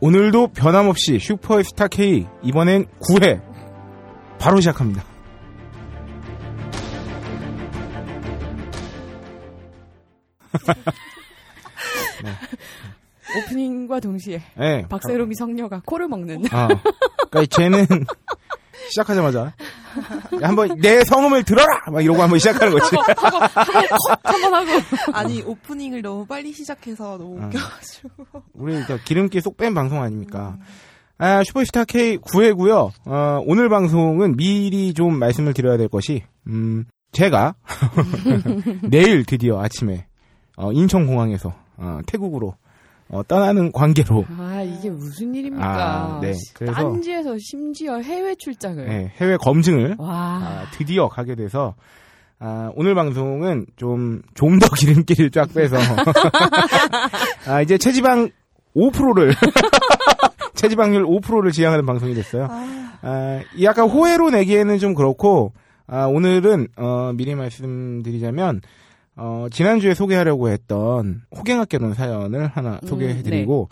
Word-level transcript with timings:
오늘도 0.00 0.48
변함없이 0.48 1.18
슈퍼스타 1.18 1.88
K 1.88 2.26
이번엔 2.42 2.86
9회 3.00 3.42
바로 4.38 4.60
시작합니다. 4.60 5.04
오프닝과 13.36 14.00
동시에 14.00 14.40
네. 14.56 14.86
박세롬이 14.88 15.34
성녀가 15.34 15.82
코를 15.84 16.08
먹는. 16.08 16.44
아, 16.50 16.68
그러니까 17.30 17.44
쟤는 17.56 17.84
시작하자마자 18.90 19.40
야, 19.40 19.52
한번 20.42 20.76
내 20.80 21.04
성음을 21.04 21.44
들어라 21.44 21.90
막 21.90 22.02
이러고 22.02 22.22
한번 22.22 22.38
시작하는 22.38 22.72
거지. 22.72 22.96
한번 24.22 24.54
하고. 24.54 24.82
아니 25.12 25.42
오프닝을 25.42 26.02
너무 26.02 26.26
빨리 26.26 26.52
시작해서 26.52 27.16
너무 27.18 27.40
아. 27.42 27.46
웃겨가지고 27.46 28.10
우리 28.54 28.84
저 28.86 28.98
기름기 28.98 29.40
쏙 29.40 29.56
뺀 29.56 29.74
방송 29.74 30.02
아닙니까? 30.02 30.56
아, 31.20 31.42
슈퍼스타 31.42 31.84
K 31.84 32.18
9회고요. 32.18 32.90
어, 33.06 33.42
오늘 33.44 33.68
방송은 33.68 34.36
미리 34.36 34.94
좀 34.94 35.18
말씀을 35.18 35.52
드려야 35.52 35.76
될 35.76 35.88
것이 35.88 36.22
음, 36.46 36.84
제가 37.10 37.54
내일 38.88 39.24
드디어 39.24 39.60
아침에 39.60 40.06
어, 40.56 40.72
인천공항에서 40.72 41.54
어, 41.76 42.00
태국으로 42.06 42.54
어, 43.10 43.22
떠나는 43.22 43.72
관계로 43.72 44.24
아 44.38 44.62
이게 44.62 44.90
무슨 44.90 45.34
일입니까? 45.34 45.66
아, 45.66 46.20
네. 46.20 46.32
그래서 46.54 46.74
딴지에서 46.74 47.36
심지어 47.38 47.96
해외 47.98 48.34
출장을. 48.34 48.84
네, 48.84 49.12
해외 49.20 49.36
검증을 49.36 49.96
와. 49.98 50.10
아, 50.12 50.64
드디어 50.72 51.08
가게 51.08 51.34
돼서 51.34 51.74
아, 52.38 52.70
오늘 52.76 52.94
방송은 52.94 53.66
좀 53.76 54.22
좀 54.34 54.58
더 54.58 54.68
기름기를 54.76 55.30
쫙 55.30 55.52
빼서 55.54 55.76
아, 57.48 57.62
이제 57.62 57.78
체지방 57.78 58.30
5%를 58.76 59.34
체지방률 60.54 61.04
5%를 61.04 61.52
지향하는 61.52 61.86
방송이 61.86 62.14
됐어요. 62.14 62.46
아, 62.50 62.98
아, 63.02 63.40
이 63.56 63.64
약간 63.64 63.88
호혜로 63.88 64.30
내기에는 64.30 64.78
좀 64.78 64.94
그렇고 64.94 65.52
아, 65.86 66.04
오늘은 66.06 66.68
어, 66.76 67.12
미리 67.14 67.34
말씀드리자면 67.34 68.60
어, 69.18 69.46
지난주에 69.50 69.94
소개하려고 69.94 70.48
했던 70.48 71.22
호갱학개론 71.36 71.94
사연을 71.94 72.46
하나 72.46 72.78
음, 72.82 72.88
소개해드리고 72.88 73.68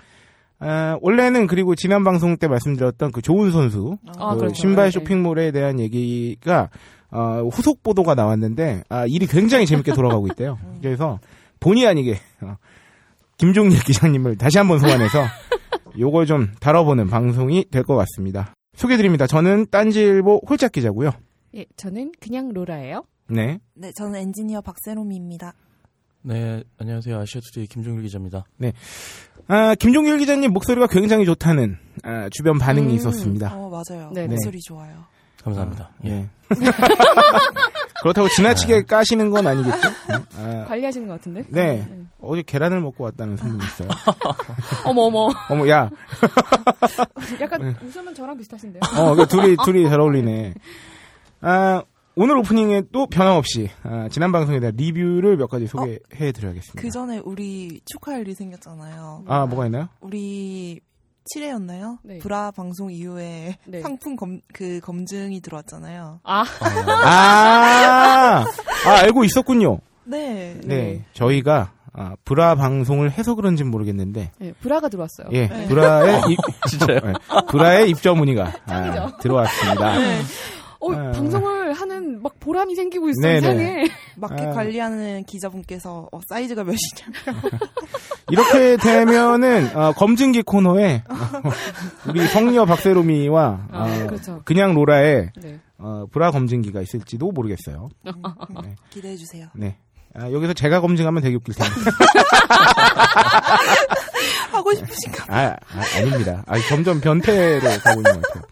아, 0.59 0.99
원래는 1.03 1.47
그리고 1.47 1.75
지난 1.75 2.03
방송 2.03 2.37
때 2.37 2.49
말씀드렸던 2.49 3.13
그 3.13 3.23
좋은 3.23 3.53
선수 3.53 3.97
아, 4.19 4.35
그 4.35 4.41
그렇죠. 4.41 4.55
신발 4.55 4.87
네, 4.87 4.91
쇼핑몰에 4.91 5.53
대한 5.53 5.79
얘기가 5.79 6.69
어, 7.11 7.49
후속 7.53 7.83
보도가 7.83 8.15
나왔는데 8.15 8.83
아, 8.89 9.07
일이 9.07 9.27
굉장히 9.27 9.67
재밌게 9.67 9.93
돌아가고 9.93 10.27
있대요. 10.29 10.59
그래서 10.83 11.21
본의 11.61 11.87
아니게 11.87 12.17
어, 12.41 12.57
김종일 13.39 13.79
기자님을 13.85 14.37
다시 14.39 14.59
한번 14.59 14.79
소환해서 14.81 15.25
요걸 15.99 16.27
좀 16.27 16.53
다뤄보는 16.61 17.09
방송이 17.09 17.67
될 17.71 17.83
것 17.85 17.95
같습니다. 17.97 18.53
소개드립니다. 18.75 19.27
저는 19.27 19.67
딴지일보 19.71 20.43
홀짝 20.49 20.73
기자고요. 20.73 21.11
예, 21.55 21.65
저는 21.77 22.13
그냥 22.21 22.53
로라예요. 22.53 23.05
네. 23.29 23.59
네 23.75 23.93
저는 23.97 24.17
엔지니어 24.21 24.61
박세롬입니다. 24.61 25.53
네, 26.23 26.65
안녕하세요. 26.79 27.21
아시아 27.21 27.41
투데이 27.41 27.67
김종일 27.67 28.03
기자입니다. 28.03 28.45
아, 29.49 29.75
김종일 29.77 30.19
기자님 30.19 30.53
목소리가 30.53 30.89
굉장히 30.89 31.25
좋다는 31.25 31.79
아, 32.03 32.29
주변 32.31 32.59
반응이 32.59 32.89
음. 32.89 32.95
있었습니다. 32.97 33.55
어 33.55 33.71
맞아요. 33.71 34.11
네, 34.13 34.27
목소리 34.27 34.59
좋아요. 34.61 35.05
감사합니다. 35.43 35.91
예. 36.07 36.11
예. 36.11 36.29
그렇다고 38.03 38.29
지나치게 38.29 38.83
까시는 38.83 39.31
건 39.31 39.47
아니겠죠? 39.47 39.89
아, 40.39 40.65
관리하시는 40.67 41.07
것 41.07 41.15
같은데? 41.15 41.45
네. 41.49 41.87
어제 42.21 42.43
계란을 42.43 42.81
먹고 42.81 43.05
왔다는 43.05 43.37
소문이 43.37 43.65
있어요. 43.65 43.89
어머 44.85 45.03
어머. 45.03 45.29
어머, 45.49 45.69
야. 45.69 45.91
약간 47.41 47.77
웃으면 47.83 48.15
저랑 48.15 48.37
비슷하신데요. 48.37 48.81
어, 48.97 49.15
그 49.15 49.27
둘이, 49.27 49.57
둘이 49.65 49.89
잘 49.89 50.01
어울리네. 50.01 50.55
아, 51.41 51.83
오늘 52.19 52.39
오프닝에 52.39 52.85
또 52.93 53.07
변함없이, 53.07 53.69
아, 53.83 54.09
지난 54.11 54.33
방송에 54.33 54.59
대한 54.59 54.75
리뷰를 54.75 55.37
몇 55.37 55.49
가지 55.51 55.67
소개해 55.67 56.33
드려야겠습니다. 56.33 56.81
그 56.81 56.91
전에 56.91 57.21
우리 57.23 57.83
축하할 57.85 58.23
일이 58.23 58.33
생겼잖아요. 58.33 59.25
아, 59.27 59.45
뭐가 59.45 59.67
있나요? 59.67 59.91
우리 60.01 60.81
7회였나요? 61.35 61.99
네. 62.05 62.19
브라 62.21 62.53
방송 62.53 62.91
이후에 62.91 63.59
네. 63.69 63.83
상품 63.83 64.17
검, 64.17 64.41
그 64.55 64.81
검증이 64.81 65.43
들어왔잖아요. 65.43 66.21
아, 66.25 66.45
아, 67.05 68.45
아, 68.87 68.91
알고 69.03 69.25
있었군요. 69.25 69.81
네. 70.05 70.59
네. 70.65 71.05
저희가, 71.13 71.73
아, 71.93 72.15
브라 72.25 72.55
방송을 72.55 73.11
해서 73.11 73.35
그런지 73.35 73.63
모르겠는데, 73.63 74.31
예, 74.41 74.53
브라가 74.53 74.89
들어왔어요. 74.89 75.29
예, 75.33 75.49
네. 75.49 75.67
브라의, 75.67 76.23
입, 76.31 76.39
진짜요? 76.67 76.99
네, 76.99 77.13
브라의 77.51 77.91
입점 77.91 78.17
문의가 78.17 78.55
아. 78.65 79.17
들어왔습니다. 79.19 79.93
어, 80.93 81.09
아. 81.09 81.11
방송을 81.13 81.73
하는 81.73 82.23
막 82.23 82.39
보람이 82.41 82.75
생기고 82.75 83.09
있어 83.09 83.21
네네. 83.23 83.39
이상해. 83.39 83.89
마켓 84.17 84.49
아. 84.49 84.51
관리하는 84.53 85.25
기자분께서 85.25 86.09
어, 86.13 86.21
사이즈가 86.29 86.65
몇이냐면 86.65 87.51
이렇게 88.31 88.77
되면은 88.77 89.77
어, 89.77 89.93
검증기 89.93 90.43
코너에 90.43 91.03
어, 91.09 91.15
우리 92.09 92.27
성녀 92.29 92.65
박세롬이와 92.65 93.69
아, 93.71 93.83
어, 94.03 94.07
그렇죠. 94.07 94.43
그냥 94.45 94.75
로라의 94.75 95.31
네. 95.41 95.61
어, 95.79 96.07
브라 96.11 96.31
검증기가 96.31 96.81
있을지도 96.81 97.31
모르겠어요. 97.33 97.89
네. 98.63 98.75
기대해 98.91 99.17
주세요. 99.17 99.49
네. 99.55 99.77
아, 100.19 100.31
여기서 100.33 100.55
제가 100.55 100.81
검증하면 100.81 101.23
되게 101.23 101.37
웃길 101.37 101.55
텐데. 101.55 101.73
하고 104.51 104.73
싶으신가? 104.75 105.25
아, 105.29 105.49
아, 105.49 105.83
아닙니다. 105.99 106.43
아, 106.47 106.59
점점 106.69 107.01
변태로 107.01 107.61
가고 107.61 108.01
있는 108.01 108.13
것 108.15 108.23
같아요. 108.23 108.45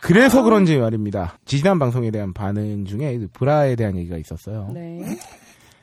그래서 0.00 0.42
그런지 0.42 0.78
말입니다. 0.78 1.38
지난 1.44 1.78
방송에 1.78 2.10
대한 2.10 2.32
반응 2.32 2.84
중에 2.84 3.18
그 3.18 3.28
브라에 3.32 3.76
대한 3.76 3.96
얘기가 3.96 4.16
있었어요. 4.16 4.70
네. 4.72 5.00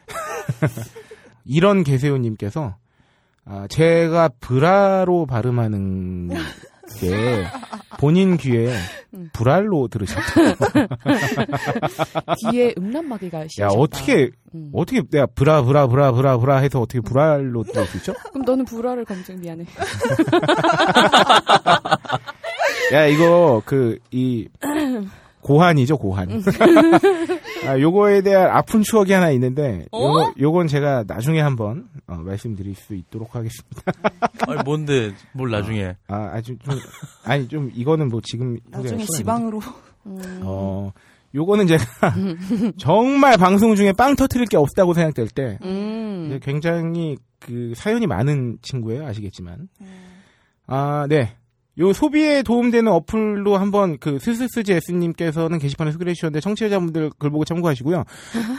이런 1.46 1.84
개세우님께서 1.84 2.76
아, 3.46 3.68
제가 3.70 4.30
브라로 4.40 5.26
발음하는 5.26 6.30
게 7.00 7.46
본인 8.00 8.38
귀에 8.38 8.74
음. 9.14 9.30
브랄로 9.34 9.88
들으셨대요. 9.88 10.56
귀에 12.52 12.74
음란마귀가 12.78 13.40
야 13.42 13.48
씌우셨다. 13.48 13.74
어떻게 13.74 14.30
음. 14.54 14.70
어떻게 14.74 15.02
내가 15.10 15.26
브라 15.28 15.64
브라 15.64 15.88
브라 15.88 16.12
브라 16.12 16.38
브라 16.38 16.58
해서 16.58 16.82
어떻게 16.82 17.00
브랄로 17.02 17.64
들을 17.64 17.86
수 17.88 17.98
있죠? 17.98 18.14
그럼 18.32 18.46
너는 18.46 18.66
브라를 18.66 19.06
검증 19.06 19.40
미안해. 19.40 19.66
야 22.94 23.06
이거 23.06 23.62
그 23.66 24.00
이 24.12 24.48
고환이죠 25.42 25.98
고환. 25.98 26.30
음. 26.30 26.42
아 27.68 27.80
요거에 27.80 28.22
대한 28.22 28.50
아픈 28.52 28.82
추억이 28.82 29.14
하나 29.14 29.32
있는데 29.32 29.86
어? 29.92 30.02
요거 30.02 30.34
요건 30.40 30.68
제가 30.68 31.06
나중에 31.08 31.40
한번 31.40 31.88
어, 32.06 32.16
말씀드릴 32.16 32.76
수 32.76 32.94
있도록 32.96 33.34
하겠습니다. 33.36 33.82
아니, 34.48 34.62
뭔데, 34.64 35.14
뭘 35.34 35.50
나중에. 35.50 35.96
아 36.08 36.32
아주 36.34 36.58
좀 36.60 36.78
아니 37.24 37.48
좀 37.48 37.72
이거는 37.74 38.10
뭐 38.10 38.20
지금 38.24 38.58
나중에 38.70 39.06
지방으로 39.06 39.62
음. 40.06 40.20
어, 40.44 40.92
요거는 41.34 41.68
제가 41.68 41.86
정말 42.78 43.38
방송 43.38 43.76
중에 43.76 43.94
빵 43.94 44.16
터트릴 44.16 44.48
게 44.48 44.58
없다고 44.58 44.94
생각될 44.94 45.30
때 45.30 45.60
음. 45.64 46.40
굉장히 46.44 47.16
그 47.40 47.72
사연이 47.76 48.06
많은 48.06 48.58
친구예요. 48.62 49.06
아시겠지만. 49.06 49.70
음. 49.80 50.04
아, 50.68 51.06
네. 51.08 51.38
요 51.80 51.94
소비에 51.94 52.42
도움되는 52.44 52.92
어플로 52.92 53.58
한번 53.58 53.98
그 54.00 54.18
스스스제스님께서는 54.20 55.60
게시판에 55.60 55.92
소개해 55.92 56.14
주셨는데 56.14 56.40
청취자분들 56.40 57.12
글 57.20 57.30
보고 57.30 57.46
참고하시고요. 57.46 58.04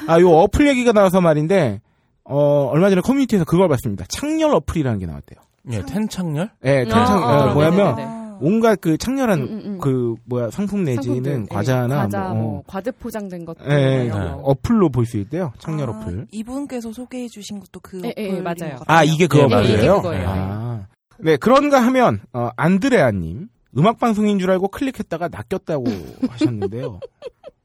아, 0.06 0.20
요 0.20 0.30
어플 0.30 0.68
얘기가 0.68 0.92
나와서 0.92 1.20
말인데 1.20 1.80
어, 2.24 2.68
얼마 2.70 2.90
전에 2.90 3.00
커뮤니티에서 3.00 3.44
그걸 3.44 3.68
봤습니다. 3.68 4.04
창렬 4.08 4.54
어플이라는 4.54 4.98
게 4.98 5.06
나왔대요. 5.06 5.40
예, 5.72 5.82
텐창렬? 5.82 6.50
예, 6.64 6.86
아, 6.90 7.04
창, 7.06 7.22
아, 7.22 7.50
어, 7.50 7.54
뭐냐면 7.54 7.96
네네네. 7.96 8.18
온갖 8.40 8.80
그 8.80 8.96
창렬한 8.96 9.38
음, 9.40 9.44
음, 9.50 9.62
음. 9.64 9.78
그 9.80 10.14
뭐야 10.24 10.50
상품 10.50 10.84
내지는 10.84 11.16
상품들, 11.16 11.42
예, 11.50 11.54
과자나 11.54 11.96
과자, 12.02 12.28
뭐, 12.28 12.34
뭐 12.34 12.62
과대 12.66 12.90
포장된 12.92 13.44
것들 13.44 13.66
예, 13.70 14.04
이런 14.06 14.20
네. 14.20 14.30
거. 14.30 14.36
어플로 14.44 14.90
볼 14.90 15.04
수 15.06 15.16
있대요. 15.18 15.52
창렬 15.58 15.88
아, 15.90 15.92
어플. 15.92 16.28
이분께서 16.30 16.92
소개해 16.92 17.26
주신 17.28 17.58
것도 17.58 17.80
그 17.82 18.00
예, 18.04 18.14
예, 18.16 18.40
맞아요. 18.40 18.78
아, 18.86 19.02
이게 19.02 19.26
그 19.26 19.38
예, 19.38 19.42
어플이에요? 19.42 19.76
이게 19.78 19.86
그거예요. 19.88 20.28
아. 20.28 20.86
네, 21.18 21.36
그런가 21.36 21.82
하면, 21.84 22.20
어, 22.32 22.50
안드레아님, 22.56 23.48
음악 23.76 23.98
방송인 23.98 24.38
줄 24.38 24.50
알고 24.50 24.68
클릭했다가 24.68 25.28
낚였다고 25.28 25.84
하셨는데요. 26.30 27.00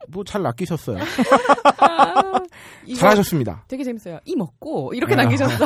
뭐 0.10 0.24
잘 0.26 0.42
낚이셨어요. 0.44 0.98
아, 1.78 2.42
잘하셨습니다. 2.98 3.64
되게 3.68 3.84
재밌어요. 3.84 4.20
이 4.26 4.36
먹고 4.36 4.94
이렇게 4.94 5.14
아. 5.14 5.18
남기셨어. 5.18 5.66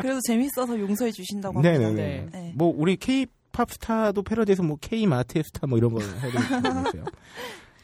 그래도 0.00 0.20
재밌어서 0.26 0.78
용서해 0.80 1.12
주신다고 1.12 1.58
합니다. 1.58 1.78
네네네. 1.78 1.94
네. 1.94 2.28
네. 2.32 2.52
뭐, 2.56 2.72
우리 2.74 2.96
K-팝 2.96 3.70
스타도 3.70 4.22
패러디해서 4.22 4.62
뭐 4.62 4.78
K-마트의 4.80 5.44
스타 5.44 5.66
뭐 5.66 5.76
이런 5.78 5.92
거 5.92 6.00
해야 6.00 6.32
되는 6.32 6.62
모르겠어요. 6.74 7.04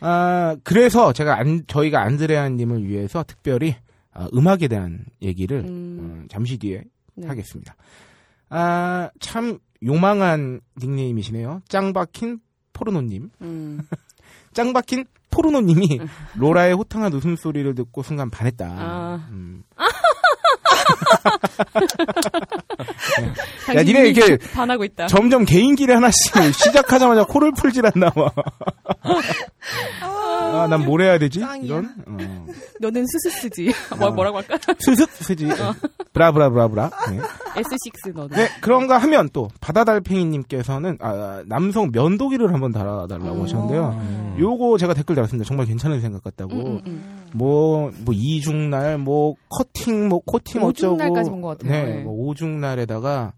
아, 0.01 0.57
그래서 0.65 1.13
제가 1.13 1.39
안, 1.39 1.63
저희가 1.67 2.01
안드레아님을 2.03 2.89
위해서 2.89 3.23
특별히 3.27 3.77
아, 4.13 4.29
음악에 4.35 4.67
대한 4.69 5.05
얘기를 5.21 5.59
음, 5.61 6.25
어, 6.25 6.27
잠시 6.31 6.59
뒤에 6.59 6.83
네. 7.15 7.27
하겠습니다. 7.29 7.77
아, 8.55 9.09
참 9.21 9.59
요망한 9.85 10.61
닉네임이시네요. 10.79 11.63
짱박힌 11.69 12.39
포르노님. 12.75 13.31
음. 13.41 13.81
짱박힌 14.53 15.07
포르노님이 15.31 16.01
로라의 16.35 16.75
호탕한 16.75 17.13
웃음소리를 17.15 17.75
듣고 17.75 18.03
순간 18.03 18.29
반했다. 18.29 18.67
아. 18.67 19.27
음. 19.31 19.63
당신이 23.67 23.85
니네 23.93 24.09
이렇게 24.11 24.37
반하고 24.53 24.85
있다. 24.85 25.07
점점 25.07 25.45
개인기를 25.45 25.97
하나씩 25.97 26.35
시작하자마자 26.55 27.25
코를 27.25 27.53
풀질 27.53 27.85
않나 27.87 28.11
봐. 28.11 28.31
아, 30.03 30.67
난 30.69 30.83
뭘 30.85 31.01
해야 31.03 31.19
되지? 31.19 31.41
짱이야. 31.41 31.65
이런? 31.65 31.95
어. 32.07 32.47
너는 32.81 33.07
스스스지. 33.07 33.73
뭐, 33.99 34.11
뭐라고 34.11 34.39
할까? 34.39 34.59
스슥 34.81 35.09
쓰지. 35.11 35.49
브라브라브라브라. 36.13 36.91
네. 37.11 37.21
S6 37.55 38.15
너는. 38.15 38.37
네, 38.37 38.49
그런가 38.61 38.99
하면 38.99 39.29
또 39.33 39.49
바다달팽이님께서는 39.61 40.99
아, 41.01 41.43
남성 41.47 41.91
면도기를 41.93 42.53
한번 42.53 42.73
달아달라고 42.73 43.35
음. 43.37 43.43
하셨는데요. 43.43 43.89
음. 44.01 44.37
요거 44.39 44.79
제가 44.79 44.95
댓글 44.95 45.15
달았습니다. 45.15 45.47
정말 45.47 45.67
괜찮은 45.67 46.01
생각 46.01 46.23
같다고. 46.25 46.55
음, 46.55 46.67
음, 46.67 46.81
음. 46.87 47.23
뭐, 47.35 47.91
뭐, 48.05 48.15
이중날, 48.15 48.99
뭐, 48.99 49.35
커팅, 49.49 50.09
뭐, 50.09 50.21
코팅 50.25 50.63
어쩌고. 50.63 50.95
오중날까지 50.97 51.31
본 51.31 51.41
것 51.43 51.59
같아요. 51.59 51.71
네, 51.73 51.85
네. 51.97 52.03
뭐, 52.03 52.13
오중날에다가, 52.27 53.33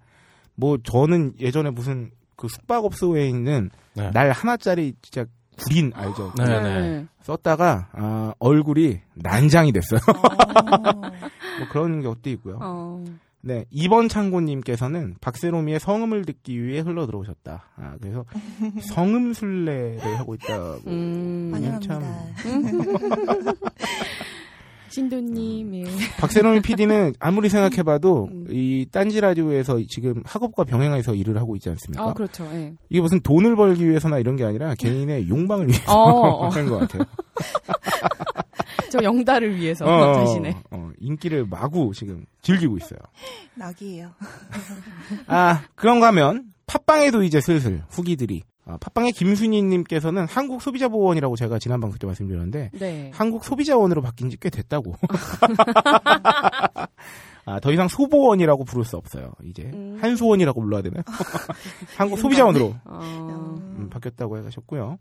뭐, 0.57 0.79
저는 0.83 1.35
예전에 1.41 1.71
무슨, 1.71 2.11
그 2.37 2.49
숙박업소에 2.49 3.29
있는 3.29 3.71
네. 3.95 4.11
날 4.11 4.33
하나짜리 4.33 4.95
진짜 5.01 5.25
구린, 5.63 5.93
알죠? 5.95 6.33
네, 6.37 6.45
네. 6.45 7.07
썼다가, 7.23 7.89
아, 7.93 8.35
얼굴이 8.41 8.99
난장이 9.15 9.71
됐어요. 9.73 10.01
어. 10.09 10.13
뭐 11.59 11.69
그런 11.71 12.01
게 12.01 12.09
어때 12.09 12.31
있고요. 12.33 12.59
어. 12.61 13.05
네, 13.47 13.67
이번 13.71 14.09
창고님께서는 14.09 15.17
박세롬이의 15.21 15.79
성음을 15.79 16.25
듣기 16.25 16.63
위해 16.65 16.81
흘러 16.81 17.05
들어오셨다. 17.05 17.65
아, 17.77 17.97
그래서 18.01 18.25
성음순례를 18.95 20.19
하고 20.19 20.35
있다고. 20.35 20.81
음. 20.87 21.51
환영합니다. 21.53 21.95
참. 21.95 22.03
신도님, 24.89 25.75
예. 25.75 25.85
박세롬이 26.19 26.61
PD는 26.63 27.15
아무리 27.19 27.49
생각해봐도 27.49 28.29
음. 28.31 28.47
이 28.51 28.87
딴지 28.93 29.21
라디오에서 29.21 29.81
지금 29.89 30.23
학업과 30.25 30.65
병행해서 30.65 31.15
일을 31.15 31.37
하고 31.39 31.57
있지 31.57 31.69
않습니까? 31.71 32.05
아, 32.05 32.13
그렇죠. 32.13 32.45
예. 32.53 32.75
이게 32.89 33.01
무슨 33.01 33.21
돈을 33.21 33.57
벌기 33.57 33.89
위해서나 33.89 34.19
이런 34.19 34.37
게 34.37 34.45
아니라 34.45 34.75
개인의 34.75 35.27
욕망을 35.31 35.69
위해서 35.69 35.93
어, 35.93 36.47
어. 36.47 36.49
하는 36.55 36.69
것 36.69 36.79
같아요. 36.79 37.05
저 38.91 39.03
영달을 39.03 39.57
위해서 39.57 39.85
어, 39.85 40.15
자신의. 40.15 40.55
어, 40.71 40.91
인기를 41.01 41.47
마구 41.47 41.93
지금 41.95 42.25
즐기고 42.43 42.77
있어요. 42.77 42.99
낙이에요. 43.57 44.11
아, 45.27 45.63
그런가 45.75 46.09
하면 46.09 46.45
팟빵에도 46.67 47.25
이제 47.25 47.41
슬슬 47.41 47.83
후기들이 47.91 48.43
아, 48.67 48.79
팟빵의 48.79 49.13
김순희님께서는 49.13 50.27
한국 50.27 50.63
소비자보호원이라고 50.63 51.37
제가 51.37 51.59
지난 51.59 51.81
방송 51.81 51.99
때 51.99 52.07
말씀드렸는데 52.07 52.71
네. 52.79 53.11
한국 53.13 53.45
소비자원으로 53.45 54.01
바뀐 54.03 54.31
지 54.31 54.37
꽤 54.39 54.49
됐다고. 54.51 54.95
아, 57.47 57.61
더 57.61 57.73
이상 57.73 57.89
소보원이라고 57.89 58.65
부를 58.65 58.85
수 58.85 58.97
없어요. 58.97 59.33
이제 59.45 59.65
음. 59.65 59.99
한소원이라고 60.01 60.61
불러야 60.63 60.81
되나요? 60.83 61.03
한국 61.97 62.19
소비자원으로 62.19 62.75
어. 62.87 63.59
음, 63.79 63.91
바뀌었다고 63.91 64.45
하셨고요. 64.47 64.99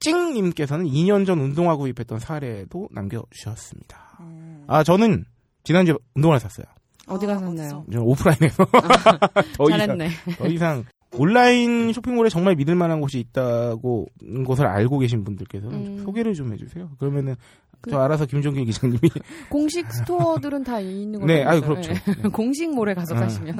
찡님께서는 0.00 0.84
2년 0.86 1.24
전 1.24 1.38
운동화 1.40 1.76
구입했던 1.76 2.18
사례도 2.18 2.88
남겨주셨습니다. 2.92 4.18
음. 4.20 4.64
아, 4.66 4.82
저는 4.84 5.24
지난주에 5.64 5.94
운동화를 6.14 6.40
샀어요. 6.40 6.66
어디 7.06 7.24
아, 7.26 7.34
가셨나요? 7.34 7.84
저는 7.90 8.06
오프라인에서 8.06 8.64
더 9.56 9.64
이상 9.64 9.78
잘했네. 9.78 10.08
더 10.38 10.46
이상 10.48 10.84
온라인 11.18 11.92
쇼핑몰에 11.92 12.28
정말 12.28 12.54
믿을 12.56 12.74
만한 12.74 13.00
곳이 13.00 13.18
있다고 13.18 14.06
것을 14.46 14.66
알고 14.66 14.98
계신 14.98 15.24
분들께서는 15.24 15.74
음. 15.98 15.98
소개를 16.04 16.34
좀 16.34 16.52
해주세요. 16.52 16.90
그러면은 16.98 17.34
그- 17.80 17.90
저 17.90 17.98
알아서 17.98 18.26
김종길 18.26 18.64
기자님이 18.64 18.98
공식 19.50 19.92
스토어들은 19.92 20.62
다 20.62 20.78
있는 20.78 21.20
거죠. 21.20 21.26
네, 21.26 21.42
아유 21.42 21.60
그렇죠. 21.60 21.92
네. 21.92 21.98
공식몰에 22.32 22.94
가서 22.94 23.16
사시면. 23.16 23.58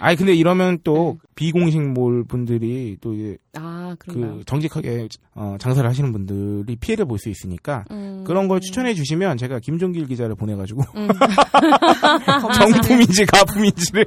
아니 0.00 0.16
근데 0.16 0.34
이러면 0.34 0.78
또 0.84 1.18
비공식몰 1.34 2.24
분들이 2.24 2.96
또 3.02 3.12
이제 3.12 3.36
아, 3.54 3.94
그런가요? 3.98 4.38
그 4.38 4.44
정직하게 4.46 5.08
어, 5.34 5.56
장사를 5.60 5.88
하시는 5.88 6.10
분들이 6.12 6.74
피해를 6.76 7.04
볼 7.04 7.18
수 7.18 7.28
있으니까 7.28 7.84
음. 7.90 8.24
그런 8.26 8.48
걸 8.48 8.60
추천해 8.60 8.94
주시면 8.94 9.36
제가 9.36 9.60
김종길 9.60 10.06
기자를 10.08 10.34
보내가지고 10.34 10.82
음. 10.96 11.08
정품인지 12.58 13.26
가품인지를 13.26 14.04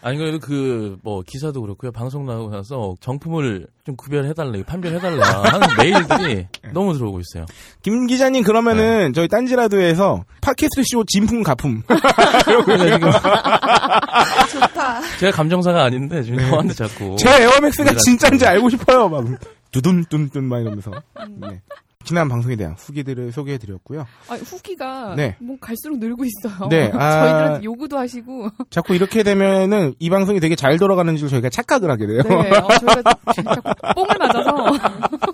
아니 0.00 0.16
그래도 0.16 0.38
그 0.38 0.96
뭐 1.02 1.22
기사도 1.26 1.60
그렇고요 1.60 1.90
방송 1.92 2.26
나오고 2.26 2.50
나서 2.50 2.94
정품을 3.00 3.66
좀 3.84 3.96
구별해달라 3.96 4.52
판별해달라 4.66 5.42
하는 5.44 5.68
메일들이 5.78 6.46
너무 6.72 6.92
들어오고 6.94 7.20
있어요. 7.20 7.46
김 7.82 8.06
기자님 8.06 8.42
그러면은 8.44 9.12
저희 9.12 9.28
딴지라도에서 9.28 10.24
팟캐스트 10.40 10.82
쇼 10.84 11.04
진품 11.04 11.42
가품 11.42 11.82
그러니까 11.86 12.98
지금 12.98 14.60
좋다. 14.60 14.77
제가 15.18 15.32
감정사가 15.36 15.84
아닌데 15.84 16.22
지금 16.22 16.40
형한테 16.40 16.74
자꾸 16.74 17.16
제 17.18 17.42
에어맥스가 17.42 17.94
진짜인지 17.96 18.46
알고 18.46 18.68
싶어요. 18.70 19.08
막 19.08 19.24
두둔뚠뚠 19.70 20.42
막 20.44 20.60
이러면서. 20.60 20.90
네. 21.36 21.60
지난 22.04 22.26
방송에 22.26 22.56
대한 22.56 22.74
후기들을 22.78 23.32
소개해드렸고요. 23.32 24.06
아, 24.28 24.34
후기가 24.34 25.14
네. 25.14 25.36
뭐 25.40 25.58
갈수록 25.60 25.98
늘고 25.98 26.24
있어요. 26.24 26.68
네, 26.70 26.90
아. 26.94 27.20
저희들한테 27.20 27.64
요구도 27.64 27.98
하시고. 27.98 28.48
자꾸 28.70 28.94
이렇게 28.94 29.22
되면은 29.22 29.94
이 29.98 30.08
방송이 30.08 30.40
되게 30.40 30.56
잘 30.56 30.78
돌아가는 30.78 31.14
줄 31.18 31.28
저희가 31.28 31.50
착각을 31.50 31.90
하게 31.90 32.06
돼요. 32.06 32.22
네, 32.22 32.56
어, 32.56 32.68
저희가 32.78 33.02
자꾸 33.02 33.62
뽕을 33.94 34.16
맞아서. 34.18 34.72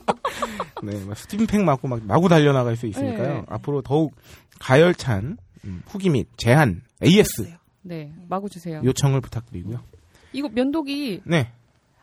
네, 0.82 1.00
막 1.06 1.16
스팀팩 1.16 1.62
맞고 1.62 1.86
막 1.86 2.00
마구 2.04 2.28
달려나갈 2.28 2.74
수 2.74 2.86
있으니까요. 2.86 3.34
네. 3.34 3.42
앞으로 3.48 3.80
더욱 3.82 4.12
가열찬 4.58 5.36
음, 5.64 5.82
후기 5.86 6.10
및 6.10 6.26
제한 6.36 6.82
AS 7.04 7.52
네, 7.84 8.12
마구 8.28 8.48
주세요. 8.48 8.80
요청을 8.84 9.20
부탁드리고요. 9.20 9.80
이거 10.32 10.48
면도기 10.48 11.22
네, 11.24 11.52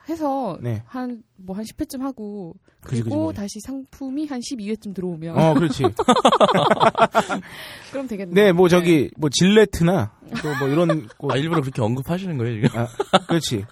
해서 0.07 0.57
네. 0.61 0.83
한뭐한 0.85 1.65
10회쯤 1.65 1.99
하고 2.01 2.55
그리고 2.81 3.03
그지, 3.09 3.15
그지. 3.27 3.35
다시 3.35 3.59
상품이 3.61 4.27
한 4.27 4.39
12회쯤 4.39 4.93
들어오면 4.95 5.37
어, 5.37 5.53
그렇지. 5.53 5.83
그럼 7.91 8.07
되겠네. 8.07 8.33
네, 8.33 8.51
뭐 8.51 8.69
저기 8.69 9.11
뭐 9.17 9.29
질레트나 9.29 10.13
또 10.41 10.49
뭐 10.59 10.67
이런 10.69 11.07
거아 11.17 11.35
일부러 11.37 11.61
그렇게 11.61 11.81
언급하시는 11.81 12.37
거예요 12.37 12.67
지금? 12.67 12.79
아, 12.79 12.87
그렇지. 13.27 13.65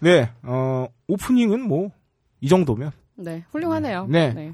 네, 0.00 0.30
어, 0.42 0.86
오프닝은 1.08 1.62
뭐, 1.62 1.90
이 2.40 2.48
정도면. 2.48 2.90
네, 3.14 3.44
훌륭하네요. 3.52 4.06
네. 4.08 4.34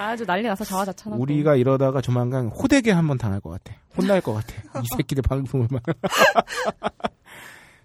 아주 0.00 0.24
난리 0.24 0.42
나서 0.42 0.64
자화자찬하고. 0.64 1.22
우리가 1.22 1.56
이러다가 1.56 2.00
조만간 2.00 2.48
호되게 2.48 2.90
한번 2.90 3.18
당할 3.18 3.40
것 3.40 3.50
같아. 3.50 3.74
혼날 3.96 4.20
것 4.20 4.32
같아. 4.32 4.54
이 4.80 4.86
새끼들 4.96 5.22
방송을 5.22 5.68
막. 5.70 5.82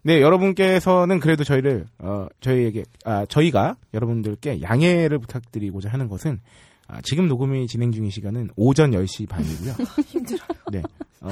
네, 0.03 0.22
여러분께서는 0.22 1.19
그래도 1.19 1.43
저희를, 1.43 1.88
어, 1.98 2.27
저희에게, 2.39 2.84
아, 3.05 3.25
저희가 3.25 3.75
여러분들께 3.93 4.62
양해를 4.62 5.17
부탁드리고자 5.17 5.89
하는 5.89 6.07
것은, 6.07 6.39
아, 6.88 7.01
지금 7.03 7.27
녹음이 7.27 7.65
진행 7.67 7.91
중인 7.91 8.12
시간은 8.12 8.51
오전 8.55 8.91
10시 8.91 9.27
반이고요. 9.27 9.74
힘들어요. 10.05 10.48
네. 10.72 10.84
어, 11.22 11.29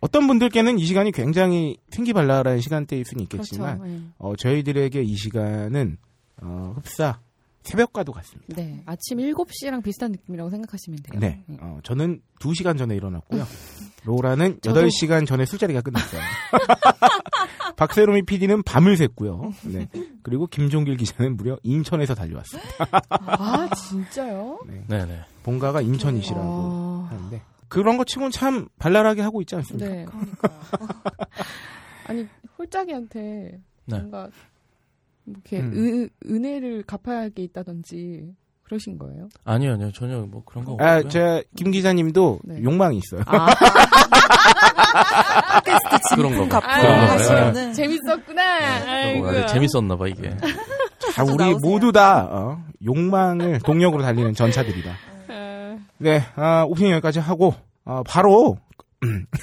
어떤 0.00 0.26
분들께는 0.26 0.78
이 0.78 0.86
시간이 0.86 1.12
굉장히 1.12 1.76
생기발랄한 1.90 2.60
시간대일 2.60 3.04
수는 3.04 3.24
있겠지만, 3.24 3.78
그렇죠. 3.78 3.94
네. 3.94 4.00
어, 4.16 4.34
저희들에게 4.36 5.02
이 5.02 5.14
시간은 5.16 5.98
어, 6.40 6.72
흡사 6.76 7.20
새벽과도 7.64 8.12
같습니다. 8.12 8.54
네, 8.56 8.82
아침 8.86 9.18
7시랑 9.18 9.82
비슷한 9.82 10.12
느낌이라고 10.12 10.50
생각하시면 10.50 10.98
돼요. 11.02 11.20
네, 11.20 11.42
어, 11.60 11.80
저는 11.82 12.20
2시간 12.38 12.78
전에 12.78 12.94
일어났고요. 12.94 13.44
로라는 14.04 14.60
저도- 14.60 14.86
8시간 14.86 15.26
전에 15.26 15.44
술자리가 15.46 15.80
끝났어요. 15.80 16.20
박세롬이 17.76 18.22
PD는 18.22 18.62
밤을 18.62 18.94
샜고요. 18.96 19.52
네. 19.72 19.88
그리고 20.22 20.46
김종길 20.46 20.96
기자는 20.96 21.36
무려 21.36 21.58
인천에서 21.62 22.14
달려왔습니다. 22.14 22.68
아, 23.08 23.68
진짜요? 23.74 24.60
네. 24.66 24.84
네네. 24.86 25.20
본가가 25.42 25.80
인천이시라고 25.80 26.42
아, 26.44 27.08
하는데 27.10 27.42
그런 27.68 27.96
거 27.96 28.04
치고는 28.04 28.30
참 28.30 28.68
발랄하게 28.78 29.22
하고 29.22 29.40
있지 29.40 29.56
않습니까? 29.56 29.88
네. 29.90 30.04
그러니까. 30.04 30.48
아니, 32.06 32.28
홀짝이한테 32.58 33.58
네. 33.86 33.98
뭔가 33.98 34.22
뭐 34.22 34.30
이렇게 35.26 35.60
음. 35.60 35.72
은, 35.74 36.08
은혜를 36.30 36.84
갚아야 36.86 37.18
할 37.18 37.30
게 37.30 37.42
있다든지 37.44 38.32
그러신 38.64 38.98
거예요? 38.98 39.28
아니요 39.44 39.74
아니요 39.74 39.92
전혀 39.92 40.18
뭐 40.20 40.42
그런 40.44 40.64
거 40.64 40.72
없고요. 40.72 40.88
아, 40.88 41.02
제김 41.02 41.70
기자님도 41.70 42.40
네. 42.44 42.62
욕망이 42.62 42.98
있어요. 42.98 43.22
아, 43.26 43.46
그런 46.16 46.36
거. 46.36 46.48
가품 46.48 46.68
그런 46.80 47.06
거. 47.06 47.12
하시면은 47.12 47.72
재밌었구나. 47.74 48.58
네, 48.58 48.90
아이고. 48.90 49.28
아주 49.28 49.46
재밌었나 49.52 49.96
봐 49.96 50.06
이게. 50.08 50.34
자, 51.14 51.22
우리 51.24 51.36
나오세요. 51.36 51.58
모두 51.62 51.92
다 51.92 52.26
어, 52.30 52.64
욕망을 52.84 53.60
동력으로 53.60 54.02
달리는 54.02 54.32
전차들이다. 54.34 54.90
아, 55.28 55.78
네, 55.98 56.22
아, 56.36 56.64
오프닝 56.68 56.90
여기까지 56.92 57.18
하고 57.20 57.54
아, 57.84 58.02
바로 58.06 58.56
음. 59.02 59.26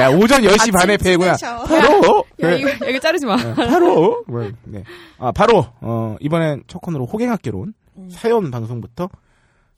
야, 0.00 0.08
오전 0.10 0.42
10시 0.42 0.72
반에 0.72 0.96
패구나. 0.96 1.36
친해져. 1.36 1.64
바로! 1.64 2.24
야, 2.42 2.50
네. 2.50 2.58
이거, 2.60 2.86
이거 2.88 2.98
자르지 2.98 3.26
마. 3.26 3.36
네, 3.36 3.54
바로! 3.54 4.24
뭐, 4.28 4.50
네. 4.64 4.84
아, 5.18 5.32
바로, 5.32 5.66
어, 5.80 6.16
이번엔 6.20 6.64
첫 6.66 6.80
코너로 6.80 7.06
호갱학개론 7.06 7.74
음. 7.98 8.08
사연 8.10 8.50
방송부터 8.50 9.08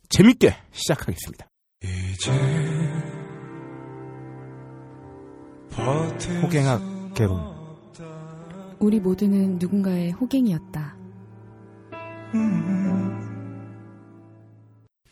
재밌게 0.08 0.54
시작하겠습니다. 0.72 1.46
호갱학 6.42 7.14
개론. 7.14 7.54
우리 8.78 9.00
모두는 9.00 9.58
누군가의 9.58 10.12
호갱이었다. 10.12 10.96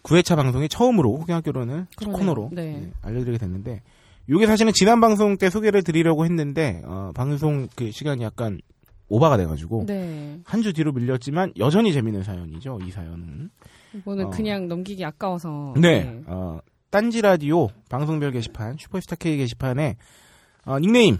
9회차 0.02 0.37
방송에 0.37 0.68
처음으로 0.68 1.16
호갱학 1.18 1.44
개론을 1.44 1.87
첫 1.90 2.06
그러네요. 2.06 2.18
코너로 2.18 2.49
네. 2.52 2.64
네, 2.73 2.90
알려드리게 3.02 3.38
됐는데, 3.38 3.82
이게 4.36 4.46
사실은 4.46 4.72
지난 4.74 5.00
방송 5.00 5.36
때 5.36 5.50
소개를 5.50 5.82
드리려고 5.82 6.24
했는데, 6.24 6.82
어, 6.84 7.12
방송 7.14 7.68
그 7.76 7.90
시간이 7.90 8.22
약간 8.22 8.60
오바가 9.08 9.36
돼가지고, 9.36 9.84
네. 9.86 10.38
한 10.44 10.62
주 10.62 10.72
뒤로 10.72 10.92
밀렸지만 10.92 11.52
여전히 11.58 11.92
재밌는 11.92 12.22
사연이죠, 12.22 12.78
이 12.86 12.90
사연은. 12.90 13.50
이거는 13.94 14.26
어. 14.26 14.30
그냥 14.30 14.68
넘기기 14.68 15.04
아까워서. 15.04 15.74
네. 15.76 16.22
어, 16.26 16.58
딴지 16.90 17.20
라디오 17.20 17.68
방송별 17.88 18.32
게시판, 18.32 18.76
슈퍼스타 18.78 19.16
K 19.16 19.36
게시판에 19.38 19.96
어, 20.64 20.78
닉네임 20.78 21.18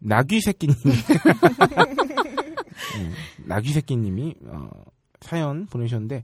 나귀 0.00 0.40
새끼님, 0.40 0.76
음, 2.96 3.12
나귀 3.46 3.70
새끼님이 3.72 4.34
어, 4.46 4.68
사연 5.20 5.66
보내셨는데, 5.66 6.22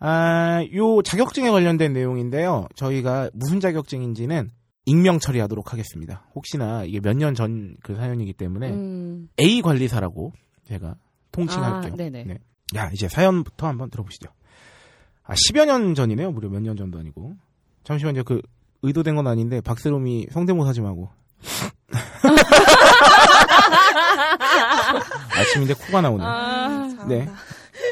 아, 0.00 0.64
요 0.74 1.00
자격증에 1.02 1.50
관련된 1.50 1.92
내용인데요. 1.92 2.66
저희가 2.74 3.30
무슨 3.32 3.60
자격증인지는 3.60 4.50
익명 4.84 5.18
처리하도록 5.18 5.72
하겠습니다. 5.72 6.24
혹시나 6.34 6.84
이게 6.84 7.00
몇 7.00 7.16
년 7.16 7.34
전 7.34 7.76
그 7.82 7.94
사연이기 7.94 8.32
때문에 8.32 8.70
음. 8.70 9.28
A 9.38 9.62
관리사라고 9.62 10.32
제가 10.66 10.96
통칭할게요. 11.30 11.92
아, 11.92 11.96
네네. 11.96 12.24
네. 12.24 12.38
야, 12.76 12.90
이제 12.92 13.08
사연부터 13.08 13.66
한번 13.66 13.90
들어보시죠. 13.90 14.28
아, 15.24 15.34
10여 15.34 15.66
년 15.66 15.94
전이네요. 15.94 16.32
무려 16.32 16.48
몇 16.48 16.60
년 16.60 16.76
전도 16.76 16.98
아니고. 16.98 17.34
잠시만요. 17.84 18.24
그, 18.24 18.40
의도된 18.82 19.14
건 19.14 19.26
아닌데, 19.28 19.60
박세롬이 19.60 20.28
성대모사 20.32 20.72
좀 20.72 20.86
하고. 20.86 21.10
아침인데 25.30 25.74
코가 25.74 26.00
나오네. 26.00 26.24
아. 26.26 27.06
네. 27.08 27.28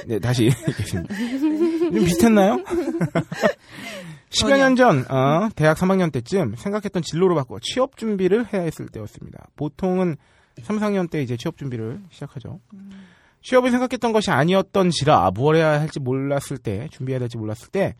네, 0.06 0.18
다시 0.18 0.46
읽겠습니다. 0.68 1.14
좀 1.14 1.92
비슷했나요? 1.92 2.58
10여 4.30 4.58
년 4.58 4.76
전, 4.76 5.04
어, 5.10 5.48
대학 5.56 5.76
3학년 5.76 6.12
때쯤 6.12 6.54
생각했던 6.56 7.02
진로로 7.02 7.34
바꿔 7.34 7.58
취업 7.60 7.96
준비를 7.96 8.52
해야 8.52 8.62
했을 8.62 8.88
때였습니다. 8.88 9.48
보통은 9.56 10.16
3, 10.62 10.78
4학년 10.78 11.10
때 11.10 11.22
이제 11.22 11.36
취업 11.36 11.56
준비를 11.56 12.00
시작하죠. 12.10 12.60
취업을 13.42 13.70
생각했던 13.70 14.12
것이 14.12 14.30
아니었던지라 14.30 15.30
뭘 15.34 15.56
해야 15.56 15.80
할지 15.80 15.98
몰랐을 15.98 16.58
때, 16.62 16.88
준비해야 16.90 17.18
될지 17.18 17.38
몰랐을 17.38 17.68
때, 17.72 17.94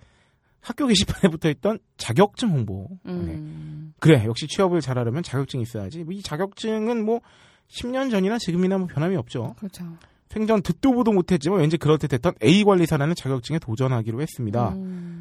학교 0.60 0.86
게시판에 0.86 1.30
붙어 1.32 1.48
있던 1.50 1.78
자격증 1.96 2.50
홍보. 2.50 2.88
네. 3.04 3.12
음. 3.12 3.94
그래, 3.98 4.24
역시 4.26 4.46
취업을 4.46 4.80
잘하려면 4.80 5.22
자격증이 5.22 5.62
있어야지. 5.62 6.04
뭐이 6.04 6.22
자격증은 6.22 7.04
뭐, 7.04 7.20
10년 7.68 8.10
전이나 8.10 8.38
지금이나 8.38 8.78
뭐 8.78 8.86
변함이 8.86 9.16
없죠. 9.16 9.54
그렇죠. 9.58 9.84
생전 10.28 10.62
듣도 10.62 10.92
보도 10.92 11.12
못했지만 11.12 11.60
왠지 11.60 11.76
그럴듯 11.76 12.12
했던 12.12 12.34
A 12.42 12.62
관리사라는 12.62 13.14
자격증에 13.16 13.58
도전하기로 13.58 14.20
했습니다. 14.20 14.70
음. 14.70 15.19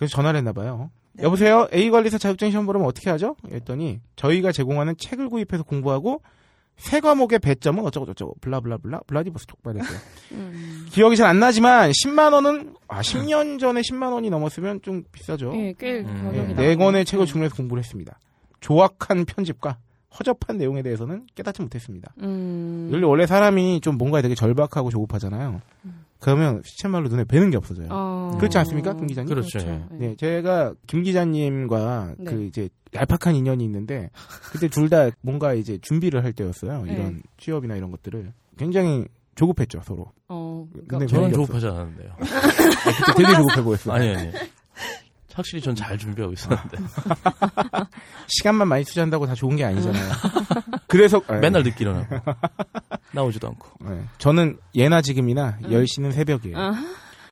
그래서 0.00 0.16
전화를 0.16 0.38
했나 0.38 0.52
봐요. 0.54 0.90
네. 1.12 1.24
여보세요? 1.24 1.68
A 1.74 1.90
관리사 1.90 2.16
자격증 2.16 2.48
시험 2.50 2.64
보려면 2.64 2.88
어떻게 2.88 3.10
하죠? 3.10 3.36
했더니 3.52 4.00
저희가 4.16 4.50
제공하는 4.50 4.96
책을 4.96 5.28
구입해서 5.28 5.62
공부하고 5.62 6.22
세 6.78 7.00
과목의 7.00 7.40
배점은 7.40 7.84
어쩌고 7.84 8.06
저쩌고 8.06 8.36
블라블라블라 8.40 9.00
블라디보스톡 9.06 9.58
말했어요. 9.62 9.98
음. 10.32 10.86
기억이 10.88 11.16
잘 11.16 11.26
안 11.28 11.38
나지만 11.38 11.90
10만 11.90 12.32
원은 12.32 12.74
아 12.88 13.02
10년 13.02 13.60
전에 13.60 13.82
10만 13.82 14.14
원이 14.14 14.30
넘었으면 14.30 14.80
좀 14.80 15.04
비싸죠. 15.12 15.52
예, 15.56 15.74
꽤 15.78 15.98
음. 16.00 16.06
가격이 16.06 16.36
네, 16.38 16.42
나고. 16.48 16.62
네 16.62 16.76
권의 16.76 17.04
책을 17.04 17.26
주문해서 17.26 17.54
공부를 17.56 17.82
했습니다. 17.82 18.18
조악한 18.60 19.26
편집과 19.26 19.76
허접한 20.18 20.56
내용에 20.56 20.80
대해서는 20.82 21.26
깨닫지 21.34 21.60
못했습니다. 21.60 22.14
음. 22.22 22.88
원래 22.90 23.04
원래 23.06 23.26
사람이 23.26 23.82
좀 23.82 23.98
뭔가 23.98 24.22
되게 24.22 24.34
절박하고 24.34 24.88
조급하잖아요. 24.88 25.60
그러면 26.20 26.62
시쳇말로 26.64 27.08
눈에 27.08 27.24
뵈는 27.24 27.50
게 27.50 27.56
없어져요. 27.56 27.88
어. 27.90 28.36
그렇지 28.38 28.58
않습니까, 28.58 28.94
김 28.94 29.06
기자님? 29.06 29.28
그렇죠. 29.28 29.58
예. 29.60 29.84
네, 29.92 30.14
제가 30.16 30.74
김 30.86 31.02
기자님과 31.02 32.14
네. 32.18 32.24
그 32.24 32.44
이제 32.44 32.68
얄팍한 32.94 33.34
인연이 33.36 33.64
있는데 33.64 34.10
그때 34.52 34.68
둘 34.68 34.88
다 34.90 35.08
뭔가 35.22 35.54
이제 35.54 35.78
준비를 35.80 36.22
할 36.24 36.32
때였어요. 36.32 36.82
네. 36.84 36.92
이런 36.92 37.22
취업이나 37.38 37.76
이런 37.76 37.90
것들을 37.90 38.32
굉장히 38.58 39.06
조급했죠 39.36 39.80
서로. 39.84 40.12
어. 40.28 40.66
근데 40.72 40.86
그러니까 40.86 41.06
저는 41.08 41.30
별게 41.30 41.34
조급하지 41.36 41.66
않았는데요. 41.68 42.12
그때 42.18 43.22
되게 43.22 43.34
조급해 43.36 43.62
보였어요. 43.62 43.94
아니, 43.94 44.08
아니. 44.14 44.30
확실히 45.34 45.60
전 45.62 45.74
잘 45.74 45.96
준비하고 45.98 46.32
있었는데. 46.32 46.78
시간만 48.28 48.68
많이 48.68 48.84
투자한다고 48.84 49.26
다 49.26 49.34
좋은 49.34 49.56
게 49.56 49.64
아니잖아요. 49.64 50.12
그래서 50.86 51.20
아, 51.28 51.34
맨날 51.40 51.62
늦게 51.62 51.84
일어나고. 51.84 52.16
나오지도 53.12 53.48
않고. 53.48 53.68
네. 53.88 54.02
저는 54.18 54.58
예나 54.74 55.02
지금이나 55.02 55.58
10시는 55.62 56.12
새벽이에요. 56.12 56.58
아. 56.58 56.74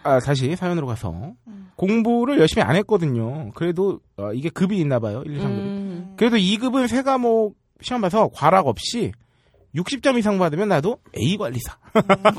아, 0.04 0.20
다시 0.20 0.54
사연으로 0.56 0.86
가서 0.86 1.32
공부를 1.76 2.38
열심히 2.38 2.62
안 2.62 2.76
했거든요. 2.76 3.50
그래도 3.54 4.00
어, 4.16 4.32
이게 4.32 4.48
급이 4.48 4.78
있나 4.78 4.98
봐요. 4.98 5.22
1, 5.26 5.36
2, 5.36 5.38
3급이. 5.40 5.44
음. 5.46 6.14
그래도 6.16 6.36
2급은 6.36 6.88
세 6.88 7.02
과목 7.02 7.56
시험 7.82 8.00
봐서 8.00 8.28
과락 8.32 8.66
없이 8.66 9.12
60점 9.74 10.18
이상 10.18 10.38
받으면 10.38 10.68
나도 10.68 10.98
A 11.16 11.36
관리사. 11.36 11.76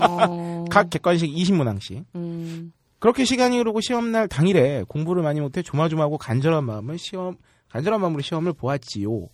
어. 0.08 0.66
각 0.72 0.89
객관식 0.89 1.30
20문항씩. 1.30 2.06
음. 2.16 2.72
그렇게 3.00 3.25
시간이 3.25 3.58
흐르고 3.58 3.82
시험날 3.82 4.27
당일에 4.27 4.84
공부를 4.88 5.24
많이 5.24 5.39
못해 5.39 5.62
조마조마하고 5.62 6.18
간절한 6.18 6.63
마음을 6.65 6.98
시험 6.98 7.38
간절한 7.70 8.01
마음으로 8.01 8.22
시험을 8.22 8.53
보았지요. 8.53 9.27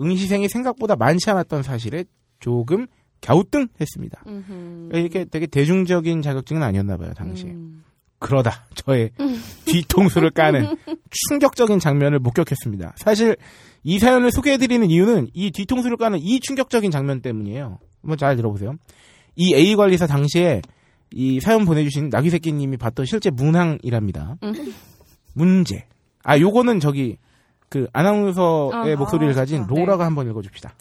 응시생이 0.00 0.48
생각보다 0.48 0.96
많지 0.96 1.28
않았던 1.30 1.62
사실에 1.62 2.04
조금 2.40 2.86
갸우뚱했습니다. 3.20 4.24
이렇게 4.92 5.24
되게 5.24 5.46
대중적인 5.46 6.22
자격증은 6.22 6.62
아니었나 6.62 6.96
봐요 6.96 7.12
당시에. 7.14 7.50
음. 7.50 7.84
그러다 8.18 8.66
저의 8.74 9.10
뒤통수를 9.66 10.30
까는 10.30 10.76
충격적인 11.10 11.78
장면을 11.80 12.20
목격했습니다. 12.20 12.94
사실 12.96 13.36
이 13.82 13.98
사연을 13.98 14.30
소개해드리는 14.30 14.88
이유는 14.88 15.28
이 15.34 15.50
뒤통수를 15.50 15.96
까는 15.96 16.20
이 16.20 16.38
충격적인 16.40 16.90
장면 16.90 17.20
때문이에요. 17.20 17.78
한번 18.00 18.18
잘 18.18 18.36
들어보세요. 18.36 18.74
이 19.34 19.54
A 19.54 19.74
관리사 19.74 20.06
당시에 20.06 20.62
이 21.14 21.40
사연 21.40 21.64
보내주신 21.64 22.08
나귀새끼님이 22.10 22.76
봤던 22.76 23.06
실제 23.06 23.30
문항이랍니다. 23.30 24.36
음. 24.42 24.52
문제. 25.34 25.86
아, 26.22 26.38
요거는 26.38 26.80
저기 26.80 27.16
그 27.68 27.86
아나운서의 27.92 28.94
아, 28.94 28.96
목소리를 28.96 29.32
아, 29.32 29.36
가진 29.36 29.62
좋다. 29.62 29.74
로라가 29.74 30.04
한번 30.04 30.28
읽어줍시다. 30.28 30.74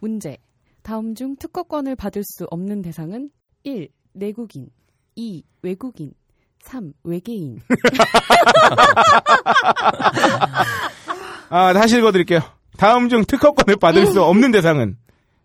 문제. 0.00 0.36
다음 0.82 1.14
중 1.14 1.36
특허권을 1.36 1.96
받을 1.96 2.22
수 2.24 2.44
없는 2.50 2.82
대상은 2.82 3.30
1. 3.62 3.88
내국인 4.12 4.68
2. 5.16 5.42
외국인 5.62 6.12
3. 6.60 6.92
외계인 7.04 7.60
아, 11.48 11.72
다시 11.72 11.96
읽어드릴게요. 11.98 12.40
다음 12.76 13.08
중 13.08 13.24
특허권을 13.24 13.76
받을 13.76 14.06
수 14.06 14.22
없는 14.22 14.50
대상은 14.50 14.96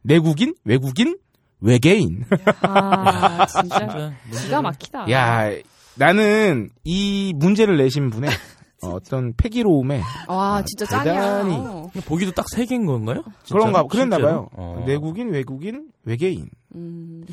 내국인, 0.02 0.56
외국인, 0.66 1.18
외계인. 1.62 2.24
아 2.62 3.46
진짜. 3.46 4.14
기가 4.32 4.62
막히다 4.62 5.10
야, 5.12 5.50
나는 5.96 6.70
이 6.84 7.34
문제를 7.36 7.78
내신 7.78 8.10
분의 8.10 8.30
어, 8.82 8.92
어떤 8.92 9.34
패기로움에 9.36 10.02
와 10.30 10.56
아, 10.58 10.64
진짜 10.66 10.86
대단히. 10.86 11.52
짱이야 11.52 11.70
어. 11.70 11.92
보기도 12.06 12.32
딱 12.32 12.46
세 12.50 12.66
개인 12.66 12.86
건가요? 12.86 13.24
그런가 13.52 13.84
그랬나? 13.84 14.18
봐요. 14.18 14.48
어. 14.54 14.84
내국인, 14.88 15.30
외국인, 15.34 15.90
외계인. 16.06 16.48
음, 16.76 17.26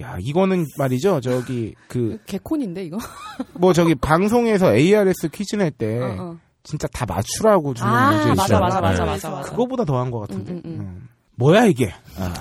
야, 0.00 0.16
이거는 0.20 0.64
말이죠. 0.76 1.20
저기 1.20 1.74
그 1.86 2.18
개콘인데 2.26 2.82
이거 2.84 2.98
뭐 3.54 3.72
저기 3.72 3.94
방송에서 3.94 4.74
ARS 4.74 5.28
퀴즈 5.28 5.54
낼때 5.54 6.00
어, 6.00 6.16
어. 6.18 6.36
진짜 6.64 6.88
다 6.88 7.06
맞추라고 7.06 7.74
주는 7.74 7.88
아 7.92 8.10
문제 8.10 8.28
맞아 8.30 8.42
있잖아요. 8.42 8.60
맞아 8.62 8.80
맞아 8.80 9.04
네. 9.04 9.10
맞아 9.10 9.30
맞아 9.30 9.50
그거보다 9.50 9.84
더한 9.84 10.10
것 10.10 10.18
같은데. 10.20 10.52
음, 10.54 10.56
음, 10.56 10.70
음. 10.70 10.80
음. 10.80 11.08
뭐야 11.36 11.66
이게? 11.66 11.92
아. 12.18 12.32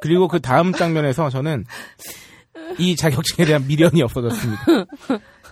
그리고 0.00 0.28
그 0.28 0.40
다음 0.40 0.72
장면에서 0.72 1.30
저는 1.30 1.64
이 2.78 2.96
자격증에 2.96 3.46
대한 3.46 3.66
미련이 3.66 4.02
없어졌습니다. 4.02 4.64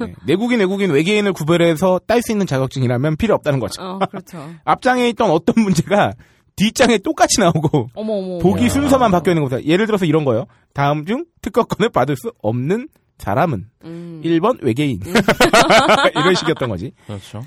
네. 0.01 0.15
내국인, 0.27 0.61
외국인, 0.61 0.91
외계인을 0.91 1.33
구별해서 1.33 2.01
딸 2.07 2.23
수 2.23 2.33
있는 2.33 2.47
자격증이라면 2.47 3.17
필요 3.17 3.35
없다는 3.35 3.59
거죠. 3.59 3.83
어 3.83 3.99
그렇죠 4.11 4.49
앞장에 4.65 5.09
있던 5.11 5.31
어떤 5.31 5.63
문제가 5.63 6.13
뒷장에 6.57 6.99
똑같이 6.99 7.41
나오고 7.41 7.91
어머 7.95 8.13
어머 8.15 8.39
보기 8.39 8.65
야. 8.65 8.69
순서만 8.69 9.11
바뀌어 9.11 9.33
있는 9.33 9.49
겁니다. 9.49 9.69
예를 9.69 9.87
들어서 9.87 10.05
이런 10.05 10.25
거요. 10.25 10.47
다음 10.73 11.05
중 11.07 11.25
특허권을 11.43 11.91
받을 11.91 12.17
수 12.17 12.33
없는 12.43 12.89
사람은 13.19 13.67
음. 13.85 14.23
1번 14.25 14.63
외계인. 14.63 15.01
이런 16.15 16.35
식이었던 16.37 16.69
거지. 16.69 16.93
그렇죠. 17.07 17.45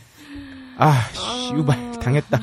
아, 0.77 0.93
씨, 1.13 1.53
유발 1.53 1.91
당했다. 1.99 2.39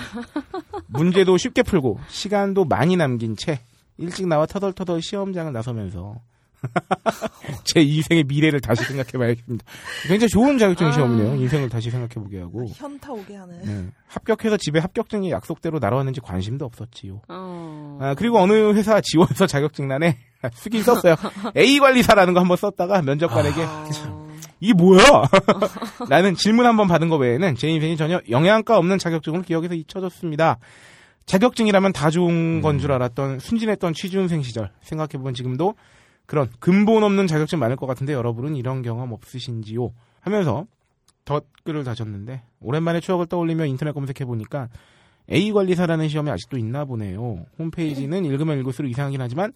문제도 0.87 1.37
쉽게 1.37 1.63
풀고 1.63 1.99
시간도 2.09 2.65
많이 2.65 2.97
남긴 2.97 3.37
채 3.37 3.61
일찍 3.99 4.27
나와 4.27 4.47
터덜터덜 4.47 5.03
시험장을 5.03 5.53
나서면서 5.53 6.17
제 7.65 7.81
인생의 7.81 8.25
미래를 8.25 8.61
다시 8.61 8.83
생각해봐야겠습니다. 8.85 9.65
굉장히 10.09 10.29
좋은 10.29 10.59
자격증 10.59 10.89
아. 10.89 10.93
시험이네요. 10.93 11.35
인생을 11.37 11.69
다시 11.69 11.91
생각해보게 11.91 12.41
하고 12.41 12.67
현타 12.75 13.13
오게 13.13 13.37
하는. 13.37 13.63
네. 13.63 13.87
합격해서 14.09 14.57
집에 14.57 14.81
합격증이 14.81 15.31
약속대로 15.31 15.79
날아왔는지 15.79 16.21
관심도 16.21 16.65
없었지요. 16.65 17.23
어. 17.29 17.99
아, 18.01 18.15
그리고 18.15 18.39
어느 18.41 18.73
회사 18.73 19.01
지원서 19.01 19.47
자격증란에 19.47 20.17
쓰긴 20.55 20.83
썼어요. 20.83 21.15
A 21.57 21.79
관리사라는 21.79 22.35
거 22.35 22.41
한번 22.41 22.57
썼다가 22.57 23.03
면접관에게 23.03 23.63
어. 23.63 24.29
이게 24.61 24.73
뭐야? 24.73 25.05
라는 26.09 26.35
질문 26.35 26.67
한번 26.67 26.89
받은 26.89 27.09
거 27.09 27.17
외에는 27.17 27.55
제 27.55 27.69
인생이 27.69 27.97
전혀 27.97 28.21
영향가 28.29 28.77
없는 28.79 28.99
자격증으로 28.99 29.43
기억에서 29.43 29.75
잊혀졌습니다. 29.75 30.59
자격증이라면 31.29 31.93
다 31.93 32.11
좋은 32.11 32.61
건 32.63 32.79
줄 32.79 32.91
알았던 32.93 33.39
순진했던 33.39 33.93
취준생 33.93 34.43
시절 34.43 34.71
생각해보면 34.81 35.35
지금도 35.35 35.75
그런 36.27 36.49
근본 36.59 37.03
없는 37.05 37.27
자격증 37.27 37.59
많을 37.59 37.77
것 37.77 37.87
같은데 37.87 38.13
여러분은 38.13 38.57
이런 38.57 38.83
경험 38.83 39.13
없으신지요? 39.13 39.91
하면서 40.21 40.67
덧글을 41.25 41.85
다셨는데 41.85 42.43
오랜만에 42.61 43.01
추억을 43.01 43.27
떠올리며 43.27 43.67
인터넷 43.67 43.93
검색해보니까 43.93 44.69
A 45.31 45.53
관리사라는 45.53 46.09
시험이 46.09 46.31
아직도 46.31 46.57
있나 46.57 46.85
보네요. 46.87 47.45
홈페이지는 47.59 48.25
읽으면 48.25 48.59
읽을수록 48.61 48.91
이상하긴 48.91 49.21
하지만 49.21 49.53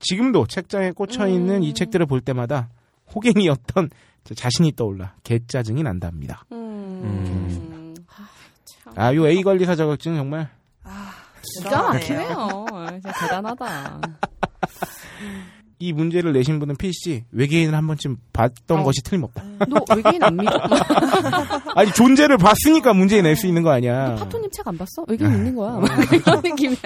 지금도 0.00 0.46
책장에 0.48 0.90
꽂혀 0.90 1.28
있는 1.28 1.62
이 1.62 1.72
책들을 1.74 2.06
볼 2.06 2.20
때마다 2.20 2.68
호갱이었던 3.14 3.90
제 4.24 4.34
자신이 4.34 4.72
떠올라 4.72 5.14
개짜증이 5.22 5.82
난답니다. 5.84 6.44
음. 6.50 7.94
아, 8.08 8.28
참. 8.64 8.92
아, 8.96 9.14
요 9.14 9.28
A 9.28 9.42
관리사 9.42 9.76
자격증 9.76 10.16
정말 10.16 10.40
아, 10.42 10.61
기가. 11.58 11.92
막히네요. 11.92 12.66
진짜 12.92 13.12
대단하다. 13.20 14.00
이 15.78 15.92
문제를 15.92 16.32
내신 16.32 16.60
분은 16.60 16.76
필시 16.76 17.24
외계인을 17.32 17.74
한 17.74 17.84
번쯤 17.88 18.16
봤던 18.32 18.80
어. 18.80 18.82
것이 18.84 19.02
틀림없다. 19.02 19.42
너 19.68 19.84
외계인 19.96 20.22
안 20.22 20.36
믿어? 20.36 20.50
아니 21.74 21.90
존재를 21.92 22.38
봤으니까 22.38 22.94
문제 22.94 23.20
낼 23.20 23.34
수 23.34 23.48
있는 23.48 23.62
거 23.64 23.70
아니야. 23.70 24.14
파토님 24.14 24.48
책 24.52 24.66
안 24.68 24.78
봤어? 24.78 25.04
외계인 25.08 25.32
있는 25.32 25.56
거야. 25.56 25.72
막 25.78 25.88
이런 26.12 26.40
느낌이야. 26.40 26.76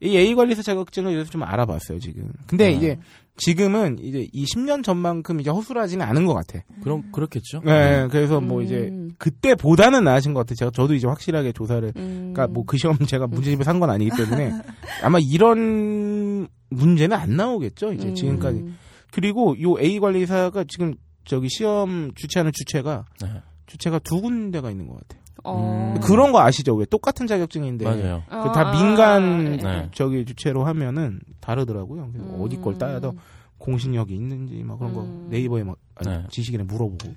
이 0.00 0.16
A 0.16 0.34
관리사 0.36 0.62
자격증을 0.62 1.10
그래서 1.12 1.28
좀 1.30 1.42
알아봤어요 1.42 1.98
지금. 1.98 2.30
근데 2.46 2.68
네. 2.68 2.72
이제 2.74 2.98
지금은 3.36 3.98
이제 3.98 4.28
이 4.32 4.44
10년 4.44 4.84
전만큼 4.84 5.40
이제 5.40 5.50
허술하지는 5.50 6.06
않은 6.06 6.26
것 6.26 6.34
같아. 6.34 6.60
그럼 6.82 7.10
그렇겠죠. 7.10 7.62
네, 7.64 8.06
그래서 8.10 8.40
뭐 8.40 8.62
이제 8.62 8.88
음. 8.92 9.10
그때보다는 9.18 10.04
나아진 10.04 10.34
것 10.34 10.40
같아요. 10.40 10.54
제가 10.56 10.70
저도 10.70 10.94
이제 10.94 11.06
확실하게 11.06 11.52
조사를. 11.52 11.92
음. 11.96 12.32
그러니까 12.32 12.46
뭐 12.48 12.64
그 12.66 12.76
시험 12.78 12.96
제가 12.98 13.26
문제집에 13.26 13.64
산건 13.64 13.90
아니기 13.90 14.10
때문에 14.16 14.52
아마 15.02 15.18
이런 15.18 16.46
문제는 16.70 17.16
안 17.16 17.36
나오겠죠. 17.36 17.92
이제 17.92 18.08
음. 18.08 18.14
지금까지. 18.14 18.64
그리고 19.12 19.56
요 19.60 19.78
A 19.80 19.98
관리사가 20.00 20.64
지금 20.68 20.94
저기 21.24 21.48
시험 21.48 22.12
주최하는 22.14 22.52
주체가 22.54 23.04
네. 23.22 23.28
주체가 23.66 23.98
두 24.00 24.20
군데가 24.20 24.70
있는 24.70 24.86
것 24.86 24.94
같아요. 25.00 25.23
어. 25.44 25.94
음. 25.94 26.00
그런 26.00 26.32
거 26.32 26.40
아시죠? 26.40 26.74
왜 26.74 26.84
똑같은 26.86 27.26
자격증인데 27.26 27.84
맞아요. 27.84 28.22
그다 28.28 28.72
민간 28.72 29.56
네. 29.58 29.88
저기 29.92 30.24
주체로 30.24 30.64
하면은 30.64 31.20
다르더라고요. 31.40 32.10
음. 32.14 32.38
어디 32.40 32.56
걸 32.56 32.76
따야 32.78 33.00
더 33.00 33.12
공신력이 33.58 34.14
있는지 34.14 34.62
막 34.64 34.78
그런 34.78 34.94
거 34.94 35.02
음. 35.02 35.28
네이버에 35.30 35.62
막 35.62 35.76
아니, 35.94 36.08
네. 36.16 36.24
지식인에 36.30 36.64
물어보고. 36.64 37.14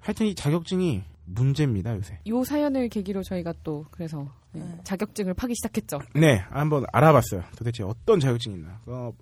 하여튼 0.00 0.26
이 0.26 0.34
자격증이 0.34 1.02
문제입니다 1.26 1.94
요새. 1.96 2.18
요 2.26 2.44
사연을 2.44 2.88
계기로 2.88 3.22
저희가 3.22 3.54
또 3.62 3.86
그래서 3.90 4.28
네, 4.52 4.60
네. 4.60 4.80
자격증을 4.84 5.34
파기 5.34 5.54
시작했죠. 5.54 5.98
네, 6.14 6.44
한번 6.50 6.84
알아봤어요. 6.92 7.42
도대체 7.56 7.82
어떤 7.82 8.20
자격증이 8.20 8.56
있나. 8.56 8.80
어, 8.86 9.12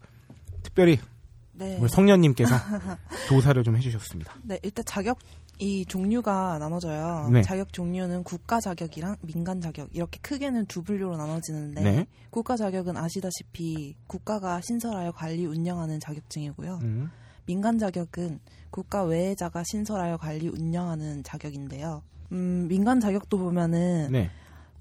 특별히 0.62 0.98
네. 1.52 1.78
우리 1.80 1.88
성년님께서 1.88 2.54
조사를 3.28 3.62
좀 3.62 3.76
해주셨습니다. 3.76 4.34
네, 4.42 4.58
일단 4.62 4.84
자격 4.84 5.18
이 5.62 5.86
종류가 5.86 6.58
나눠져요. 6.58 7.28
네. 7.32 7.42
자격 7.42 7.72
종류는 7.72 8.24
국가 8.24 8.58
자격이랑 8.58 9.16
민간 9.22 9.60
자격 9.60 9.88
이렇게 9.94 10.18
크게는 10.20 10.66
두 10.66 10.82
분류로 10.82 11.16
나눠지는데 11.16 11.82
네. 11.82 12.06
국가 12.30 12.56
자격은 12.56 12.96
아시다시피 12.96 13.94
국가가 14.08 14.60
신설하여 14.60 15.12
관리 15.12 15.46
운영하는 15.46 16.00
자격증이고요. 16.00 16.80
음. 16.82 17.10
민간 17.46 17.78
자격은 17.78 18.40
국가 18.70 19.04
외자가 19.04 19.62
신설하여 19.64 20.16
관리 20.16 20.48
운영하는 20.48 21.22
자격인데요. 21.22 22.02
음, 22.32 22.66
민간 22.68 22.98
자격도 22.98 23.38
보면은 23.38 24.08
네. 24.10 24.30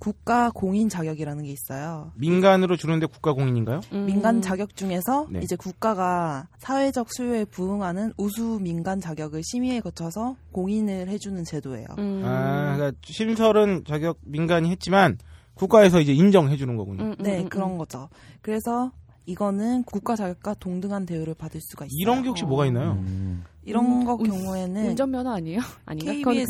국가 0.02 0.50
공인 0.50 0.90
자격이라는 0.90 1.44
게 1.44 1.52
있어요. 1.52 2.12
민간으로 2.16 2.76
주는데 2.76 3.06
국가 3.06 3.34
공인인가요? 3.34 3.82
음. 3.94 4.08
민간 4.08 4.42
자격 4.42 4.76
중에서 4.76 5.28
네. 5.30 5.42
이제 5.44 5.56
국가가 5.56 6.48
사회적 6.58 7.14
수요에 7.14 7.46
부응하는 7.46 8.12
우수 8.18 8.58
민간 8.60 9.00
자격을 9.00 9.44
심의에 9.44 9.80
거쳐서 9.80 10.38
공인을 10.54 11.08
해주는 11.08 11.44
제도예요. 11.44 11.86
음. 12.00 12.24
아, 12.26 12.76
그러니까 12.76 12.98
신설은 13.04 13.84
자격 13.86 14.18
민간이 14.24 14.72
했지만 14.72 15.20
국가에서 15.54 16.02
이제 16.02 16.14
인정해 16.14 16.58
주는 16.58 16.76
거군요. 16.76 17.04
음, 17.04 17.12
음, 17.12 17.16
네, 17.20 17.42
음, 17.42 17.50
그런 17.50 17.74
음. 17.74 17.78
거죠. 17.78 18.10
그래서 18.42 18.92
이거는 19.26 19.84
국가 19.84 20.16
자격과 20.16 20.56
동등한 20.56 21.06
대우를 21.06 21.34
받을 21.36 21.62
수가 21.62 21.86
있어요. 21.86 21.96
이런 22.00 22.22
게 22.24 22.30
혹시 22.30 22.44
어. 22.44 22.48
뭐가 22.48 22.66
있나요? 22.66 22.94
음. 22.94 23.44
이런 23.64 23.86
음, 23.86 24.06
거 24.06 24.16
운- 24.16 24.24
경우에는 24.30 24.90
운전면허 24.90 25.32
아니에요? 25.32 25.60
아닌가? 25.86 26.12
KBS 26.12 26.48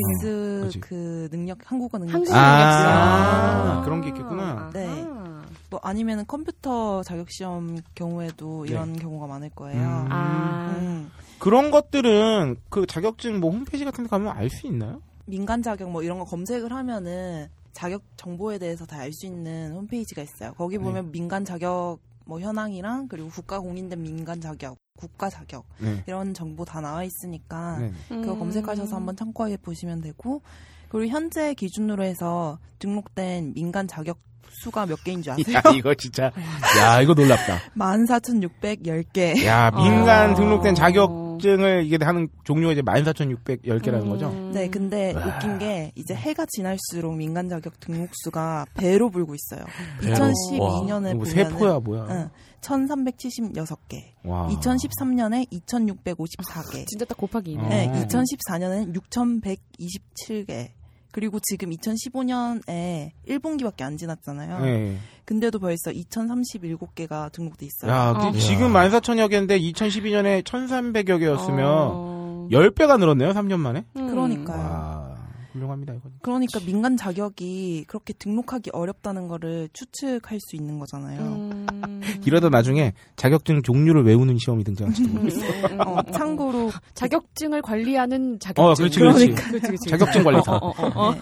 그지. 0.64 0.80
그 0.80 1.28
능력 1.30 1.58
한국어 1.70 1.98
능력 1.98 2.14
한국어 2.14 2.32
시험. 2.32 2.42
아, 2.42 3.52
능력시험. 3.64 3.84
그런 3.84 4.00
게 4.00 4.08
있겠구나. 4.08 4.70
네. 4.72 4.86
아하. 4.88 5.42
뭐 5.70 5.80
아니면은 5.82 6.26
컴퓨터 6.26 7.02
자격 7.02 7.30
시험 7.30 7.78
경우에도 7.94 8.64
네. 8.66 8.72
이런 8.72 8.96
경우가 8.96 9.26
많을 9.26 9.50
거예요. 9.50 9.80
음. 9.80 10.06
아. 10.10 10.76
음. 10.80 11.10
그런 11.38 11.70
것들은 11.70 12.56
그 12.70 12.86
자격증 12.86 13.40
뭐 13.40 13.50
홈페이지 13.50 13.84
같은 13.84 14.04
데 14.04 14.08
가면 14.08 14.28
알 14.34 14.48
수 14.48 14.66
있나요? 14.66 15.02
민간 15.26 15.62
자격 15.62 15.90
뭐 15.90 16.02
이런 16.02 16.18
거 16.18 16.24
검색을 16.24 16.72
하면은 16.72 17.48
자격 17.72 18.02
정보에 18.16 18.58
대해서 18.58 18.86
다 18.86 18.98
알 19.00 19.12
수 19.12 19.26
있는 19.26 19.72
홈페이지가 19.72 20.22
있어요. 20.22 20.52
거기 20.56 20.78
네. 20.78 20.84
보면 20.84 21.10
민간 21.12 21.44
자격 21.44 21.98
뭐 22.26 22.40
현황이랑 22.40 23.08
그리고 23.08 23.28
국가 23.28 23.60
공인된 23.60 24.02
민간 24.02 24.40
자격, 24.40 24.78
국가 24.96 25.30
자격 25.30 25.64
네. 25.80 26.02
이런 26.06 26.34
정보 26.34 26.64
다 26.64 26.80
나와 26.80 27.04
있으니까 27.04 27.78
네. 27.78 27.92
그거 28.08 28.34
음. 28.34 28.38
검색하셔서 28.38 28.96
한번 28.96 29.16
참고해 29.16 29.56
보시면 29.58 30.00
되고 30.00 30.42
그리고 30.88 31.10
현재 31.10 31.54
기준으로 31.54 32.04
해서 32.04 32.58
등록된 32.78 33.54
민간 33.54 33.88
자격 33.88 34.18
수가 34.52 34.86
몇 34.86 35.02
개인 35.02 35.22
줄 35.22 35.32
아세요? 35.32 35.56
야, 35.56 35.62
이거 35.74 35.94
진짜. 35.94 36.30
야, 36.78 37.00
이거 37.00 37.14
놀랍다. 37.14 37.58
14,610개. 37.76 39.44
야, 39.44 39.70
민간 39.70 40.32
어. 40.32 40.34
등록된 40.34 40.74
자격증을 40.74 41.84
이게 41.86 41.98
하는 42.04 42.28
종류가 42.44 42.72
이제 42.72 42.82
14,610개라는 42.82 44.08
거죠? 44.08 44.28
음. 44.28 44.52
네, 44.52 44.68
근데 44.68 45.14
웃긴 45.14 45.58
게 45.58 45.92
이제 45.94 46.14
해가 46.14 46.46
지날수록 46.48 47.16
민간 47.16 47.48
자격 47.48 47.78
등록 47.80 48.10
수가 48.24 48.66
배로 48.74 49.10
불고 49.10 49.34
있어요. 49.34 49.64
배로? 50.00 50.14
2012년에 50.14 51.14
뭐 51.14 51.24
보면은 51.24 51.24
세포야, 51.24 51.80
뭐야. 51.80 52.06
응, 52.10 52.30
1,376개. 52.60 54.04
와. 54.24 54.48
2013년에 54.48 55.50
2,654개. 55.50 56.86
진짜 56.86 57.04
딱 57.04 57.16
곱하기 57.18 57.56
어. 57.58 57.68
네, 57.68 57.90
2014년엔 58.06 58.94
6,127개. 58.94 60.70
그리고 61.12 61.38
지금 61.40 61.70
2015년에 61.70 63.10
1분기밖에 63.28 63.82
안 63.82 63.96
지났잖아요. 63.96 64.60
네. 64.64 64.96
근데도 65.24 65.58
벌써 65.60 65.90
2,037개가 65.92 67.30
등록돼 67.32 67.66
있어요. 67.66 67.90
야, 67.92 68.10
어. 68.16 68.32
그 68.32 68.38
지금 68.38 68.72
14,000여 68.72 69.30
개인데 69.30 69.58
2012년에 69.60 70.42
1,300여 70.42 71.18
개였으면 71.20 71.66
어. 71.66 72.48
10배가 72.50 72.98
늘었네요, 72.98 73.30
3년 73.30 73.58
만에. 73.60 73.84
음. 73.96 74.08
그러니까요. 74.08 74.58
와, 74.58 75.16
훌륭합니다, 75.52 75.94
이건. 75.94 76.12
그러니까 76.22 76.60
민간 76.60 76.96
자격이 76.96 77.84
그렇게 77.86 78.12
등록하기 78.14 78.70
어렵다는 78.72 79.28
거를 79.28 79.68
추측할 79.72 80.40
수 80.40 80.56
있는 80.56 80.78
거잖아요. 80.78 81.20
음. 81.20 81.66
이러다 82.26 82.48
나중에 82.48 82.94
자격증 83.16 83.62
종류를 83.62 84.04
외우는 84.04 84.38
시험이 84.38 84.64
등장할지도 84.64 85.08
음, 85.08 85.14
모르겠어요. 85.22 85.50
음, 85.66 85.72
음, 85.72 85.80
어, 85.80 85.96
음. 86.06 86.12
참고 86.12 86.51
로 86.62 86.70
자격증을 86.94 87.62
관리하는 87.62 88.38
자격증. 88.38 88.64
어, 88.64 88.74
그렇지, 88.74 88.98
그렇지. 88.98 89.26
그러니까. 89.26 89.48
그렇지, 89.48 89.66
그렇지. 89.66 89.90
자격증 89.90 90.24
관리사. 90.24 90.52
어, 90.52 90.56
어, 90.56 90.72
어, 90.76 90.92
어. 90.94 91.12
네. 91.12 91.18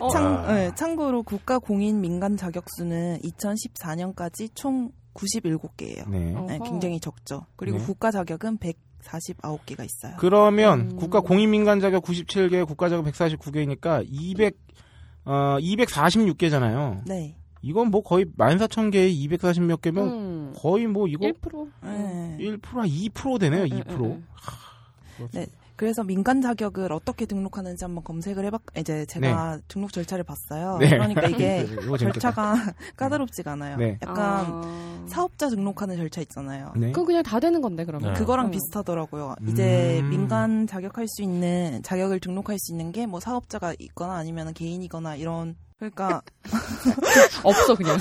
어. 0.00 0.08
참, 0.10 0.46
네, 0.48 0.70
참고로 0.74 1.22
국가 1.22 1.58
공인 1.58 2.00
민간 2.00 2.36
자격수는 2.36 3.20
2014년까지 3.22 4.50
총 4.54 4.90
97개예요. 5.14 6.08
네. 6.08 6.34
어. 6.34 6.46
네. 6.48 6.58
굉장히 6.64 6.98
적죠. 6.98 7.46
그리고 7.56 7.78
네. 7.78 7.84
국가 7.84 8.10
자격은 8.10 8.58
149개가 8.58 9.84
있어요. 9.84 10.16
그러면 10.18 10.92
음. 10.92 10.96
국가 10.96 11.20
공인 11.20 11.50
민간 11.50 11.80
자격 11.80 12.04
97개, 12.04 12.66
국가 12.66 12.88
자격 12.88 13.04
149개니까 13.06 14.04
200 14.08 14.56
어, 15.24 15.56
246개잖아요. 15.60 17.02
네. 17.06 17.36
이건 17.62 17.90
뭐 17.90 18.02
거의 18.02 18.26
14,000개에 18.36 19.08
240 19.10 19.62
몇 19.64 19.80
개면 19.80 20.08
음. 20.08 20.52
거의 20.56 20.86
뭐 20.86 21.06
이거 21.06 21.26
1%? 21.26 21.68
네. 21.84 22.36
1%, 22.40 22.60
2% 23.12 23.40
되네요, 23.40 23.62
음, 23.62 23.68
2%. 23.68 24.00
음, 24.00 24.24
음. 25.20 25.28
네. 25.32 25.46
그래서 25.74 26.04
민간 26.04 26.40
자격을 26.40 26.92
어떻게 26.92 27.24
등록하는지 27.26 27.84
한번 27.84 28.04
검색을 28.04 28.44
해봤, 28.44 28.60
이제 28.76 29.04
제가 29.06 29.58
등록 29.66 29.92
절차를 29.92 30.22
봤어요. 30.22 30.76
네. 30.78 30.90
그러니까 30.90 31.26
이게. 31.26 31.66
절차가 31.98 32.54
까다롭지가 32.96 33.52
않아요. 33.52 33.76
네. 33.78 33.98
약간 34.02 34.46
아. 34.46 35.04
사업자 35.08 35.48
등록하는 35.48 35.96
절차 35.96 36.20
있잖아요. 36.20 36.72
네. 36.76 36.88
그건 36.92 37.06
그냥 37.06 37.22
다 37.24 37.40
되는 37.40 37.60
건데 37.62 37.84
그러면. 37.84 38.12
네. 38.12 38.18
그거랑 38.18 38.46
어. 38.46 38.50
비슷하더라고요. 38.50 39.34
이제 39.48 39.98
음. 40.02 40.10
민간 40.10 40.66
자격할 40.68 41.08
수 41.08 41.22
있는 41.22 41.80
자격을 41.82 42.20
등록할 42.20 42.58
수 42.60 42.72
있는 42.72 42.92
게 42.92 43.06
뭐 43.06 43.18
사업자가 43.18 43.74
있거나 43.80 44.14
아니면 44.14 44.54
개인이거나 44.54 45.16
이런 45.16 45.56
그러니까 45.90 46.22
없어 47.42 47.74
그냥. 47.76 47.98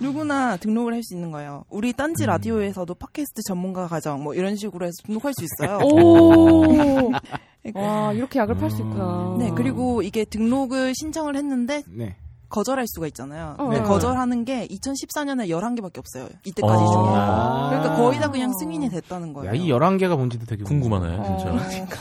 누구나 0.00 0.56
등록을 0.56 0.94
할 0.94 1.02
수 1.02 1.14
있는 1.14 1.30
거예요. 1.30 1.64
우리 1.70 1.92
딴지 1.92 2.24
음. 2.24 2.26
라디오에서도 2.26 2.92
팟캐스트 2.94 3.42
전문가 3.46 3.86
과정 3.86 4.22
뭐 4.22 4.34
이런 4.34 4.56
식으로 4.56 4.84
해서 4.86 4.94
등록할 5.06 5.32
수 5.34 5.44
있어요. 5.44 5.78
오. 5.84 7.12
와 7.74 8.12
이렇게 8.12 8.38
약을 8.40 8.56
팔 8.56 8.70
수 8.70 8.82
있구나. 8.82 9.36
네, 9.38 9.50
그리고 9.54 10.02
이게 10.02 10.24
등록을 10.24 10.94
신청을 10.94 11.36
했는데 11.36 11.82
네. 11.86 12.16
거절할 12.48 12.86
수가 12.88 13.06
있잖아요. 13.08 13.54
어. 13.58 13.64
근데 13.64 13.80
네. 13.80 13.86
거절하는 13.86 14.44
게 14.44 14.66
2014년에 14.68 15.48
11개밖에 15.50 15.98
없어요. 15.98 16.28
이때까지 16.44 16.82
어. 16.82 16.86
중에. 16.92 17.14
아. 17.14 17.68
그러니까 17.70 17.96
거의 17.96 18.18
다 18.18 18.30
그냥 18.30 18.52
승인이 18.58 18.88
됐다는 18.88 19.32
거예요. 19.34 19.50
야, 19.50 19.54
이 19.54 19.68
11개가 19.68 20.16
뭔지도 20.16 20.46
되게 20.46 20.64
궁금하네, 20.64 21.16
어. 21.18 21.36
진짜. 21.38 21.96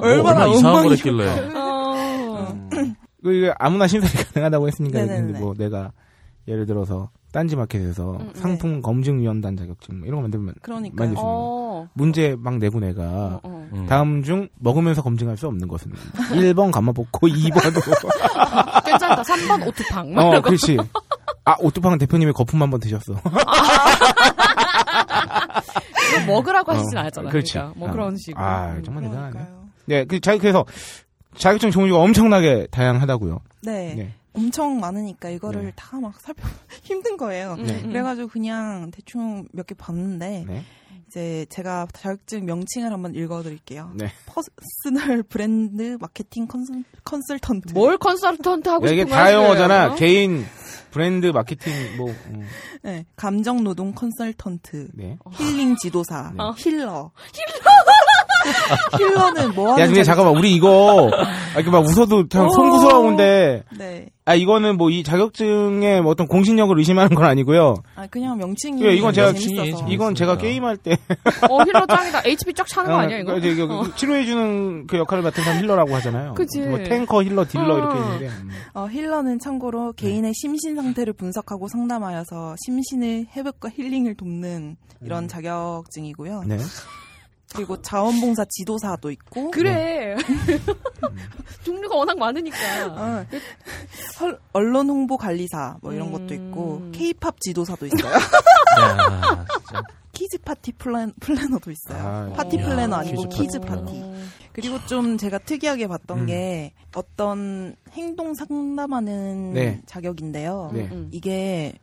뭐 0.00 0.08
얼마나 0.10 0.46
이상한 0.46 0.84
걸 0.84 0.84
엉망이- 0.84 0.96
했길래. 0.96 1.50
어. 1.56 2.68
그 3.22 3.52
아무나 3.58 3.86
신설이 3.86 4.24
가능하다고 4.34 4.66
했으니까 4.68 4.98
네네네. 5.00 5.22
근데 5.26 5.38
뭐 5.40 5.54
내가 5.54 5.92
예를 6.48 6.66
들어서 6.66 7.10
딴지 7.32 7.54
마켓에서 7.56 8.12
음, 8.16 8.20
음. 8.20 8.30
상품 8.34 8.82
검증 8.82 9.20
위원단 9.20 9.56
자격증 9.56 10.00
뭐 10.00 10.06
이런 10.06 10.16
거 10.18 10.22
만들면 10.22 10.54
그러니까요. 10.60 11.06
만들. 11.08 11.22
어. 11.24 11.88
문제 11.94 12.36
막 12.38 12.58
내고 12.58 12.80
내가 12.80 13.02
어, 13.02 13.40
어. 13.44 13.68
음. 13.72 13.86
다음 13.86 14.22
중 14.22 14.48
먹으면서 14.58 15.02
검증할 15.02 15.36
수 15.36 15.46
없는 15.46 15.66
것은 15.68 15.92
1번 16.32 16.70
감아볶고 16.72 17.28
2번 17.28 18.84
괜찮다. 18.84 19.22
3번 19.22 19.66
오트팡. 19.68 20.12
막 20.14 20.24
어. 20.26 20.40
그렇지 20.42 20.76
아 21.44 21.56
오뚜팡 21.60 21.96
대표님이 21.98 22.32
거품 22.32 22.60
한 22.60 22.70
번 22.70 22.80
드셨어 22.80 23.14
이거 26.12 26.26
먹으라고 26.26 26.72
하시진 26.72 26.96
어, 26.96 27.00
않았잖아. 27.00 27.30
그렇지. 27.30 27.52
그러니까 27.54 27.78
뭐 27.78 27.88
어. 27.88 27.92
그런 27.92 28.16
식으로. 28.16 28.44
아 28.44 28.72
음. 28.72 28.82
정말 28.84 29.04
대단하네. 29.04 29.40
네, 29.84 30.04
그 30.04 30.20
자, 30.20 30.36
그래서 30.38 30.64
자격증 31.36 31.70
종류가 31.70 31.98
엄청나게 32.00 32.68
다양하다고요. 32.70 33.40
네. 33.62 33.94
네. 33.94 34.12
엄청 34.34 34.80
많으니까 34.80 35.28
이거를 35.28 35.64
네. 35.66 35.72
다막 35.76 36.18
살펴 36.20 36.42
힘든 36.82 37.16
거예요. 37.16 37.54
음, 37.58 37.66
네. 37.66 37.80
음. 37.82 37.88
그래가지고 37.88 38.28
그냥 38.28 38.90
대충 38.90 39.46
몇 39.52 39.66
개 39.66 39.74
봤는데 39.74 40.44
네. 40.48 40.64
이제 41.06 41.44
제가 41.50 41.86
자격증 41.92 42.46
명칭을 42.46 42.90
한번 42.90 43.14
읽어드릴게요. 43.14 43.90
네. 43.94 44.10
personal 44.26 45.22
브랜드 45.24 45.98
마케팅 46.00 46.46
컨설, 46.46 46.84
컨설턴트. 47.04 47.74
뭘 47.74 47.98
컨설턴트 47.98 48.68
하고 48.70 48.86
이게 48.86 49.02
싶은 49.02 49.10
다 49.10 49.24
거야, 49.24 49.34
영어잖아. 49.34 49.94
개인 49.96 50.44
브랜드 50.90 51.26
마케팅 51.26 51.70
뭐 51.98 52.08
음, 52.28 52.46
네. 52.82 53.04
감정 53.16 53.62
노동 53.62 53.92
컨설턴트. 53.92 54.88
네. 54.94 55.18
힐링 55.32 55.76
지도사. 55.76 56.32
네. 56.34 56.42
healer. 56.56 57.10
healer는 58.98 59.54
뭐 59.54 59.72
하는 59.72 59.82
야, 59.82 59.86
근데 59.86 60.02
잠깐만, 60.02 60.36
우리 60.36 60.54
이거, 60.54 61.10
아, 61.12 61.54
이렇게 61.56 61.70
막 61.70 61.84
웃어도 61.84 62.26
그냥 62.28 62.46
어. 62.46 62.50
송구스러운데, 62.50 63.62
네. 63.78 64.06
아, 64.24 64.34
이거는 64.36 64.76
뭐 64.76 64.88
이 64.90 65.02
자격증의 65.02 66.00
뭐 66.02 66.12
어떤 66.12 66.28
공신력을 66.28 66.78
의심하는 66.78 67.16
건 67.16 67.24
아니고요. 67.26 67.74
아 67.96 68.06
그냥 68.06 68.38
명칭이 68.38 68.84
예, 68.84 68.94
이건 68.94 69.12
제가 69.12 69.32
재밌어서. 69.32 69.88
이건 69.88 70.14
제가 70.14 70.38
재밌습니다. 70.38 70.42
게임할 70.42 70.76
때, 70.76 70.98
어, 71.50 71.62
healer 71.64 71.86
짱이다. 71.86 72.22
HP 72.26 72.54
쫙 72.54 72.66
차는 72.68 72.90
거 72.90 72.96
아니야, 72.98 73.18
이거? 73.18 73.32
어, 73.34 73.38
이제 73.38 73.48
이거 73.48 73.84
치료해주는 73.96 74.86
그 74.86 74.98
역할을 74.98 75.24
맡은 75.24 75.42
사람 75.42 75.60
healer라고 75.62 75.94
하잖아요. 75.96 76.34
그치. 76.34 76.60
뭐 76.60 76.78
tanker, 76.78 77.22
healer, 77.24 77.44
dealer 77.46 77.74
어. 77.74 77.78
이렇게 77.78 77.98
있는데. 77.98 78.26
음. 78.28 78.50
어, 78.74 78.86
healer는 78.88 79.38
참고로 79.40 79.92
개인의 79.94 80.32
심신 80.34 80.76
상태를 80.76 81.14
분석하고 81.14 81.66
상담하여서 81.68 82.54
심신의 82.64 83.26
회복과 83.34 83.70
힐링을 83.74 84.14
돕는 84.16 84.76
이런 85.04 85.26
자격증이고요. 85.26 86.44
네. 86.46 86.58
그리고 87.54 87.80
자원봉사 87.82 88.46
지도사도 88.48 89.10
있고 89.10 89.50
그래. 89.50 90.14
음. 90.14 90.20
종류가 91.64 91.94
워낙 91.96 92.18
많으니까. 92.18 92.56
어, 92.88 93.26
헐- 94.20 94.40
언론 94.52 94.88
홍보 94.88 95.16
관리사 95.16 95.76
뭐 95.82 95.92
이런 95.92 96.08
음. 96.08 96.12
것도 96.12 96.34
있고 96.34 96.82
케이팝 96.92 97.40
지도사도 97.40 97.86
있어요. 97.86 98.12
야, 98.12 98.18
진짜. 99.66 99.82
kids 100.12 100.38
파티 100.38 100.72
plan, 100.72 101.12
planner도 101.20 101.70
있어요. 101.70 101.98
아, 102.02 102.32
파티 102.36 102.58
야, 102.58 102.64
플래너 102.66 102.96
아니고 102.96 103.28
kids 103.28 103.42
kids 103.42 103.60
파티. 103.60 104.02
그리고 104.52 104.78
좀 104.86 105.16
제가 105.16 105.38
특이하게 105.38 105.86
봤던 105.86 106.18
음. 106.20 106.26
게 106.26 106.72
어떤 106.94 107.74
행동 107.92 108.34
상담하는 108.34 109.52
네. 109.54 109.80
자격인데요. 109.86 110.70
네. 110.74 110.88
음. 110.92 111.08
이게 111.12 111.74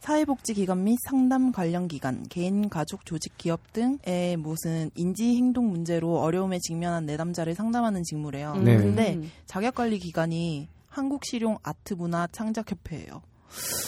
사회복지기관 0.00 0.84
및 0.84 0.98
상담 1.08 1.52
관련 1.52 1.86
기관, 1.86 2.22
개인, 2.28 2.68
가족, 2.68 3.04
조직, 3.04 3.36
기업 3.36 3.72
등의 3.72 4.36
무슨 4.38 4.90
인지 4.94 5.36
행동 5.36 5.68
문제로 5.70 6.18
어려움에 6.20 6.58
직면한 6.58 7.06
내담자를 7.06 7.54
상담하는 7.54 8.02
직무래요. 8.02 8.54
음. 8.56 8.64
네. 8.64 8.76
근데 8.76 9.20
자격관리 9.46 9.98
기관이 9.98 10.68
한국실용 10.88 11.58
아트문화 11.62 12.28
창작협회예요. 12.32 13.22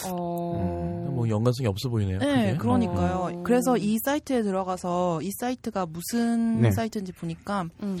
어. 0.07 1.09
뭐 1.13 1.27
연관성이 1.29 1.67
없어 1.67 1.89
보이네요. 1.89 2.19
네, 2.19 2.47
그게. 2.47 2.57
그러니까요. 2.57 3.39
어. 3.39 3.43
그래서 3.43 3.77
이 3.77 3.97
사이트에 4.03 4.43
들어가서 4.43 5.21
이 5.21 5.31
사이트가 5.39 5.85
무슨 5.85 6.61
네. 6.61 6.71
사이트인지 6.71 7.11
보니까 7.13 7.65
음. 7.81 7.99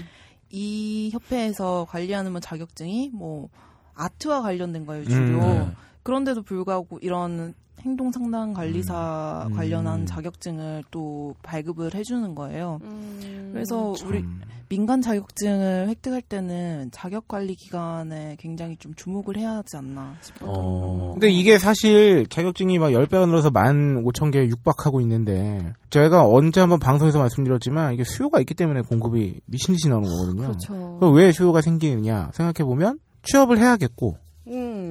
이 0.49 1.09
협회에서 1.11 1.87
관리하는 1.89 2.31
뭐 2.31 2.41
자격증이 2.41 3.11
뭐 3.13 3.49
아트와 3.95 4.41
관련된 4.41 4.85
거예요 4.85 5.05
주로. 5.05 5.39
음. 5.39 5.39
네. 5.39 5.71
그런데도 6.03 6.43
불구하고 6.43 6.99
이런 7.01 7.55
행동 7.83 8.11
상담 8.11 8.53
관리사 8.53 9.47
음. 9.49 9.55
관련한 9.55 10.05
자격증을 10.05 10.83
또 10.89 11.35
발급을 11.43 11.93
해주는 11.93 12.33
거예요. 12.33 12.79
음. 12.83 13.49
그래서 13.53 13.93
우리 14.05 14.21
참. 14.21 14.41
민간 14.69 15.01
자격증을 15.01 15.87
획득할 15.89 16.21
때는 16.21 16.89
자격 16.91 17.27
관리 17.27 17.55
기관에 17.55 18.37
굉장히 18.39 18.77
좀 18.77 18.93
주목을 18.95 19.37
해야 19.37 19.51
하지 19.51 19.77
않나 19.77 20.15
싶어요. 20.21 20.49
어. 20.49 21.11
근데 21.13 21.29
이게 21.29 21.59
사실 21.59 22.25
자격증이 22.27 22.79
막 22.79 22.89
10배가 22.89 23.27
늘어서 23.27 23.51
15,000개에 23.51 24.49
육박하고 24.49 25.01
있는데 25.01 25.73
제가 25.89 26.25
언제 26.25 26.59
한번 26.61 26.79
방송에서 26.79 27.19
말씀드렸지만 27.19 27.93
이게 27.93 28.03
수요가 28.03 28.39
있기 28.39 28.55
때문에 28.55 28.81
공급이 28.81 29.41
미친 29.45 29.75
듯이 29.75 29.89
나오는 29.89 30.09
거거든요. 30.09 30.47
그렇죠. 30.47 30.97
그럼 30.99 31.13
왜 31.13 31.31
수요가 31.31 31.61
생기느냐 31.61 32.31
생각해보면 32.33 32.99
취업을 33.23 33.59
해야겠고 33.59 34.17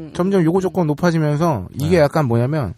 음. 0.02 0.12
점점 0.12 0.44
요구 0.44 0.60
조건 0.60 0.86
높아지면서 0.86 1.68
이게 1.74 1.96
네. 1.96 1.98
약간 1.98 2.26
뭐냐면 2.26 2.74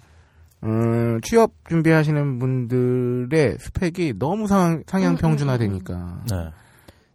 음, 0.62 1.20
취업 1.22 1.52
준비하시는 1.68 2.38
분들의 2.38 3.58
스펙이 3.58 4.14
너무 4.18 4.46
상, 4.46 4.82
상향 4.86 5.12
음, 5.12 5.16
평준화되니까 5.16 6.22
네. 6.30 6.50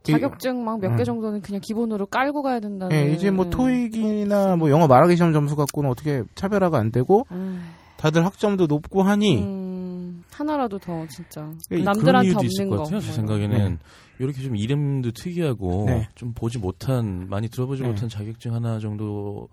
자격증 0.03 0.63
막 0.63 0.79
몇개 0.79 1.01
음. 1.01 1.05
정도는 1.05 1.41
그냥 1.41 1.61
기본으로 1.61 2.05
깔고 2.05 2.41
가야 2.41 2.59
된다는. 2.59 2.95
예, 2.95 3.11
이제 3.11 3.31
뭐 3.31 3.45
음. 3.45 3.49
토익이나 3.49 4.55
뭐 4.55 4.69
영어 4.69 4.87
말하기 4.87 5.15
시험 5.15 5.33
점수 5.33 5.55
갖고는 5.55 5.89
어떻게 5.89 6.23
차별화가 6.35 6.77
안 6.77 6.91
되고 6.91 7.25
음. 7.31 7.73
다들 7.97 8.25
학점도 8.25 8.67
높고 8.67 9.03
하니 9.03 9.43
음, 9.43 10.23
하나라도 10.31 10.79
더 10.79 11.05
진짜 11.07 11.51
예, 11.71 11.79
남들한테 11.79 12.27
이유도 12.27 12.39
없는 12.39 12.49
있을 12.51 12.69
것 12.69 12.77
거. 12.77 12.83
같아요. 12.83 12.99
제뭐 13.01 13.13
생각에는 13.13 13.57
네. 13.71 13.77
이렇게 14.19 14.41
좀 14.41 14.55
이름도 14.55 15.11
특이하고 15.11 15.85
네. 15.87 16.07
좀 16.15 16.33
보지 16.33 16.59
못한 16.59 17.27
많이 17.29 17.49
들어보지 17.49 17.81
네. 17.81 17.89
못한 17.89 18.09
자격증 18.09 18.53
하나 18.53 18.79
정도를 18.79 19.47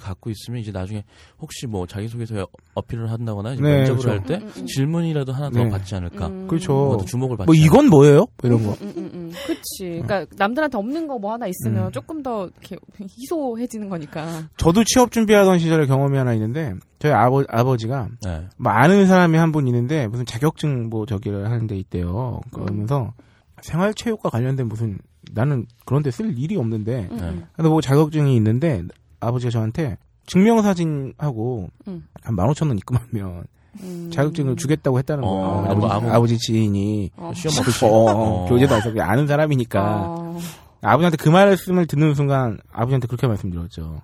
갖고 0.00 0.30
있으면 0.30 0.60
이제 0.60 0.72
나중에 0.72 1.04
혹시 1.38 1.66
뭐 1.66 1.86
자기소개서 1.86 2.46
어필을 2.74 3.10
한다거나 3.10 3.52
이제 3.52 3.62
네, 3.62 3.78
면접을 3.78 3.98
그렇죠. 3.98 4.10
할때 4.10 4.34
음, 4.36 4.42
음, 4.48 4.52
음. 4.62 4.66
질문이라도 4.66 5.32
하나 5.32 5.50
더 5.50 5.62
네. 5.64 5.68
받지 5.70 5.94
않을까. 5.94 6.28
음. 6.28 6.46
그렇죠. 6.48 6.98
주목을 7.06 7.36
받지 7.36 7.46
뭐 7.46 7.54
이건 7.54 7.88
뭐예요? 7.88 8.18
뭐 8.20 8.28
이런 8.44 8.62
거. 8.64 8.70
음, 8.80 8.92
음, 8.96 9.10
음. 9.12 9.32
그치. 9.46 10.00
그러니까 10.02 10.24
남들한테 10.36 10.78
없는 10.78 11.06
거 11.06 11.18
뭐 11.18 11.32
하나 11.32 11.46
있으면 11.46 11.86
음. 11.86 11.92
조금 11.92 12.22
더 12.22 12.46
이렇게 12.48 12.76
희소해지는 13.00 13.88
거니까. 13.90 14.48
저도 14.56 14.82
취업 14.84 15.12
준비하던 15.12 15.58
시절에 15.58 15.86
경험이 15.86 16.16
하나 16.16 16.32
있는데 16.34 16.74
저희 16.98 17.12
아버 17.12 17.44
아버지가 17.48 18.08
네. 18.24 18.46
뭐 18.56 18.72
아는 18.72 19.06
사람이 19.06 19.36
한 19.36 19.52
분 19.52 19.66
있는데 19.68 20.06
무슨 20.08 20.24
자격증 20.24 20.88
뭐 20.88 21.04
저기를 21.06 21.50
하는 21.50 21.66
데 21.66 21.76
있대요. 21.76 22.40
그러면서 22.52 23.12
생활체육과 23.60 24.30
관련된 24.30 24.66
무슨 24.68 24.98
나는 25.32 25.66
그런 25.84 26.02
데 26.02 26.10
쓸 26.10 26.36
일이 26.38 26.56
없는데 26.56 27.08
음, 27.10 27.16
네. 27.16 27.22
음. 27.28 27.44
근데 27.54 27.68
뭐 27.68 27.80
자격증이 27.80 28.34
있는데 28.36 28.82
아버지가 29.22 29.50
저한테 29.50 29.96
증명사진하고 30.26 31.68
음. 31.88 32.06
한 32.22 32.36
15,000원 32.36 32.78
입금하면 32.78 33.44
음. 33.80 34.10
자격증을 34.12 34.56
주겠다고 34.56 34.98
했다는 34.98 35.24
거예요. 35.24 35.36
어, 35.40 35.64
아버지, 35.70 35.86
아무- 35.92 36.10
아버지 36.10 36.38
지인이 36.38 37.10
어. 37.16 37.32
시험 37.34 37.56
어, 37.56 37.60
없이. 37.60 37.84
어, 37.84 37.88
어. 37.88 38.46
교재도 38.48 38.74
안 38.74 38.80
쓰고 38.82 39.02
아는 39.02 39.26
사람이니까 39.26 39.82
어. 40.06 40.38
아버지한테 40.82 41.16
그 41.16 41.28
말씀을 41.28 41.86
듣는 41.86 42.14
순간 42.14 42.58
아버지한테 42.72 43.06
그렇게 43.06 43.26
말씀드렸죠. 43.26 44.02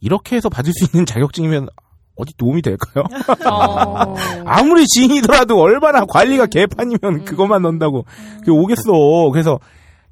이렇게 0.00 0.36
해서 0.36 0.48
받을 0.48 0.72
수 0.74 0.84
있는 0.84 1.06
자격증이면 1.06 1.68
어디 2.16 2.36
도움이 2.36 2.62
될까요? 2.62 3.04
어. 3.50 4.14
아무리 4.44 4.86
지인이더라도 4.86 5.58
얼마나 5.60 6.04
관리가 6.04 6.46
개판이면 6.46 7.24
그것만 7.24 7.62
넣는다고 7.62 8.04
그게 8.40 8.50
오겠어. 8.50 9.30
그래서 9.32 9.58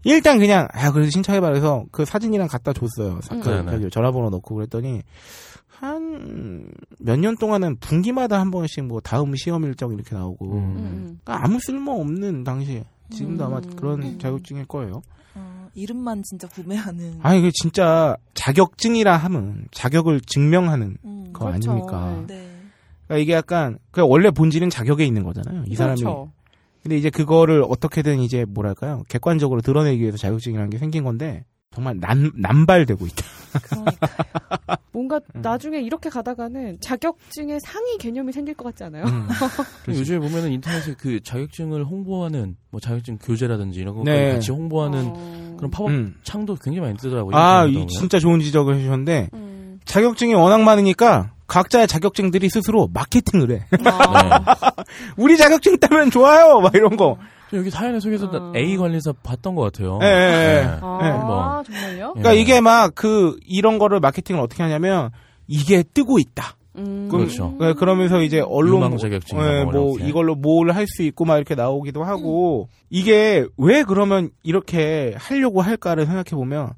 일단 0.04 0.38
그냥 0.38 0.66
아 0.72 0.90
그래도 0.92 1.10
신청해봐 1.10 1.48
그래서 1.48 1.84
그 1.92 2.04
사진이랑 2.04 2.48
갖다 2.48 2.72
줬어요. 2.72 3.20
사- 3.22 3.36
그 3.38 3.48
네네. 3.48 3.70
저기 3.70 3.90
전화번호 3.90 4.30
넣고 4.30 4.54
그랬더니 4.56 5.02
한 5.68 6.68
몇 7.00 7.18
년 7.18 7.36
동안은 7.36 7.76
분기마다 7.78 8.38
한 8.40 8.50
번씩 8.50 8.84
뭐 8.84 9.00
다음 9.00 9.34
시험 9.36 9.64
일정 9.64 9.92
이렇게 9.92 10.14
나오고 10.14 10.52
음. 10.52 10.58
음. 10.58 11.18
그러니까 11.24 11.44
아무 11.44 11.58
쓸모 11.60 12.00
없는 12.00 12.44
당시에 12.44 12.84
지금도 13.10 13.44
아마 13.44 13.58
음. 13.58 13.76
그런 13.76 14.18
자격증일 14.18 14.66
거예요. 14.66 15.02
어, 15.34 15.68
이름만 15.74 16.22
진짜 16.22 16.46
구매하는. 16.48 17.18
아니 17.22 17.40
그 17.42 17.50
진짜 17.52 18.16
자격증이라 18.34 19.16
하면 19.16 19.66
자격을 19.72 20.20
증명하는 20.22 20.96
음, 21.04 21.24
그거 21.32 21.46
그렇죠. 21.46 21.70
아닙니까? 21.72 22.24
네. 22.28 22.48
그러니까 23.06 23.22
이게 23.22 23.32
약간 23.32 23.78
그 23.90 24.02
원래 24.06 24.30
본질은 24.30 24.70
자격에 24.70 25.04
있는 25.04 25.24
거잖아요. 25.24 25.64
이 25.66 25.74
사람이 25.74 26.00
그렇죠. 26.00 26.30
근데 26.82 26.96
이제 26.96 27.10
그거를 27.10 27.64
어떻게든 27.68 28.20
이제 28.20 28.44
뭐랄까요 28.48 29.04
객관적으로 29.08 29.60
드러내기 29.60 30.00
위해서 30.00 30.16
자격증이라는 30.16 30.70
게 30.70 30.78
생긴 30.78 31.04
건데 31.04 31.44
정말 31.74 31.98
난 31.98 32.30
남발되고 32.34 33.06
있다. 33.06 33.24
그러니까. 33.62 34.78
뭔가 34.92 35.20
음. 35.34 35.40
나중에 35.40 35.80
이렇게 35.80 36.10
가다가는 36.10 36.78
자격증의 36.80 37.60
상위 37.60 37.96
개념이 37.96 38.32
생길 38.32 38.54
것 38.54 38.64
같지 38.64 38.84
않아요? 38.84 39.04
음. 39.04 39.26
요즘에 39.88 40.18
보면은 40.18 40.52
인터넷에 40.52 40.94
그 40.98 41.20
자격증을 41.22 41.84
홍보하는 41.84 42.56
뭐 42.70 42.80
자격증 42.80 43.18
교재라든지 43.18 43.80
이런 43.80 43.94
거 43.94 44.02
네. 44.04 44.34
같이 44.34 44.52
홍보하는 44.52 45.12
어. 45.14 45.54
그런 45.56 45.70
팝업 45.70 45.90
음. 45.90 46.14
창도 46.24 46.56
굉장히 46.56 46.80
많이 46.80 46.96
뜨더라고요. 46.98 47.34
아, 47.34 47.64
이. 47.64 47.86
진짜 47.86 48.18
좋은 48.18 48.40
지적을 48.40 48.76
해주셨는데 48.76 49.30
음. 49.32 49.51
자격증이 49.84 50.34
워낙 50.34 50.62
많으니까 50.62 51.30
각자의 51.46 51.86
자격증들이 51.86 52.48
스스로 52.48 52.88
마케팅을 52.92 53.50
해. 53.52 53.66
아. 53.84 54.54
우리 55.16 55.36
자격증 55.36 55.78
따면 55.78 56.10
좋아요, 56.10 56.60
막 56.60 56.74
이런 56.74 56.96
거. 56.96 57.18
여기 57.52 57.68
사연에 57.68 58.00
소개했던 58.00 58.34
어. 58.34 58.52
A 58.56 58.76
관리사 58.78 59.12
봤던 59.22 59.54
것 59.54 59.62
같아요. 59.70 59.98
예, 60.02 60.06
예, 60.06 60.10
예. 60.10 60.62
네. 60.62 60.78
아, 60.80 60.98
네. 61.02 61.10
뭐. 61.12 61.62
정말요? 61.64 62.12
그러니까 62.14 62.34
예. 62.36 62.40
이게 62.40 62.60
막 62.62 62.92
그 62.94 63.36
이런 63.46 63.78
거를 63.78 64.00
마케팅을 64.00 64.40
어떻게 64.40 64.62
하냐면 64.62 65.10
이게 65.46 65.82
뜨고 65.82 66.18
있다. 66.18 66.54
음. 66.76 67.08
그렇죠. 67.10 67.54
네, 67.60 67.74
그러면서 67.74 68.22
이제 68.22 68.40
언론 68.40 68.96
자격증 68.96 69.36
예, 69.38 69.64
거뭐 69.66 69.96
이렇게. 69.96 70.08
이걸로 70.08 70.34
뭘 70.34 70.70
할 70.72 70.86
수 70.86 71.02
있고 71.02 71.26
막 71.26 71.36
이렇게 71.36 71.54
나오기도 71.54 72.02
하고 72.04 72.70
이게 72.88 73.44
왜 73.58 73.82
그러면 73.82 74.30
이렇게 74.42 75.14
하려고 75.18 75.60
할까를 75.60 76.06
생각해 76.06 76.30
보면 76.30 76.70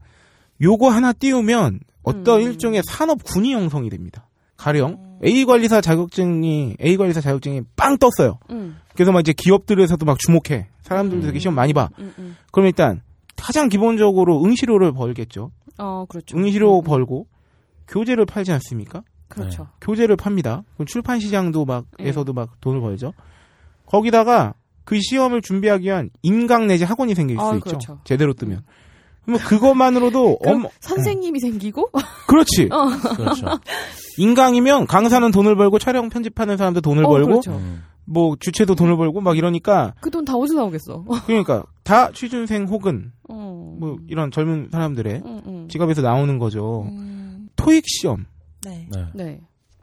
요거 0.61 0.89
하나 0.91 1.13
띄우면 1.13 1.79
어떤 2.05 2.41
음. 2.41 2.47
일종의 2.47 2.83
산업 2.87 3.23
군이 3.25 3.53
형성이 3.53 3.91
됩니다. 3.91 4.29
가령 4.57 4.91
음. 4.91 5.19
A 5.25 5.45
관리사 5.45 5.81
자격증이 5.81 6.77
A 6.81 6.97
관리사 6.97 7.21
자격증이 7.21 7.63
빵 7.77 7.99
떴어요. 7.99 8.39
음. 8.51 8.77
그래서 8.95 9.11
막 9.11 9.21
이제 9.21 9.33
기업들에서도 9.37 10.05
막 10.07 10.19
주목해. 10.19 10.69
사람들도 10.83 11.27
되게 11.27 11.39
시험 11.39 11.55
많이 11.55 11.73
봐. 11.73 11.89
음, 11.99 12.13
음. 12.19 12.37
그럼 12.53 12.67
일단 12.67 13.03
가장 13.37 13.69
기본적으로 13.69 14.45
응시료를 14.45 14.93
벌겠죠. 14.93 15.51
어, 15.79 16.05
그렇죠. 16.09 16.37
응시료 16.37 16.79
음, 16.79 16.85
벌고 16.85 17.27
교재를 17.89 18.27
팔지 18.27 18.53
않습니까? 18.53 19.03
그렇죠. 19.29 19.69
교재를 19.81 20.17
팝니다. 20.17 20.63
그럼 20.75 20.87
출판 20.87 21.19
시장도 21.19 21.65
막 21.65 21.87
예. 22.01 22.09
에서도 22.09 22.33
막 22.33 22.61
돈을 22.61 22.81
벌죠. 22.81 23.13
거기다가 23.87 24.55
그 24.85 25.01
시험을 25.01 25.43
준비하기 25.43 25.87
위한 25.87 26.11
인강 26.23 26.67
내지 26.67 26.85
학원이 26.85 27.15
생길 27.15 27.37
수 27.39 27.43
아, 27.43 27.55
있죠. 27.55 27.65
그렇죠. 27.65 28.01
제대로 28.05 28.35
뜨면. 28.35 28.59
그 28.59 28.65
러면 29.27 29.41
그것만으로도 29.47 30.39
엄 30.45 30.67
선생님이 30.81 31.41
생기고 31.41 31.91
그렇지. 32.27 32.69
어. 32.73 32.87
그렇죠. 33.17 33.47
인강이면 34.19 34.87
강사는 34.87 35.31
돈을 35.31 35.57
벌고 35.57 35.79
촬영 35.79 36.09
편집하는 36.09 36.57
사람도 36.57 36.81
돈을 36.81 37.05
어, 37.05 37.09
벌고 37.09 37.27
그렇죠. 37.29 37.53
음. 37.53 37.83
뭐 38.07 38.37
주체도 38.39 38.75
돈을 38.75 38.97
벌고 38.99 39.21
막 39.23 39.37
이러니까 39.39 39.95
그 40.01 40.11
돈 40.11 40.25
다 40.25 40.35
어디서 40.37 40.55
나오겠어? 40.57 41.05
그러니까 41.27 41.65
다 41.85 42.11
취준생 42.13 42.65
혹은 42.67 43.13
어. 43.29 43.77
뭐 43.81 43.97
이런 44.09 44.31
젊은 44.31 44.69
사람들의 44.71 45.23
음, 45.25 45.41
음. 45.47 45.69
직업에서 45.69 46.03
나오는 46.03 46.39
거죠. 46.39 46.83
음, 46.83 47.49
토익 47.57 47.85
시험 47.87 48.27
네. 48.65 48.87
네. 48.91 49.07
네. 49.15 49.41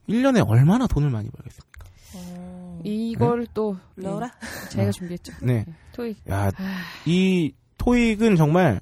1년에 0.07 0.47
얼마나 0.47 0.85
돈을 0.87 1.09
많이 1.09 1.29
벌겠습니까? 1.29 1.85
어, 2.15 2.79
이걸 2.83 3.47
또 3.53 3.77
러라? 3.95 4.27
네, 4.27 4.69
저희가 4.69 4.91
준비했죠. 4.91 5.33
네. 5.41 5.65
토익. 5.93 6.17
야, 6.29 6.47
아, 6.47 6.51
이 7.05 7.53
토익은 7.77 8.35
정말 8.35 8.81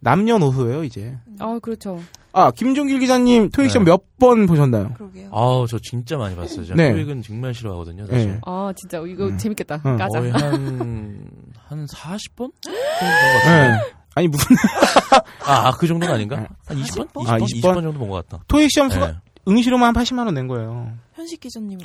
남녀노소예요, 0.00 0.84
이제. 0.84 1.16
아, 1.38 1.58
그렇죠. 1.60 2.00
아, 2.32 2.50
김종길 2.52 3.00
기자님 3.00 3.50
토익 3.50 3.70
시험 3.70 3.84
네. 3.84 3.90
몇번 3.90 4.46
보셨나요? 4.46 4.92
그러게요. 4.94 5.28
아우, 5.32 5.66
저 5.66 5.78
진짜 5.80 6.16
많이 6.16 6.36
봤어요. 6.36 6.64
제가 6.66 6.76
네. 6.76 6.92
토익은 6.92 7.22
정말 7.22 7.52
싫어하거든요, 7.54 8.06
사실. 8.06 8.28
네. 8.32 8.40
아, 8.44 8.72
진짜 8.76 8.98
이거 9.06 9.26
음. 9.26 9.38
재밌겠다. 9.38 9.82
응. 9.86 9.96
까자. 9.96 10.20
거의 10.20 10.30
한, 10.32 10.40
한 11.66 11.86
40번? 11.86 12.52
정도 12.60 12.78
같은데. 13.02 13.68
네. 13.68 13.78
아니, 14.14 14.28
무슨, 14.28 14.56
아, 15.44 15.68
아, 15.68 15.70
그 15.72 15.86
정도는 15.86 16.14
아닌가? 16.14 16.40
네. 16.40 16.46
한 16.66 16.76
20번? 16.76 17.08
20번? 17.12 17.28
아, 17.28 17.38
20번, 17.38 17.60
20번? 17.62 17.82
정도 17.82 17.92
본 17.98 18.08
것 18.10 18.28
같다. 18.28 18.44
토익 18.48 18.70
시험 18.70 18.90
수가, 18.90 19.06
네. 19.08 19.14
응시료만 19.48 19.88
한 19.88 19.94
80만 20.02 20.24
원 20.26 20.34
낸 20.34 20.46
거예요. 20.48 20.92
현식 21.14 21.40
기자님 21.40 21.78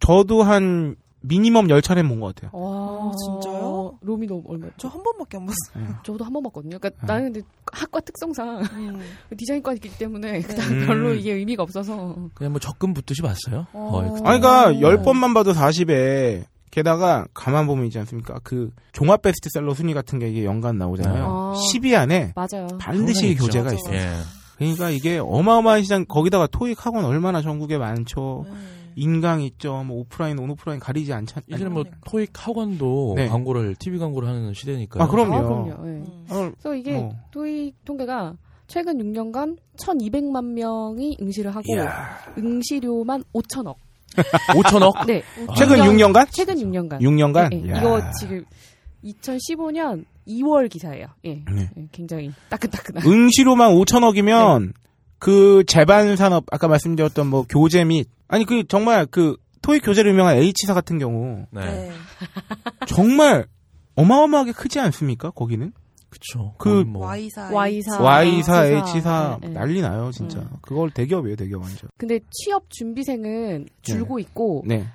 저도 0.00 0.42
한, 0.42 0.96
미니멈 1.26 1.66
10차례 1.68 2.06
본것 2.06 2.34
같아요. 2.34 2.50
와, 2.52 3.10
아, 3.10 3.12
진짜요? 3.16 3.98
롬이 4.02 4.26
너무 4.26 4.42
얼마? 4.46 4.66
저 4.76 4.88
한 4.88 5.02
번밖에 5.02 5.38
안 5.38 5.46
봤어요. 5.46 5.94
저도 6.04 6.24
한 6.24 6.32
번 6.32 6.42
봤거든요. 6.44 6.78
그러니까 6.78 7.02
아. 7.02 7.06
나는 7.06 7.32
근데 7.32 7.46
학과 7.72 8.00
특성상 8.00 8.62
음. 8.74 9.00
디자인과이기 9.36 9.96
때문에 9.98 10.42
그다음 10.42 10.72
음. 10.82 10.86
별로 10.86 11.14
이게 11.14 11.32
의미가 11.32 11.62
없어서. 11.62 12.16
그냥 12.34 12.52
뭐 12.52 12.60
적금 12.60 12.92
붙듯이 12.94 13.22
봤어요. 13.22 13.66
어. 13.72 13.88
거의. 13.92 14.10
아니, 14.24 14.40
그니까, 14.40 14.66
어. 14.68 14.72
10번만 14.72 15.32
봐도 15.34 15.52
40에, 15.52 16.44
게다가, 16.70 17.26
가만 17.32 17.66
보면 17.66 17.86
있지 17.86 17.98
않습니까? 18.00 18.38
그, 18.42 18.70
종합 18.92 19.22
베스트셀러 19.22 19.74
순위 19.74 19.94
같은 19.94 20.18
게 20.18 20.28
이게 20.28 20.44
연간 20.44 20.76
나오잖아요. 20.76 21.24
아. 21.24 21.54
10위 21.72 21.94
안에 21.96 22.32
맞아요. 22.34 22.66
반드시. 22.78 23.34
교재가 23.36 23.72
있어요. 23.72 23.94
예. 23.96 24.10
그러니까 24.58 24.90
이게 24.90 25.18
어마어마한 25.18 25.82
시장, 25.82 26.04
거기다가 26.04 26.46
토익 26.48 26.84
학원 26.84 27.04
얼마나 27.04 27.42
전국에 27.42 27.78
많죠. 27.78 28.44
네. 28.48 28.52
인강 28.96 29.42
있죠. 29.42 29.82
뭐 29.84 29.98
오프라인, 30.00 30.38
온오프라인 30.38 30.80
가리지 30.80 31.12
않잖. 31.12 31.42
이제는 31.46 31.72
뭐 31.72 31.82
그러니까. 31.82 32.10
토익 32.10 32.30
학원도 32.34 33.14
네. 33.16 33.28
광고를 33.28 33.74
TV 33.76 33.98
광고를 33.98 34.28
하는 34.28 34.54
시대니까. 34.54 35.02
아, 35.02 35.08
그럼요. 35.08 35.34
아, 35.34 35.42
그럼요. 35.42 35.70
예. 35.70 35.90
음. 35.90 36.06
어, 36.30 36.50
그래서 36.50 36.74
이게 36.74 36.92
뭐. 36.98 37.14
토익 37.30 37.84
통계가 37.84 38.34
최근 38.66 38.98
6년간 38.98 39.58
1,200만 39.78 40.44
명이 40.52 41.18
응시를 41.20 41.54
하고 41.54 41.62
이야. 41.74 42.18
응시료만 42.38 43.24
5천억. 43.34 43.76
5천억? 44.16 45.04
네. 45.06 45.22
아. 45.48 45.54
최근 45.54 45.78
육 45.78 45.92
6년간? 45.92 46.28
최근 46.30 46.56
6년간. 46.56 47.00
6년간? 47.00 47.52
예, 47.52 47.56
예. 47.56 47.66
이야. 47.66 47.78
이거 47.78 48.00
지금 48.20 48.44
2015년 49.04 50.04
2월 50.26 50.70
기사예요. 50.70 51.06
예. 51.24 51.34
네. 51.54 51.68
예, 51.76 51.88
굉장히 51.92 52.32
따끈따끈한. 52.48 53.06
응시료만 53.06 53.72
5천억이면 53.74 54.72
그 55.24 55.64
제반 55.66 56.16
산업 56.16 56.44
아까 56.52 56.68
말씀드렸던 56.68 57.28
뭐 57.28 57.46
교재 57.48 57.82
및 57.82 58.10
아니 58.28 58.44
그 58.44 58.64
정말 58.68 59.06
그 59.06 59.38
토익 59.62 59.82
교재로 59.82 60.10
유명한 60.10 60.36
H사 60.36 60.74
같은 60.74 60.98
경우 60.98 61.46
네. 61.50 61.64
네. 61.64 61.92
정말 62.86 63.46
어마어마하게 63.94 64.52
크지 64.52 64.80
않습니까? 64.80 65.30
거기는 65.30 65.72
그쵸. 66.10 66.54
그 66.58 66.84
뭐. 66.86 67.06
Y사. 67.06 67.50
Y사. 67.50 68.02
Y사. 68.02 68.66
H사 68.66 69.38
네, 69.40 69.48
네. 69.48 69.54
난리 69.54 69.80
나요 69.80 70.10
진짜. 70.12 70.40
음. 70.40 70.50
그걸 70.60 70.90
대기업이에요 70.90 71.36
대기업 71.36 71.62
완전. 71.62 71.88
근데 71.96 72.20
취업 72.30 72.68
준비생은 72.68 73.68
줄고 73.80 74.18
있고 74.18 74.62
네. 74.66 74.86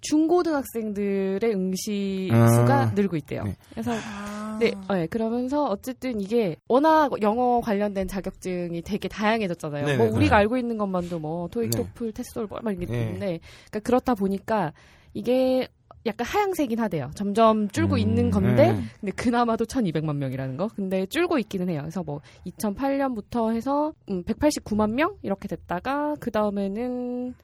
중고등학생들의 0.00 1.54
응시 1.54 2.30
아. 2.32 2.48
수가 2.48 2.92
늘고 2.94 3.16
있대요. 3.16 3.44
네. 3.44 3.56
그래서 3.70 3.92
아. 3.92 4.56
네, 4.60 4.72
네, 4.90 5.06
그러면서 5.06 5.66
어쨌든 5.66 6.20
이게 6.20 6.56
워낙 6.68 7.10
영어 7.22 7.60
관련된 7.60 8.08
자격증이 8.08 8.82
되게 8.82 9.08
다양해졌잖아요. 9.08 9.86
네네. 9.86 9.96
뭐 9.96 10.16
우리가 10.16 10.36
네. 10.36 10.40
알고 10.40 10.56
있는 10.56 10.78
것만도 10.78 11.18
뭐 11.18 11.48
토익, 11.48 11.70
네. 11.70 11.76
토플, 11.78 12.12
테스트올 12.12 12.48
뭐 12.48 12.60
이게 12.72 12.86
네. 12.86 13.00
있는데 13.00 13.40
그러니까 13.70 13.80
그렇다 13.80 14.14
보니까 14.14 14.72
이게 15.14 15.68
약간 16.06 16.26
하향세긴 16.26 16.78
하대요. 16.78 17.10
점점 17.14 17.68
줄고 17.68 17.96
음, 17.96 17.98
있는 17.98 18.30
건데 18.30 18.72
네. 18.72 18.82
근데 19.00 19.12
그나마도 19.12 19.64
1,200만 19.66 20.16
명이라는 20.16 20.56
거. 20.56 20.68
근데 20.68 21.06
줄고 21.06 21.38
있기는 21.38 21.68
해요. 21.68 21.80
그래서 21.82 22.02
뭐 22.02 22.20
2008년부터 22.46 23.54
해서 23.54 23.92
음, 24.08 24.22
189만 24.24 24.92
명 24.92 25.16
이렇게 25.22 25.48
됐다가 25.48 26.14
그 26.20 26.30
다음에는 26.30 27.34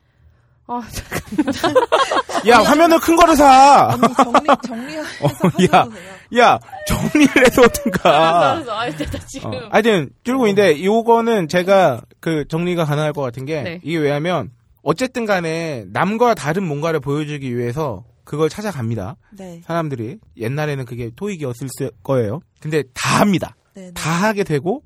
아 0.66 0.80
야 2.48 2.58
화면을 2.58 2.98
큰 3.00 3.16
거를 3.16 3.36
사. 3.36 3.88
언니 3.88 4.14
정리 4.14 4.46
정리해서 4.62 5.08
야. 5.72 5.78
하셔도 5.80 5.90
돼요. 5.90 6.14
야 6.38 6.58
정리를 6.86 7.46
해서 7.46 7.62
어떤가. 7.62 8.50
알았어, 8.54 8.72
아 8.72 8.90
됐다 8.90 9.18
지금. 9.26 9.52
어, 9.52 9.68
하여튼 9.70 10.10
줄고 10.24 10.46
있는데 10.48 10.82
요거는 10.82 11.48
제가 11.48 12.02
그 12.20 12.46
정리가 12.48 12.84
가능할 12.86 13.12
것 13.12 13.20
같은 13.22 13.44
게 13.44 13.62
네. 13.62 13.80
이게 13.82 13.98
왜냐면 13.98 14.50
어쨌든 14.82 15.26
간에 15.26 15.84
남과 15.92 16.34
다른 16.34 16.64
뭔가를 16.66 17.00
보여주기 17.00 17.56
위해서 17.56 18.04
그걸 18.24 18.48
찾아갑니다. 18.48 19.16
네. 19.32 19.60
사람들이 19.66 20.18
옛날에는 20.38 20.86
그게 20.86 21.10
토익이었을 21.14 21.68
수- 21.70 21.90
거예요. 22.02 22.40
근데 22.60 22.82
다 22.94 23.20
합니다. 23.20 23.54
네. 23.74 23.82
네. 23.86 23.90
다 23.94 24.10
하게 24.10 24.44
되고 24.44 24.82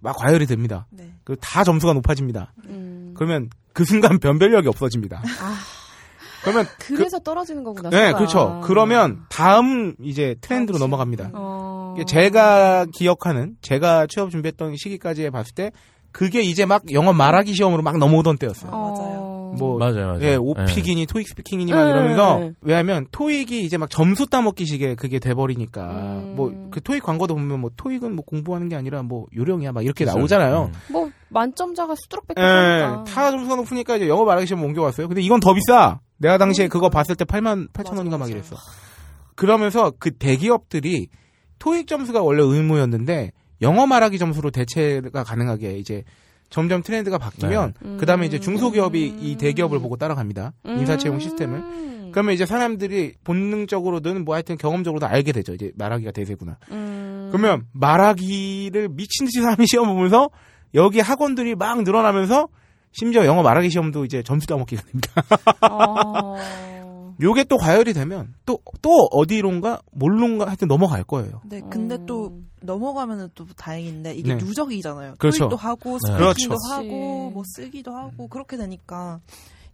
막 0.00 0.16
과열이 0.16 0.46
됩니다. 0.46 0.86
네. 0.90 1.12
그리고 1.24 1.40
다 1.40 1.64
점수가 1.64 1.92
높아집니다. 1.94 2.52
음. 2.66 3.14
그러면 3.16 3.50
그 3.72 3.84
순간 3.84 4.18
변별력이 4.18 4.68
없어집니다. 4.68 5.22
아, 5.40 5.58
그러면 6.42 6.66
그래서 6.78 7.18
떨어지는 7.18 7.64
거구나. 7.64 7.90
네. 7.90 8.12
그렇죠. 8.12 8.60
그러면 8.64 9.24
다음 9.28 9.94
이제 10.02 10.36
트렌드로 10.40 10.78
다음 10.78 10.78
넘어갑니다. 10.78 11.30
어... 11.34 11.96
제가 12.06 12.86
기억하는 12.92 13.56
제가 13.60 14.06
취업 14.06 14.30
준비했던 14.30 14.76
시기까지 14.76 15.30
봤을 15.30 15.54
때 15.54 15.72
그게 16.12 16.42
이제 16.42 16.64
막 16.64 16.90
영어 16.92 17.12
말하기 17.12 17.52
시험으로 17.54 17.82
막 17.82 17.98
넘어오던 17.98 18.38
때였어요. 18.38 18.70
어, 18.70 18.92
맞아요. 18.92 19.27
어... 19.64 19.66
뭐 19.66 19.78
맞아요, 19.78 20.06
맞아요. 20.06 20.22
예, 20.22 20.26
예. 20.32 20.36
오픽이니 20.36 21.06
토익 21.06 21.28
스피킹이니 21.28 21.72
막 21.72 21.84
네. 21.84 21.90
이러면서 21.90 22.50
왜냐하면 22.60 23.06
토익이 23.12 23.64
이제 23.64 23.76
막 23.76 23.90
점수 23.90 24.26
따먹기식에 24.26 24.94
그게 24.94 25.18
돼버리니까 25.18 25.90
음. 25.90 26.32
뭐그 26.36 26.82
토익 26.82 27.02
광고도 27.02 27.34
보면 27.34 27.60
뭐 27.60 27.70
토익은 27.76 28.14
뭐 28.14 28.24
공부하는 28.24 28.68
게 28.68 28.76
아니라 28.76 29.02
뭐 29.02 29.26
요령이야 29.36 29.72
막 29.72 29.84
이렇게 29.84 30.04
그렇죠. 30.04 30.18
나오잖아요. 30.18 30.70
음. 30.72 30.92
뭐 30.92 31.10
만점자가 31.28 31.94
수두룩 31.94 32.24
예, 32.30 32.34
뺏기니까. 32.34 33.04
타 33.04 33.30
점수가 33.30 33.56
높으니까 33.56 33.96
이제 33.96 34.08
영어 34.08 34.24
말하기 34.24 34.46
시험 34.46 34.64
옮겨왔어요. 34.64 35.08
근데 35.08 35.20
이건 35.22 35.40
더 35.40 35.54
비싸. 35.54 36.00
내가 36.18 36.38
당시에 36.38 36.68
그거 36.68 36.88
봤을 36.88 37.14
때 37.14 37.24
8만 37.24 37.70
8천 37.72 37.96
원인가 37.96 38.18
막. 38.18 38.28
이랬어. 38.28 38.56
그러면서 39.34 39.92
그 39.98 40.10
대기업들이 40.10 41.08
토익 41.58 41.86
점수가 41.86 42.22
원래 42.22 42.42
의무였는데 42.42 43.32
영어 43.62 43.86
말하기 43.86 44.18
점수로 44.18 44.50
대체가 44.50 45.24
가능하게 45.24 45.78
이제 45.78 46.04
점점 46.50 46.82
트렌드가 46.82 47.18
바뀌면 47.18 47.74
네. 47.80 47.96
그 47.98 48.06
다음에 48.06 48.26
이제 48.26 48.38
음. 48.38 48.40
중소기업이 48.40 49.16
이 49.20 49.36
대기업을 49.36 49.80
보고 49.80 49.96
따라갑니다. 49.96 50.52
인사 50.64 50.96
채용 50.96 51.18
시스템을. 51.18 51.58
음. 51.58 51.88
그러면 52.12 52.34
이제 52.34 52.46
사람들이 52.46 53.14
본능적으로든 53.24 54.24
뭐 54.24 54.34
하여튼 54.34 54.56
경험적으로도 54.56 55.06
알게 55.06 55.32
되죠. 55.32 55.54
이제 55.54 55.72
말하기가 55.76 56.12
대세구나. 56.12 56.56
음. 56.70 57.28
그러면 57.30 57.64
말하기를 57.72 58.88
미친 58.90 59.26
듯이 59.26 59.40
사람이 59.42 59.66
시험 59.68 59.88
보면서 59.88 60.30
여기 60.74 61.00
학원들이 61.00 61.54
막 61.54 61.82
늘어나면서 61.82 62.48
심지어 62.92 63.26
영어 63.26 63.42
말하기 63.42 63.70
시험도 63.70 64.04
이제 64.04 64.22
점수 64.22 64.46
따먹기가 64.46 64.82
됩니다. 64.82 65.10
어... 65.70 66.36
요게 67.20 67.44
또 67.44 67.56
과열이 67.56 67.92
되면 67.92 68.34
또, 68.46 68.60
또 68.80 68.90
어디론가 69.10 69.80
뭘론가 69.92 70.46
하여튼 70.46 70.68
넘어갈 70.68 71.02
거예요. 71.02 71.40
네, 71.44 71.60
근데 71.68 71.96
음. 71.96 72.06
또 72.06 72.40
넘어가면은 72.62 73.30
또 73.34 73.44
다행인데 73.56 74.14
이게 74.14 74.34
네. 74.34 74.44
누적이잖아요. 74.44 75.16
그렇죠. 75.18 75.38
토익도 75.38 75.56
하고 75.56 75.98
네. 76.06 76.12
스피킹도 76.12 76.56
그렇죠. 76.56 76.72
하고. 76.72 77.30
뭐 77.30 77.42
쓰기도 77.46 77.92
하고 77.92 78.28
그렇게 78.28 78.56
되니까 78.56 79.20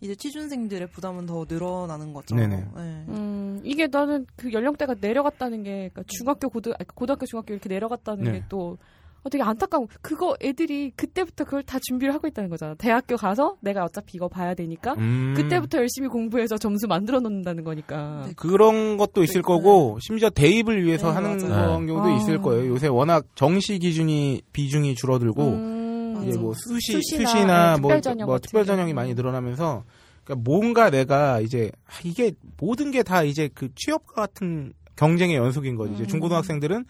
이제 0.01 0.15
취준생들의 0.15 0.89
부담은 0.89 1.27
더 1.27 1.47
늘어나는 1.49 2.13
거죠. 2.13 2.35
네네. 2.35 2.57
네. 2.57 3.05
음, 3.09 3.61
이게 3.65 3.87
나는 3.87 4.27
그 4.37 4.53
연령대가 4.53 4.95
내려갔다는 5.01 5.63
게, 5.63 5.91
그러니까 5.93 6.03
중학교, 6.07 6.49
고등, 6.51 6.73
아니, 6.73 6.87
고등학교, 6.95 7.25
중학교 7.27 7.55
이렇게 7.55 7.69
내려갔다는 7.69 8.25
네. 8.25 8.33
게 8.33 8.45
또, 8.49 8.77
어, 9.25 9.29
되게 9.31 9.43
안타까운, 9.43 9.89
그거 10.03 10.37
애들이 10.43 10.93
그때부터 10.97 11.45
그걸 11.45 11.63
다 11.63 11.79
준비를 11.83 12.13
하고 12.13 12.27
있다는 12.29 12.51
거잖아. 12.51 12.75
대학교 12.75 13.17
가서 13.17 13.57
내가 13.61 13.85
어차피 13.85 14.17
이거 14.17 14.29
봐야 14.29 14.55
되니까, 14.55 14.95
음. 14.99 15.33
그때부터 15.37 15.79
열심히 15.79 16.09
공부해서 16.09 16.59
점수 16.59 16.87
만들어 16.87 17.21
놓는다는 17.21 17.65
거니까. 17.65 18.25
네. 18.27 18.33
그런 18.37 18.97
것도 18.99 19.23
있을 19.25 19.41
그렇구나. 19.43 19.57
거고 19.63 19.99
심지어 20.01 20.29
대입을 20.31 20.85
위해서 20.85 21.09
네, 21.09 21.15
하는. 21.15 21.39
그런 21.39 21.87
경우도 21.87 22.09
아. 22.09 22.17
있을 22.19 22.43
거예요. 22.43 22.69
요새 22.69 22.87
워낙 22.89 23.25
정시 23.35 23.79
기준이 23.79 24.43
비중이 24.53 24.95
줄어들고 24.95 25.43
음, 25.43 26.25
이제. 26.29 26.39
뭐 26.39 26.53
수시 26.55 26.93
수시나, 26.93 27.29
수시나 27.31 27.75
네, 27.77 27.81
뭐, 27.81 27.89
특별 27.91 28.03
전형 28.03 28.27
뭐 28.27 28.39
특별 28.39 28.63
게. 28.63 28.67
전형이 28.67 28.93
많이 28.93 29.15
늘어나면서 29.15 29.85
그러니까 30.25 30.43
뭔가 30.51 30.91
내가 30.91 31.41
이제 31.41 31.71
아, 31.87 31.93
이게 32.05 32.33
모든 32.59 32.91
게 32.91 33.03
다 33.03 33.23
이제 33.23 33.49
그 33.55 33.69
취업과 33.75 34.15
같은 34.23 34.73
경쟁의 34.97 35.37
연속인 35.37 35.77
거지. 35.77 35.95
이제 35.95 36.03
음. 36.05 36.09
중고등학생들은 36.09 36.85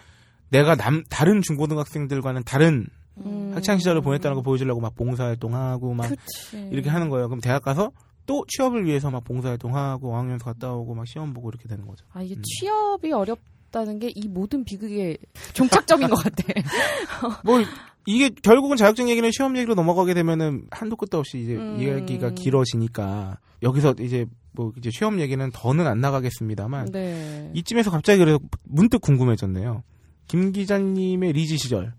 내가 0.54 0.76
남 0.76 1.02
다른 1.10 1.42
중고등학생들과는 1.42 2.44
다른 2.44 2.86
음. 3.18 3.50
학창 3.54 3.76
시절을 3.78 4.02
보냈다는 4.02 4.36
거 4.36 4.42
보여주려고 4.42 4.80
막 4.80 4.94
봉사활동하고 4.94 5.94
막 5.94 6.08
그치. 6.08 6.68
이렇게 6.70 6.88
하는 6.90 7.08
거예요. 7.08 7.26
그럼 7.28 7.40
대학 7.40 7.62
가서 7.64 7.90
또 8.24 8.44
취업을 8.48 8.84
위해서 8.86 9.10
막 9.10 9.24
봉사활동하고 9.24 10.14
어학연수 10.14 10.44
갔다 10.44 10.72
오고 10.72 10.94
막 10.94 11.08
시험 11.08 11.32
보고 11.34 11.50
이렇게 11.50 11.68
되는 11.68 11.84
거죠. 11.86 12.06
아, 12.12 12.22
이게 12.22 12.36
음. 12.36 12.42
취업이 12.42 13.12
어렵다는 13.12 13.98
게 13.98 14.12
이 14.14 14.28
모든 14.28 14.64
비극의 14.64 15.18
종착점인 15.54 16.08
것 16.08 16.22
같아. 16.22 16.44
뭐 17.44 17.60
이게 18.06 18.30
결국은 18.30 18.76
자격증 18.76 19.08
얘기는 19.08 19.28
시험 19.32 19.56
얘기로 19.56 19.74
넘어가게 19.74 20.14
되면은 20.14 20.66
한도 20.70 20.94
끝도 20.94 21.18
없이 21.18 21.40
이제 21.40 21.56
음. 21.56 21.80
이야기가 21.80 22.30
길어지니까 22.30 23.38
여기서 23.62 23.96
이제 23.98 24.26
뭐 24.52 24.72
이제 24.78 24.90
시험 24.92 25.18
얘기는 25.20 25.50
더는 25.52 25.88
안 25.88 26.00
나가겠습니다만 26.00 26.92
네. 26.92 27.50
이쯤에서 27.54 27.90
갑자기 27.90 28.20
그래서 28.20 28.38
문득 28.62 29.00
궁금해졌네요. 29.00 29.82
김 30.26 30.52
기자님의 30.52 31.32
리지 31.32 31.56
시절 31.58 31.92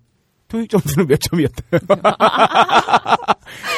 토익 0.47 0.69
점수는 0.69 1.07
몇 1.07 1.19
점이었대요? 1.19 1.79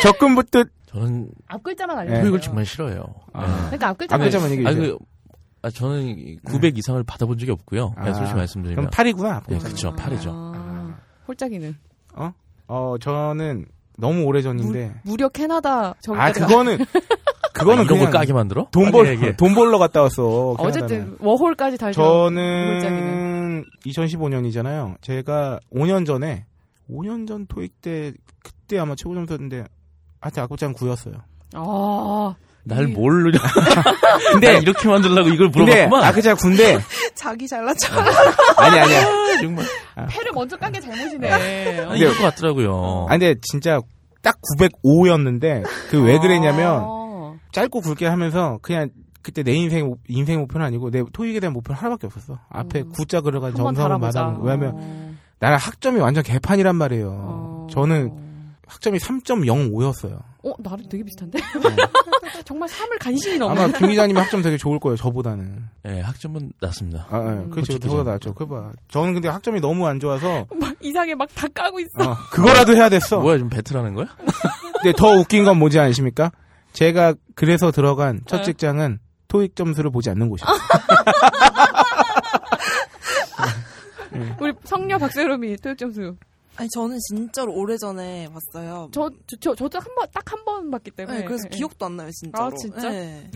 적금부터 0.03 0.63
저는 0.87 1.29
앞글자만 1.47 1.95
네. 1.97 2.01
알려요. 2.01 2.21
토익을 2.23 2.41
정말 2.41 2.65
싫어해요. 2.65 3.03
아. 3.33 3.43
예. 3.43 3.47
그러니까 3.65 3.89
앞글자만. 3.89 4.21
앞글자만 4.27 4.51
얘기해 4.51 4.67
아, 4.67 4.73
주세요. 4.73 4.97
그, 4.97 5.05
아, 5.63 5.69
저는 5.69 6.37
900 6.45 6.77
이상을 6.77 7.03
받아본 7.03 7.37
적이 7.37 7.51
없고요. 7.51 7.91
그냥 7.91 8.07
아, 8.07 8.13
솔직히 8.13 8.25
그럼 8.27 8.37
말씀드리면. 8.37 8.89
8이구나. 8.89 9.43
네, 9.47 9.57
그쵸, 9.59 9.93
팔이죠. 9.95 10.31
아, 10.33 10.95
홀짝이는. 11.27 11.75
어 12.69 12.95
저는 12.99 13.65
너무 13.97 14.23
오래 14.23 14.41
전인데 14.41 15.01
무 15.03 15.15
려 15.17 15.27
캐나다 15.29 15.95
저기 16.01 16.19
아 16.19 16.31
그거는 16.31 16.77
그거는 17.53 17.85
아, 17.85 17.87
거 17.87 18.09
까게 18.11 18.33
만들어? 18.33 18.67
돈 18.71 18.83
빨리 18.83 18.91
벌, 18.91 19.07
얘기해. 19.07 19.35
돈 19.35 19.55
벌러 19.55 19.79
갔다 19.79 20.03
왔어. 20.03 20.55
캐나다는. 20.61 20.67
어쨌든 20.85 21.17
워홀까지. 21.19 21.77
홀짝이는. 21.83 21.93
저는 21.93 23.65
2015년이잖아요. 23.85 24.95
제가 25.01 25.59
5년 25.73 26.05
전에 26.05 26.45
5년 26.89 27.27
전 27.27 27.47
토익 27.47 27.81
때 27.81 28.13
그때 28.43 28.77
아마 28.77 28.93
최고 28.95 29.15
점수였는데 29.15 29.65
하여튼 30.21 30.43
악구장 30.43 30.73
9였어요. 30.73 31.15
아, 31.55 32.35
날 32.67 32.89
이- 32.89 32.93
모르려. 32.93 33.39
근데 34.33 34.53
날 34.53 34.61
이렇게 34.61 34.87
만들려고 34.87 35.29
이걸 35.29 35.47
물어봤구만. 35.49 36.03
악구장 36.03 36.35
9인데 36.35 36.81
자기 37.15 37.47
잘난 37.47 37.75
척. 37.77 37.97
아니 38.57 38.79
아니야. 38.79 39.01
아, 39.07 39.37
정말. 39.41 39.65
패를 40.09 40.31
먼저 40.33 40.57
깐 40.57 40.71
게 40.71 40.79
잘못이네. 40.79 41.31
아, 41.31 41.95
이럴 41.95 42.13
것 42.15 42.23
같더라고요. 42.23 43.07
아니 43.09 43.19
근데 43.25 43.39
진짜 43.41 43.79
딱 44.21 44.37
905였는데 44.59 45.63
그 45.89 46.01
왜 46.03 46.17
그랬냐면 46.19 46.81
아, 46.85 47.33
짧고 47.51 47.81
굵게 47.81 48.05
하면서 48.07 48.59
그냥 48.61 48.89
그때 49.21 49.43
내 49.43 49.53
인생 49.53 49.87
목- 49.87 49.99
인생 50.07 50.39
목표는 50.39 50.65
아니고 50.65 50.89
내 50.91 51.03
토익에 51.11 51.39
대한 51.39 51.53
목표는 51.53 51.77
하나밖에 51.79 52.07
없었어. 52.07 52.39
앞에 52.49 52.81
음. 52.81 52.91
구자 52.93 53.21
그려가지고 53.21 53.67
한번 53.67 53.83
달아보자. 53.83 54.25
받아. 54.25 54.39
왜냐면 54.41 54.71
어. 54.75 55.13
나는 55.39 55.57
학점이 55.57 55.99
완전 55.99 56.23
개판이란 56.23 56.75
말이에요. 56.75 57.09
어. 57.11 57.67
저는 57.71 58.11
학점이 58.67 58.97
3.05였어요. 58.99 60.19
어, 60.43 60.53
나랑 60.59 60.87
되게 60.89 61.03
비슷한데? 61.03 61.39
정말 62.45 62.69
삶을 62.69 62.97
간신히 62.99 63.37
넘는. 63.37 63.63
아마 63.63 63.77
김 63.77 63.89
기자님이 63.89 64.19
학점 64.19 64.41
되게 64.41 64.57
좋을 64.57 64.79
거예요. 64.79 64.95
저보다는. 64.95 65.65
예, 65.85 65.99
학점은 66.01 66.53
낮습니다. 66.61 67.07
아, 67.09 67.17
아 67.17 67.19
음. 67.33 67.49
그렇죠. 67.49 67.77
저보다 67.79 68.11
낫죠. 68.11 68.33
그 68.33 68.47
봐. 68.47 68.71
저는 68.89 69.13
근데 69.13 69.27
학점이 69.27 69.59
너무 69.59 69.87
안 69.87 69.99
좋아서 69.99 70.45
막 70.59 70.73
이상해 70.81 71.15
막 71.15 71.27
다 71.35 71.47
까고 71.49 71.79
있어. 71.79 72.11
어, 72.11 72.15
그거라도 72.31 72.75
해야 72.75 72.89
됐어. 72.89 73.19
뭐야, 73.19 73.37
좀 73.37 73.49
배틀하는 73.49 73.93
거야? 73.95 74.07
근데 74.81 74.93
더 74.95 75.07
웃긴 75.13 75.43
건 75.45 75.57
뭐지 75.57 75.79
아십니까? 75.79 76.31
제가 76.73 77.15
그래서 77.35 77.71
들어간 77.71 78.21
첫 78.27 78.37
네. 78.37 78.43
직장은 78.43 78.99
토익 79.27 79.55
점수를 79.55 79.89
보지 79.91 80.09
않는 80.11 80.29
곳이에요. 80.29 80.47
우리 84.39 84.53
성녀 84.63 84.97
박세롬이 84.97 85.57
토익 85.57 85.77
점수. 85.77 86.15
아니 86.57 86.69
저는 86.69 86.97
진짜로 87.07 87.53
오래전에 87.53 88.27
봤어요. 88.33 88.89
저, 88.91 89.09
저, 89.27 89.37
저 89.39 89.55
저도 89.55 89.79
한 89.79 89.95
번, 89.95 90.07
딱 90.13 90.31
한 90.31 90.43
번 90.45 90.71
봤기 90.71 90.91
때문에. 90.91 91.19
네, 91.19 91.23
그래서 91.25 91.43
네. 91.49 91.55
기억도 91.57 91.85
안 91.85 91.97
나요, 91.97 92.09
진짜로. 92.11 92.45
아, 92.45 92.51
진짜? 92.57 92.89
네. 92.89 93.29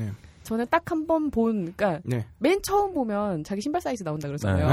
저는 0.44 0.66
딱 0.72 0.92
한 0.92 1.06
번 1.06 1.30
본, 1.30 1.66
그니까, 1.66 2.00
네. 2.04 2.26
맨 2.40 2.60
처음 2.64 2.94
보면 2.94 3.44
자기 3.44 3.62
신발 3.62 3.80
사이즈 3.80 4.04
나온다 4.04 4.28
그랬잖아요. 4.28 4.68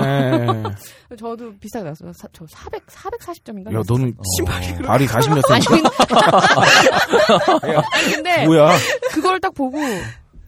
네. 0.62 0.62
저도 1.18 1.54
비슷하게 1.58 1.84
나왔어요. 1.84 2.12
사- 2.14 2.28
저 2.32 2.46
400, 2.48 2.86
440점인가? 2.86 3.74
야, 3.74 3.82
너는 3.86 4.16
신발이 4.36 4.82
발이 4.82 5.06
40몇 5.06 5.50
아니, 5.50 5.62
cm. 5.62 5.82
근데, 5.82 7.76
아니, 7.92 8.14
근데, 8.14 8.46
뭐야? 8.48 8.70
그걸 9.12 9.40
딱 9.40 9.52
보고, 9.54 9.78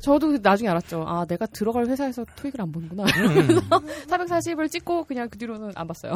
저도 0.02 0.38
나중에 0.40 0.70
알았죠. 0.70 1.04
아, 1.06 1.26
내가 1.26 1.44
들어갈 1.46 1.86
회사에서 1.86 2.24
토익을 2.36 2.60
안 2.62 2.72
보는구나. 2.72 3.04
음. 3.04 3.60
440을 4.08 4.70
찍고 4.70 5.04
그냥 5.04 5.28
그 5.28 5.36
뒤로는 5.36 5.72
안 5.74 5.86
봤어요. 5.86 6.14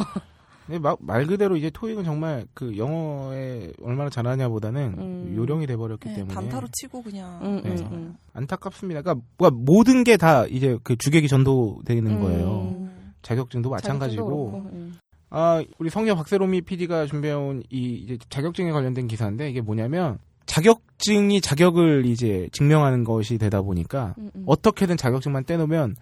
막- 0.81 0.99
말 1.01 1.27
그대로 1.27 1.57
이제 1.57 1.71
토익은 1.71 2.05
정말 2.05 2.47
그 2.55 2.77
영어에 2.77 3.73
얼마나 3.83 4.09
잘하냐보다는 4.11 4.95
음. 4.99 5.35
요령이 5.37 5.67
돼버렸기 5.67 6.09
네, 6.09 6.15
때문에 6.17 6.35
단타로 6.35 6.69
치고 6.73 7.03
그냥. 7.03 7.39
음, 7.43 7.61
네. 7.63 7.71
음, 7.71 7.89
음. 7.93 8.17
안타깝습니다. 8.33 9.03
그러니까 9.03 9.25
뭐가 9.39 9.55
모든 9.59 10.05
게 10.05 10.17
다 10.17 10.47
이제 10.47 10.79
그 10.83 10.97
주객이 10.97 11.29
전도되는 11.29 12.21
거예요. 12.21 12.75
음. 12.79 13.13
자격증도 13.23 13.69
마찬가지고. 13.71 14.23
자격증도 14.23 14.51
그렇고, 14.53 14.77
음. 14.77 14.95
아, 15.31 15.63
우리 15.79 15.91
성녀 15.91 16.15
박세롬이 16.15 16.63
PD가 16.63 17.07
준비해온 17.07 17.63
이 17.71 17.95
이제 17.95 18.19
자격증에 18.31 18.71
관련된 18.71 19.07
기사인데 19.09 19.51
이게 19.51 19.61
뭐냐면 19.61 20.19
자격증이 20.47 21.41
자격을 21.41 22.07
이제 22.07 22.49
증명하는 22.53 23.03
것이 23.05 23.39
되다 23.39 23.61
보니까 23.63 24.15
음, 24.19 24.31
음. 24.37 24.45
어떻게든 24.47 24.97
자격증만 24.97 25.45
떼놓으면 25.45 25.97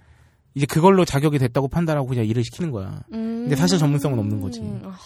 이제 0.55 0.67
그걸로 0.67 1.05
자격이 1.05 1.39
됐다고 1.39 1.69
판단하고 1.69 2.07
그냥 2.09 2.27
일을 2.27 2.45
시키는 2.45 2.71
거야. 2.71 3.03
음. 3.13 3.43
근데 3.43 3.57
사실 3.57 3.79
전문성은 3.79 4.19
없는 4.19 4.41
거지. 4.41 4.61
아, 4.85 4.97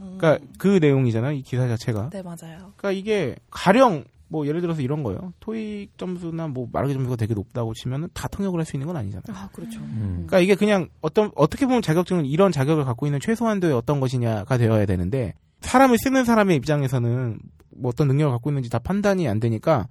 음. 0.00 0.16
그러니까 0.18 0.44
그 0.58 0.78
내용이잖아 0.80 1.32
이 1.32 1.42
기사 1.42 1.68
자체가. 1.68 2.10
네, 2.10 2.22
맞아요. 2.22 2.72
그러니까 2.76 2.92
이게 2.92 3.36
가령 3.50 4.04
뭐 4.28 4.46
예를 4.46 4.60
들어서 4.60 4.80
이런 4.80 5.02
거예요. 5.02 5.32
토익 5.40 5.98
점수나 5.98 6.46
뭐 6.48 6.68
말하기 6.72 6.94
점수가 6.94 7.16
되게 7.16 7.34
높다고 7.34 7.74
치면은 7.74 8.08
다 8.14 8.28
통역을 8.28 8.58
할 8.60 8.64
수 8.64 8.76
있는 8.76 8.86
건 8.86 8.96
아니잖아요. 8.96 9.24
아, 9.36 9.48
그렇죠. 9.52 9.80
음. 9.80 10.24
그러니까 10.26 10.38
이게 10.40 10.54
그냥 10.54 10.88
어떤 11.00 11.32
어떻게 11.34 11.66
보면 11.66 11.82
자격증은 11.82 12.26
이런 12.26 12.52
자격을 12.52 12.84
갖고 12.84 13.06
있는 13.06 13.18
최소한도의 13.20 13.72
어떤 13.74 13.98
것이냐가 14.00 14.56
되어야 14.56 14.86
되는데 14.86 15.34
사람을 15.62 15.98
쓰는 15.98 16.24
사람의 16.24 16.56
입장에서는 16.56 17.38
뭐 17.76 17.88
어떤 17.90 18.06
능력을 18.08 18.30
갖고 18.32 18.50
있는지 18.50 18.70
다 18.70 18.78
판단이 18.78 19.28
안 19.28 19.40
되니까 19.40 19.88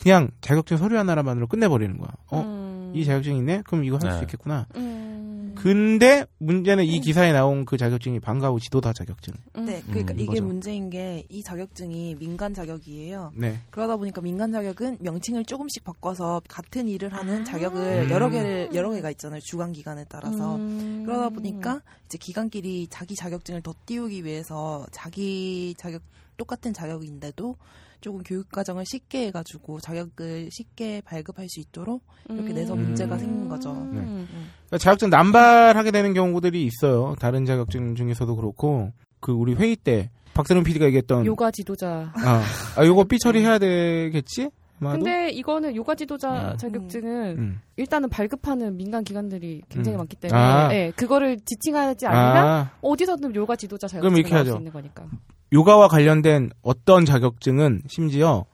그냥 0.00 0.30
자격증 0.42 0.76
서류 0.76 0.96
하나만으로 0.98 1.46
끝내버리는 1.46 1.96
거야. 1.98 2.10
어, 2.30 2.42
음. 2.88 2.96
이 2.96 3.04
자격증 3.04 3.36
있네? 3.36 3.62
그럼 3.66 3.84
이거 3.84 3.96
할수 4.00 4.18
네. 4.18 4.22
있겠구나. 4.22 4.66
음. 4.76 5.54
근데 5.56 6.24
문제는 6.38 6.84
이 6.84 7.00
기사에 7.00 7.32
나온 7.32 7.64
그 7.64 7.76
자격증이 7.76 8.20
방과후 8.20 8.60
지도사 8.60 8.92
자격증. 8.92 9.34
음. 9.56 9.64
네, 9.64 9.82
그러니까 9.88 10.12
음, 10.14 10.20
이게 10.20 10.26
거죠. 10.26 10.44
문제인 10.44 10.88
게 10.90 11.24
이 11.28 11.42
자격증이 11.42 12.16
민간 12.18 12.54
자격이에요. 12.54 13.32
네. 13.34 13.58
그러다 13.70 13.96
보니까 13.96 14.20
민간 14.20 14.52
자격은 14.52 14.98
명칭을 15.00 15.44
조금씩 15.44 15.84
바꿔서 15.84 16.40
같은 16.48 16.88
일을 16.88 17.12
하는 17.12 17.42
아. 17.42 17.44
자격을 17.44 18.04
음. 18.06 18.10
여러 18.10 18.30
개를 18.30 18.70
여러 18.74 18.90
개가 18.90 19.10
있잖아요. 19.12 19.40
주관 19.40 19.72
기관에 19.72 20.04
따라서. 20.08 20.56
음. 20.56 21.02
그러다 21.04 21.28
보니까 21.30 21.82
이제 22.06 22.18
기관끼리 22.18 22.86
자기 22.88 23.14
자격증을 23.14 23.62
더 23.62 23.74
띄우기 23.86 24.24
위해서 24.24 24.86
자기 24.92 25.74
자격 25.76 26.02
똑같은 26.36 26.72
자격인데도 26.72 27.56
조금 28.00 28.22
교육 28.22 28.48
과정을 28.50 28.84
쉽게 28.86 29.26
해가지고 29.26 29.80
자격을 29.80 30.50
쉽게 30.52 31.02
발급할 31.04 31.46
수 31.48 31.60
있도록 31.60 32.02
이렇게 32.28 32.52
내서 32.52 32.74
음. 32.74 32.82
문제가 32.82 33.18
생긴 33.18 33.48
거죠. 33.48 33.72
네. 33.72 34.00
음. 34.00 34.28
그러니까 34.66 34.78
자격증 34.78 35.10
남발하게 35.10 35.90
되는 35.90 36.14
경우들이 36.14 36.64
있어요. 36.64 37.16
다른 37.18 37.44
자격증 37.44 37.94
중에서도 37.94 38.34
그렇고 38.36 38.92
그 39.20 39.32
우리 39.32 39.54
회의 39.54 39.76
때 39.76 40.10
박세롬 40.34 40.62
PD가 40.62 40.86
얘기했던 40.86 41.26
요가 41.26 41.50
지도자. 41.50 42.12
아, 42.14 42.42
아 42.76 42.86
요거 42.86 43.04
삐 43.04 43.18
처리해야 43.18 43.58
되겠지? 43.58 44.50
아마도? 44.80 44.98
근데 45.04 45.30
이거는 45.30 45.74
요가 45.76 45.94
지도자 45.94 46.52
음. 46.52 46.56
자격증은 46.56 47.38
음. 47.38 47.60
일단은 47.76 48.08
발급하는 48.08 48.76
민간 48.76 49.04
기관들이 49.04 49.62
굉장히 49.68 49.96
음. 49.96 49.98
많기 49.98 50.16
때문에 50.16 50.40
아. 50.40 50.68
예, 50.72 50.92
그거를 50.96 51.38
지칭하지 51.44 52.06
않으면 52.06 52.46
아, 52.46 52.70
어디서든 52.80 53.34
요가 53.34 53.56
지도자 53.56 53.86
그럼 53.88 54.02
자격증이 54.02 54.20
이렇게 54.20 54.34
나올 54.34 54.44
수 54.44 54.50
하죠. 54.52 54.58
있는 54.60 54.72
거니까. 54.72 55.06
요가와 55.52 55.88
관련된 55.88 56.50
어떤 56.62 57.04
자격증은 57.04 57.82
심지어 57.86 58.44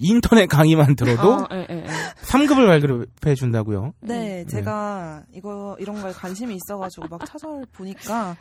인터넷 0.00 0.46
강의만 0.46 0.96
들어도 0.96 1.34
아, 1.34 1.48
예, 1.52 1.66
예, 1.70 1.76
예. 1.76 1.84
3급을 2.22 2.66
발급해 2.66 3.34
준다고요. 3.34 3.92
네, 4.00 4.42
음. 4.42 4.48
제가 4.48 5.24
이거 5.34 5.76
이런 5.78 6.00
거에 6.00 6.10
관심이 6.12 6.56
있어가지고 6.56 7.08
막 7.08 7.24
찾아보니까 7.26 8.34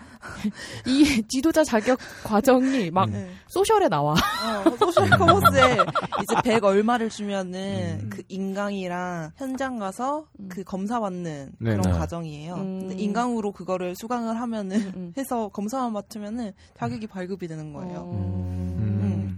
이 0.87 1.21
지도자 1.27 1.63
자격 1.65 1.99
과정이 2.23 2.89
막 2.91 3.09
네. 3.09 3.29
소셜에 3.47 3.89
나와. 3.89 4.13
어, 4.13 4.77
소셜 4.77 5.09
커머스에 5.09 5.77
이제 6.23 6.35
100 6.45 6.63
얼마를 6.63 7.09
주면은 7.09 7.99
음. 8.03 8.09
그 8.09 8.23
인강이랑 8.29 9.31
현장 9.35 9.79
가서 9.79 10.27
음. 10.39 10.47
그 10.49 10.63
검사 10.63 11.01
받는 11.01 11.51
네. 11.59 11.71
그런 11.71 11.81
네. 11.81 11.91
과정이에요. 11.91 12.55
음. 12.55 12.79
근데 12.87 12.95
인강으로 12.95 13.51
그거를 13.51 13.95
수강을 13.97 14.39
하면은 14.39 14.77
음. 14.95 15.13
해서 15.17 15.49
검사만 15.49 15.91
맡으면은 15.91 16.53
자격이 16.77 17.07
발급이 17.07 17.49
되는 17.49 17.73
거예요. 17.73 17.99
어, 17.99 18.79
음. 18.79 19.37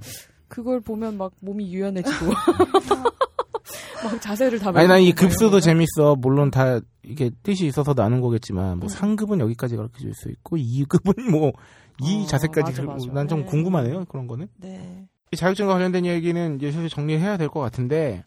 그걸 0.51 0.81
보면 0.81 1.17
막 1.17 1.31
몸이 1.39 1.73
유연해지고 1.73 2.25
막 4.03 4.21
자세를 4.21 4.59
다. 4.59 4.71
아니 4.75 4.87
난 4.87 5.01
이 5.01 5.13
급수도 5.13 5.57
막 5.57 5.59
재밌어. 5.61 6.15
물론 6.17 6.51
다 6.51 6.79
이게 7.03 7.31
뜻이 7.43 7.65
있어서 7.67 7.93
나눈 7.93 8.19
거겠지만 8.19 8.77
뭐 8.79 8.87
음. 8.87 8.89
상급은 8.89 9.39
여기까지 9.39 9.77
가르쳐 9.77 9.97
줄수 9.99 10.29
있고 10.29 10.57
2급은 10.57 11.21
뭐이 11.31 12.23
어, 12.23 12.25
자세까지 12.27 12.81
맞아, 12.81 12.83
맞아. 12.83 13.11
난좀 13.13 13.39
네. 13.41 13.45
궁금하네요. 13.45 14.05
그런 14.05 14.27
거는. 14.27 14.47
네. 14.57 15.07
이 15.31 15.37
자격증과 15.37 15.73
관련된 15.73 16.05
얘기는 16.05 16.55
이제 16.57 16.71
슬슬 16.71 16.89
정리해야 16.89 17.37
될 17.37 17.47
것 17.47 17.61
같은데 17.61 18.23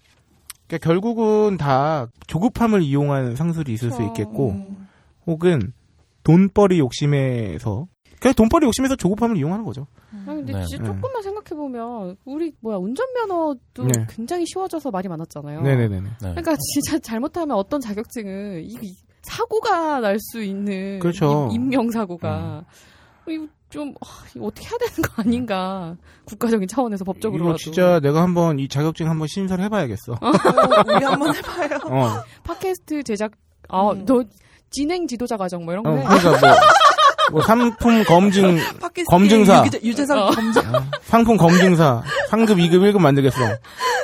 그러니까 0.66 0.88
결국은 0.88 1.58
다 1.58 2.08
조급함을 2.26 2.80
이용한 2.82 3.36
상술이 3.36 3.70
있을 3.74 3.90
수 3.90 3.98
그렇죠. 3.98 4.12
있겠고 4.22 4.50
음. 4.52 4.88
혹은 5.26 5.72
돈벌이 6.22 6.78
욕심에서 6.78 7.86
그냥 8.24 8.34
돈벌이 8.36 8.64
욕심에서 8.64 8.96
조급함을 8.96 9.36
이용하는 9.36 9.66
거죠. 9.66 9.86
아니 10.26 10.36
근데 10.38 10.54
네. 10.54 10.64
진짜 10.64 10.82
네. 10.82 10.88
조금만 10.94 11.22
생각해 11.22 11.48
보면 11.50 12.16
우리 12.24 12.54
뭐야 12.60 12.78
운전면허도 12.78 13.84
네. 13.84 14.06
굉장히 14.08 14.46
쉬워져서 14.46 14.90
말이 14.90 15.08
많았잖아요. 15.08 15.60
네네네네. 15.60 16.00
네. 16.00 16.08
그러니까 16.18 16.56
진짜 16.72 16.98
잘못하면 16.98 17.54
어떤 17.58 17.82
자격증은 17.82 18.62
이 18.64 18.78
이- 18.80 18.96
사고가 19.24 20.00
날 20.00 20.18
수 20.20 20.42
있는 20.42 21.00
그렇죠. 21.00 21.50
임, 21.52 21.68
명 21.68 21.90
사고가 21.90 22.64
이거 23.28 23.46
좀 23.68 23.92
아, 24.00 24.06
이거 24.34 24.46
어떻게 24.46 24.68
해야 24.68 24.78
되는 24.78 25.02
거 25.02 25.22
아닌가 25.22 25.94
국가적인 26.24 26.66
차원에서 26.66 27.04
법적으로라도 27.04 27.50
이거 27.50 27.58
진짜 27.58 28.00
내가 28.00 28.22
한번 28.22 28.58
이 28.58 28.68
자격증 28.68 29.10
한번 29.10 29.28
신설해 29.28 29.68
봐야겠어. 29.68 30.12
어, 30.14 30.32
우리 30.96 31.04
한번 31.04 31.34
해봐요. 31.36 31.78
어. 31.90 32.22
팟캐스트 32.44 33.02
제작 33.02 33.32
아 33.68 33.90
음. 33.90 34.06
너 34.06 34.24
진행 34.70 35.06
지도자 35.06 35.36
과정 35.36 35.64
뭐 35.66 35.74
이런 35.74 35.84
거 35.84 35.90
어, 35.90 35.96
해. 35.96 36.04
그러니까 36.04 36.30
뭐, 36.30 36.38
뭐 36.40 36.56
상품 37.42 38.04
검증 38.04 38.58
검증사. 39.08 39.64
유재, 39.66 39.80
유재상 39.82 40.18
어. 40.18 40.30
검증. 40.30 40.74
어, 40.74 40.82
상품 41.04 41.36
검증사 41.36 42.02
상급 42.30 42.58
2급 42.58 42.80
1급 42.92 42.98
만들겠어. 43.00 43.38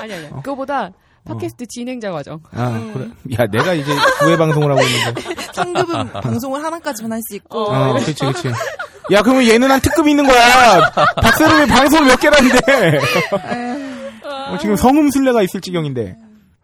아니 0.01 0.14
아니 0.14 0.28
그거보다 0.43 0.91
팟캐스트 1.24 1.66
진행자 1.66 2.11
과정 2.12 2.41
아 2.53 2.68
음. 2.68 2.93
그래. 2.95 3.39
야 3.39 3.47
내가 3.47 3.74
이제 3.74 3.93
구애 4.20 4.37
방송을 4.37 4.70
하고 4.70 4.81
있는데. 4.83 5.22
상급은 5.53 6.12
방송을 6.12 6.64
하나까지만 6.64 7.12
할 7.12 7.20
수 7.22 7.37
있고. 7.37 7.61
어, 7.70 7.93
그렇지 7.95 8.14
그렇지. 8.14 8.49
야 9.12 9.22
그러면 9.22 9.47
얘는 9.47 9.70
한 9.70 9.81
특급 9.81 10.09
있는 10.09 10.26
거야. 10.26 10.91
박세롬이 11.20 11.66
방송 11.66 12.07
몇 12.07 12.18
개라는데. 12.18 12.99
어, 14.24 14.57
지금 14.61 14.76
성음 14.76 15.11
순례가 15.11 15.43
있을 15.43 15.61
지경인데. 15.61 16.16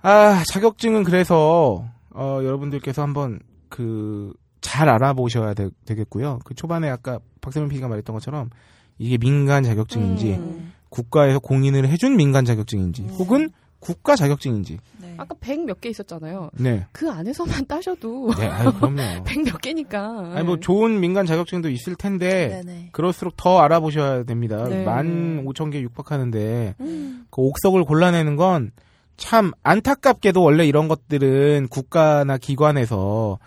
아 0.02 0.42
자격증은 0.52 1.04
그래서 1.04 1.84
어, 2.14 2.40
여러분들께서 2.42 3.02
한번 3.02 3.40
그 3.68 4.32
잘 4.66 4.88
알아보셔야 4.88 5.54
되, 5.54 5.68
겠고요그 5.86 6.54
초반에 6.54 6.90
아까 6.90 7.20
박세롬 7.40 7.68
PD가 7.68 7.86
말했던 7.86 8.12
것처럼 8.14 8.50
이게 8.98 9.16
민간 9.16 9.62
자격증인지 9.62 10.32
음. 10.32 10.72
국가에서 10.88 11.38
공인을 11.38 11.88
해준 11.88 12.16
민간 12.16 12.44
자격증인지 12.44 13.02
음. 13.02 13.08
혹은 13.10 13.50
국가 13.78 14.16
자격증인지. 14.16 14.78
네. 15.00 15.14
아까 15.18 15.36
100 15.38 15.60
몇 15.66 15.80
개 15.80 15.88
있었잖아요 15.90 16.50
네. 16.54 16.84
그 16.90 17.08
안에서만 17.08 17.66
따셔도 17.68 18.32
네, 18.36 18.48
아유, 18.48 18.72
그럼요. 18.72 18.96
100몇 19.24 19.60
개니까 19.60 20.32
아니, 20.34 20.44
뭐, 20.44 20.58
좋은 20.58 20.98
민간 20.98 21.26
자격증도 21.26 21.70
있을 21.70 21.94
텐데, 21.94 22.62
네네. 22.64 22.88
그럴수록 22.90 23.36
더 23.36 23.60
알아보셔야 23.60 24.24
됩니다. 24.24 24.66
네. 24.68 24.82
만 24.82 25.44
오천 25.46 25.70
개 25.70 25.80
육박하는데, 25.80 26.74
음. 26.80 27.26
그 27.30 27.40
옥석을 27.42 27.84
골라내는 27.84 28.34
건 28.34 28.72
참 29.16 29.52
안타깝게도 29.62 30.42
원래 30.42 30.66
이런 30.66 30.88
것들은 30.88 31.68
국가나 31.70 32.36
기관에서 32.36 33.38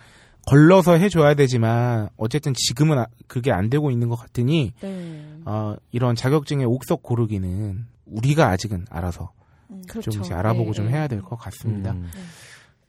걸러서 0.50 0.96
해줘야 0.98 1.34
되지만, 1.34 2.08
어쨌든 2.16 2.54
지금은 2.54 2.98
아- 2.98 3.06
그게 3.28 3.52
안 3.52 3.70
되고 3.70 3.90
있는 3.90 4.08
것 4.08 4.16
같으니, 4.16 4.72
네. 4.80 5.24
어, 5.44 5.76
이런 5.92 6.16
자격증의 6.16 6.66
옥석 6.66 7.02
고르기는 7.04 7.86
우리가 8.06 8.48
아직은 8.48 8.86
알아서 8.90 9.30
음. 9.70 9.82
그렇죠. 9.88 10.10
좀 10.10 10.22
이제 10.24 10.34
알아보고 10.34 10.70
네, 10.70 10.72
좀 10.72 10.86
네. 10.86 10.92
해야 10.92 11.06
될 11.06 11.22
것 11.22 11.36
같습니다. 11.36 11.92
음. 11.92 12.10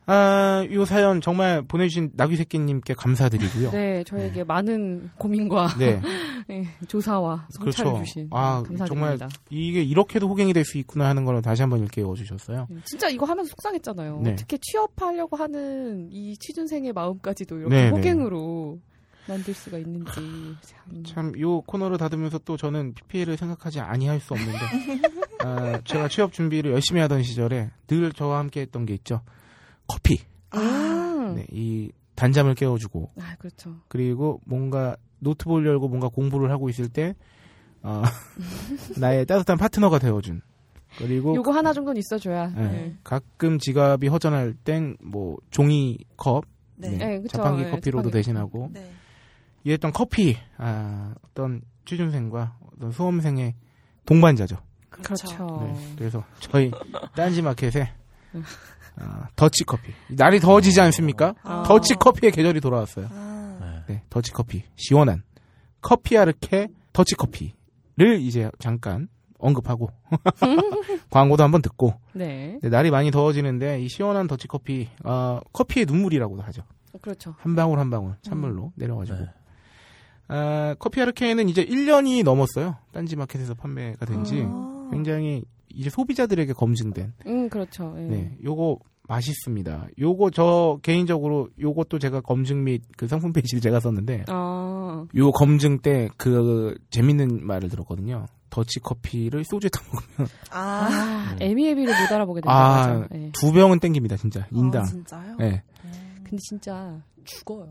아, 0.08 0.66
이 0.70 0.86
사연 0.86 1.22
정말 1.22 1.62
보내주신 1.62 2.12
나귀새끼님께 2.16 2.96
감사드리고요. 2.96 3.72
네, 3.72 4.04
저에게 4.04 4.44
많은 4.44 5.10
고민과 5.18 5.76
네. 5.78 6.02
네, 6.50 6.68
조사와 6.88 7.48
성찰을 7.52 7.92
그렇죠. 7.92 8.06
주신 8.06 8.28
아, 8.32 8.64
감사드립니다. 8.66 9.30
이게 9.50 9.84
이렇게도 9.84 10.28
호갱이 10.28 10.54
될 10.54 10.66
수 10.66 10.78
있구나 10.78 11.08
하는 11.08 11.24
걸 11.26 11.42
다시 11.42 11.62
한번 11.62 11.80
일깨워 11.82 12.16
주셨어요. 12.16 12.68
네, 12.70 12.78
진짜 12.86 13.10
이거 13.10 13.26
하면서 13.26 13.50
속상했잖아요. 13.50 14.22
네. 14.24 14.32
어떻게 14.34 14.58
취업하려고 14.58 15.36
하는 15.38 16.08
이 16.12 16.36
취준생의 16.38 16.94
마음까지도 16.94 17.58
이렇게 17.58 17.76
네, 17.76 17.84
네. 17.86 17.90
호갱으로 17.90 18.80
만들 19.28 19.54
수가 19.54 19.78
있는지 19.78 20.12
참. 20.62 21.04
참, 21.06 21.40
요 21.40 21.62
코너를 21.62 21.98
닫으면서 21.98 22.40
또 22.40 22.58
저는 22.58 22.94
PPL을 22.96 23.38
생각하지 23.38 23.80
아니할 23.80 24.20
수 24.20 24.34
없는데, 24.34 24.60
아, 25.46 25.80
제가 25.86 26.08
취업 26.08 26.34
준비를 26.34 26.72
열심히 26.72 27.02
하던 27.02 27.22
시절에 27.24 27.70
늘 27.88 28.12
저와 28.14 28.40
함께 28.40 28.62
했던 28.62 28.86
게 28.86 28.94
있죠. 28.96 29.22
커피. 29.92 30.20
음. 30.56 31.36
네, 31.36 31.46
이 31.52 31.92
단잠을 32.16 32.56
깨워주고, 32.56 33.12
아, 33.20 33.36
그렇죠. 33.40 33.76
그리고 33.88 34.42
뭔가 34.46 34.96
노트북을 35.20 35.66
열고 35.66 35.88
뭔가 35.88 36.08
공부를 36.08 36.52
하고 36.52 36.70
있을 36.70 36.88
때, 36.90 37.16
어, 37.84 38.02
나의 39.00 39.26
따뜻한 39.26 39.58
파트너가 39.58 40.00
되어준. 40.00 40.42
그리고 40.98 41.36
요거 41.36 41.52
하나 41.52 41.72
정도는 41.74 41.98
있어줘야. 42.00 42.48
네. 42.50 42.68
네. 42.72 42.98
가끔 43.04 43.60
지갑이 43.60 44.08
허전할 44.10 44.54
땐 44.66 44.98
뭐 45.02 45.38
종이컵, 45.50 46.44
네. 46.76 46.90
네, 46.90 46.98
네, 46.98 47.22
그쵸. 47.22 47.38
자판기 47.38 47.64
네, 47.64 47.72
커피로도 47.72 48.10
자판기. 48.10 48.12
대신하고 48.12 48.70
네. 48.74 48.92
이랬던 49.64 49.94
커피 49.94 50.38
아, 50.58 51.14
어떤 51.24 51.62
취준생과 51.86 52.58
어떤 52.76 52.92
수험생의 52.92 53.56
동반자죠. 54.06 54.58
그렇죠. 54.90 55.60
네, 55.64 55.96
그래서 55.98 56.24
저희 56.40 56.72
딴지마켓에 57.16 57.90
아, 58.98 59.28
더치 59.36 59.64
커피 59.64 59.92
날이 60.10 60.40
더워지지 60.40 60.80
않습니까? 60.82 61.36
아. 61.44 61.64
더치 61.66 61.96
커피의 61.96 62.32
계절이 62.32 62.62
돌아왔어요. 62.62 63.08
아, 63.12 63.84
네. 63.88 63.94
네, 63.94 64.04
더치 64.10 64.32
커피 64.32 64.64
시원한 64.76 65.24
커피 65.82 66.18
아르케 66.18 66.70
더치 66.94 67.16
커피를 67.16 68.20
이제 68.20 68.50
잠깐 68.60 69.08
언급하고 69.40 69.90
광고도 71.10 71.44
한번 71.44 71.62
듣고 71.62 71.96
네. 72.14 72.60
네, 72.62 72.70
날이 72.70 72.92
많이 72.92 73.12
더워지는데 73.12 73.82
이 73.82 73.90
시원한 73.90 74.28
더치 74.28 74.48
커피 74.48 74.88
어, 75.04 75.40
커피의 75.52 75.86
눈물이라고도 75.86 76.42
하죠. 76.44 76.64
그렇죠. 77.02 77.36
한 77.40 77.56
방울 77.56 77.80
한 77.80 77.90
방울 77.90 78.16
찬물로 78.22 78.74
내려가지고 78.76 79.18
네. 79.18 79.30
아, 80.28 80.76
커피 80.80 81.02
아르케는 81.02 81.50
이제 81.50 81.66
1년이 81.66 82.24
넘었어요. 82.24 82.78
딴지 82.94 83.16
마켓에서 83.16 83.54
판매가 83.54 84.06
된지 84.06 84.46
아. 84.48 84.88
굉장히 84.92 85.44
이제 85.76 85.90
소비자들에게 85.90 86.54
검증된 86.54 87.14
음, 87.28 87.50
그렇죠. 87.50 87.94
예. 87.98 88.02
네, 88.02 88.38
요거 88.44 88.80
맛있습니다. 89.08 89.88
요거 90.00 90.30
저 90.32 90.80
개인적으로 90.84 91.50
요것도 91.60 92.00
제가 92.00 92.22
검증 92.22 92.64
및 92.64 92.82
그 92.98 93.08
상품 93.08 93.34
페이지를 93.34 93.60
제가 93.62 93.80
썼는데 93.80 94.26
아, 94.28 95.06
요 95.16 95.32
검증 95.32 95.80
때 95.80 96.10
그 96.18 96.76
재밌는 96.92 97.46
말을 97.46 97.70
들었거든요. 97.70 98.26
더치 98.50 98.80
커피를 98.82 99.44
소주에 99.46 99.70
타 99.70 99.82
먹으면 99.94 100.30
아, 100.52 100.88
아, 101.32 101.36
에미에비를 101.40 101.94
못 102.02 102.12
알아보게 102.14 102.42
된다. 102.42 102.54
아. 102.54 103.08
예. 103.14 103.32
두 103.34 103.52
병은 103.54 103.80
땡깁니다, 103.80 104.18
진짜. 104.18 104.46
인당. 104.52 104.82
아, 104.84 104.86
진짜요? 104.86 105.36
네. 105.40 105.64
근데 106.32 106.42
진짜 106.48 106.98
죽어요. 107.26 107.68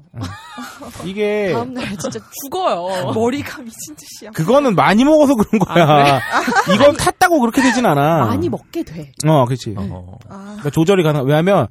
이게 1.07 1.51
다음날 1.55 1.97
진짜 1.97 2.21
죽어요. 2.45 3.13
머리가 3.15 3.63
미친 3.63 3.97
듯이야. 3.97 4.31
그거는 4.33 4.75
많이 4.75 5.03
먹어서 5.03 5.35
그런 5.35 5.59
거야. 5.61 6.21
이건 6.75 6.95
탔다고 6.97 7.41
그렇게 7.41 7.63
되진 7.63 7.87
않아. 7.87 8.27
많이 8.27 8.51
먹게 8.51 8.83
돼. 8.85 9.13
어, 9.27 9.47
그렇지. 9.47 9.75
어. 9.79 10.19
아, 10.29 10.45
그러니까 10.45 10.71
조절이 10.71 11.03
가능. 11.03 11.25
왜냐하면 11.25 11.69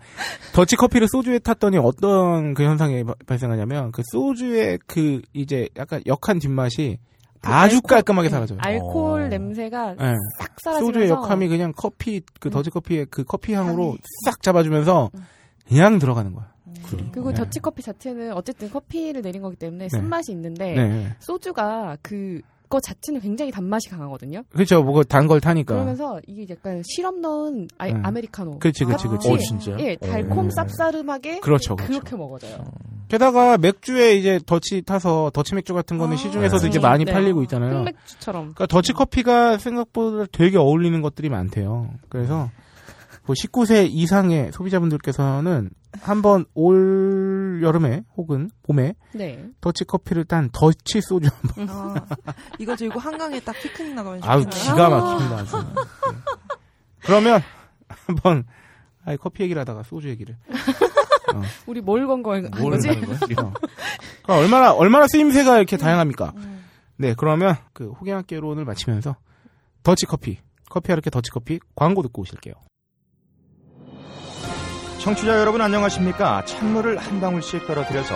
더치 0.53 0.75
커피를 0.77 1.07
소주에 1.07 1.37
탔더니 1.39 1.77
어떤 1.77 2.55
그 2.55 2.63
현상이 2.63 3.03
바- 3.03 3.13
발생하냐면 3.27 3.91
그 3.91 4.01
소주의 4.11 4.79
그 4.87 5.21
이제 5.33 5.69
약간 5.77 6.01
역한 6.07 6.39
뒷맛이 6.39 6.97
아주 7.43 7.77
알코올- 7.81 7.87
깔끔하게 7.87 8.27
네, 8.29 8.33
사라져요. 8.33 8.57
알코올 8.61 9.21
어. 9.21 9.27
냄새가 9.27 9.93
네. 9.93 10.15
싹 10.39 10.49
사라지면서 10.63 10.79
소주의 10.85 11.09
역함이 11.09 11.47
그냥 11.47 11.71
커피 11.77 12.21
그 12.39 12.49
더치 12.49 12.71
커피의 12.71 13.05
그 13.11 13.23
커피 13.23 13.53
향으로. 13.53 13.95
싹 14.25 14.41
잡아주면서 14.41 15.11
음. 15.13 15.25
그냥 15.69 15.99
들어가는 15.99 16.33
거야. 16.33 16.49
그리고 17.11 17.31
네. 17.31 17.35
더치 17.35 17.59
커피 17.59 17.81
자체는 17.81 18.33
어쨌든 18.33 18.69
커피를 18.69 19.21
내린 19.21 19.41
거기 19.41 19.55
때문에 19.55 19.89
쓴맛이 19.89 20.31
있는데 20.31 20.73
네. 20.73 21.15
소주가 21.19 21.97
그거 22.01 22.79
자체는 22.79 23.21
굉장히 23.21 23.51
단맛이 23.51 23.89
강하거든요. 23.89 24.43
그렇죠. 24.49 24.83
뭐그 24.83 25.05
단걸 25.05 25.41
타니까. 25.41 25.73
그러면서 25.73 26.19
이게 26.27 26.45
약간 26.49 26.81
시럽 26.85 27.19
넣은 27.19 27.67
아, 27.77 27.87
네. 27.87 27.93
아메리카노. 28.03 28.59
그렇지, 28.59 28.85
그렇지, 28.85 29.07
그렇지. 29.07 29.29
어, 29.29 29.37
진짜요? 29.37 29.77
예, 29.79 29.95
달콤 29.95 30.45
어. 30.45 30.47
쌉싸름하게 30.49 31.41
그렇죠, 31.41 31.75
그렇죠. 31.75 31.93
그렇게 31.93 32.15
먹어져요. 32.15 32.63
게다가 33.07 33.57
맥주에 33.57 34.13
이제 34.15 34.39
더치 34.45 34.83
타서 34.83 35.31
더치 35.33 35.55
맥주 35.55 35.73
같은 35.73 35.97
거는 35.97 36.13
아. 36.13 36.17
시중에서도 36.17 36.61
네. 36.63 36.69
이제 36.69 36.79
많이 36.79 37.05
네. 37.05 37.11
팔리고 37.11 37.41
있잖아요. 37.43 37.79
흑맥주처럼. 37.79 38.53
그러니까 38.53 38.67
더치 38.67 38.93
커피가 38.93 39.57
생각보다 39.57 40.25
되게 40.31 40.57
어울리는 40.57 41.01
것들이 41.01 41.29
많대요. 41.29 41.89
그래서 42.07 42.51
뭐 43.29 43.35
19세 43.35 43.87
이상의 43.91 44.51
소비자분들께서는 44.51 45.69
한번 46.01 46.45
올 46.55 47.59
여름에 47.61 48.03
혹은 48.17 48.49
봄에 48.63 48.95
네. 49.11 49.45
더치 49.61 49.83
커피를 49.83 50.25
딴 50.25 50.49
더치 50.51 50.99
소주 51.01 51.29
아, 51.67 51.93
이거 52.57 52.75
들고 52.75 52.99
한강에 52.99 53.39
딱 53.41 53.55
피크닉 53.61 53.93
나가면 53.93 54.23
아우. 54.23 54.43
기가 54.47 54.89
막힙니다. 54.89 55.37
아주. 55.37 55.57
네. 55.59 55.63
그러면 57.05 57.41
한번 57.87 58.45
아이 59.05 59.15
커피 59.15 59.43
얘기를 59.43 59.59
하다가 59.59 59.83
소주 59.83 60.09
얘기를 60.09 60.35
우리 61.67 61.81
뭘 61.81 62.07
건? 62.07 62.23
하는 62.35 62.49
거야? 62.49 63.15
어. 63.45 63.53
그러니까 64.23 64.37
얼마나 64.39 64.73
얼마나 64.73 65.05
쓰임새가 65.05 65.57
이렇게 65.57 65.77
다양합니까? 65.77 66.33
네, 66.97 67.13
그러면 67.15 67.57
그 67.73 67.91
호갱학개론을 67.91 68.65
마치면서 68.65 69.17
더치 69.83 70.07
커피, 70.07 70.39
커피 70.67 70.91
하르케 70.91 71.11
더치 71.11 71.29
커피 71.29 71.59
광고 71.75 72.01
듣고 72.01 72.23
오실게요. 72.23 72.55
청취자 74.99 75.39
여러분 75.39 75.61
안녕하십니까? 75.61 76.43
찬물을 76.43 76.97
한 76.97 77.21
방울씩 77.21 77.65
떨어뜨려서 77.65 78.15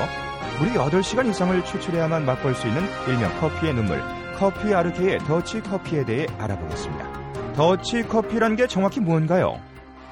무려 0.59 0.85
8시간 0.89 1.29
이상을 1.29 1.63
추출해야만 1.63 2.25
맛볼 2.25 2.53
수 2.55 2.67
있는 2.67 2.83
일명 3.07 3.33
커피의 3.39 3.73
눈물, 3.73 4.03
커피 4.35 4.73
아르케의 4.73 5.19
더치 5.19 5.61
커피에 5.61 6.03
대해 6.03 6.27
알아보겠습니다. 6.37 7.53
더치 7.53 8.03
커피란 8.03 8.57
게 8.57 8.67
정확히 8.67 8.99
뭔가요? 8.99 9.61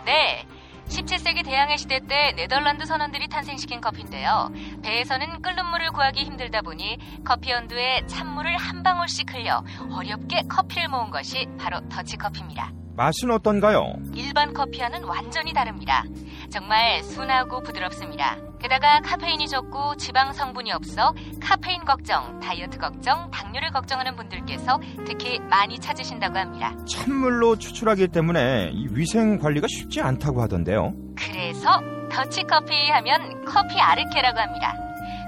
네. 0.06 0.46
17세기 0.88 1.46
대항해 1.46 1.78
시대 1.78 2.00
때 2.00 2.34
네덜란드 2.36 2.86
선원들이 2.86 3.28
탄생시킨 3.28 3.80
커피인데요. 3.82 4.52
배에서는 4.82 5.42
끓는 5.42 5.66
물을 5.68 5.90
구하기 5.92 6.24
힘들다 6.24 6.62
보니 6.62 6.98
커피 7.26 7.52
연두에 7.52 8.02
찬물을 8.08 8.56
한 8.58 8.84
방울씩 8.84 9.34
흘려 9.34 9.64
어렵게 9.90 10.44
커피를 10.50 10.88
모은 10.90 11.12
것이 11.12 11.48
바로 11.58 11.80
더치 11.90 12.18
커피입니다. 12.18 12.72
맛은 12.96 13.32
어떤가요? 13.32 13.94
일반 14.14 14.54
커피와는 14.54 15.04
완전히 15.06 15.54
다릅니다. 15.54 16.04
정말 16.52 17.02
순하고 17.04 17.62
부드럽습니다. 17.64 18.36
게다가 18.60 19.00
카페인이 19.00 19.48
적고 19.48 19.96
지방 19.96 20.34
성분이 20.34 20.72
없어 20.74 21.14
카페인 21.42 21.84
걱정, 21.86 22.40
다이어트 22.42 22.78
걱정, 22.78 23.32
당뇨를 23.32 23.72
걱정하는 23.72 24.16
분들께서 24.16 24.80
특히 25.06 25.40
많이 25.40 25.80
찾으신다고 25.80 26.38
합니다. 26.38 26.76
찬물로 26.86 27.56
추출하기 27.58 28.10
때문에 28.10 28.70
이 28.74 28.88
위생 28.92 29.40
관리가 29.40 29.68
쉽지 29.70 30.02
않다고 30.02 30.42
하던데요. 30.42 30.94
그래서 31.18 31.82
더치커피 32.12 32.90
하면 32.92 33.46
커피 33.46 33.80
아르케라고 33.80 34.38
합니다. 34.38 34.76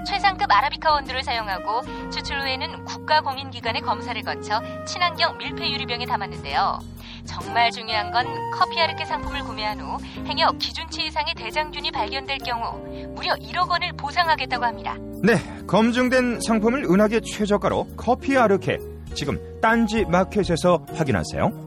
최상급 0.04 0.50
아라비카 0.50 0.92
원두를 0.92 1.22
사용하고 1.22 1.82
추출 2.10 2.40
후에는 2.40 2.84
국가공인기관의 2.84 3.82
검사를 3.82 4.20
거쳐 4.22 4.62
친환경 4.86 5.36
밀폐 5.38 5.70
유리병에 5.70 6.06
담았는데요. 6.06 6.78
정말 7.24 7.70
중요한 7.70 8.10
건 8.12 8.26
커피 8.52 8.78
아르케 8.80 9.04
상품을 9.04 9.40
구매한 9.44 9.80
후 9.80 9.98
행여 10.26 10.52
기준치 10.58 11.06
이상의 11.06 11.34
대장균이 11.34 11.90
발견될 11.90 12.38
경우 12.38 12.78
무려 13.14 13.34
1억 13.34 13.68
원을 13.68 13.92
보상하겠다고 13.94 14.64
합니다. 14.64 14.96
네, 15.22 15.34
검증된 15.66 16.40
상품을 16.40 16.84
은하계 16.84 17.20
최저가로 17.20 17.88
커피 17.96 18.36
아르케 18.36 18.78
지금 19.14 19.38
딴지 19.60 20.04
마켓에서 20.04 20.84
확인하세요. 20.94 21.63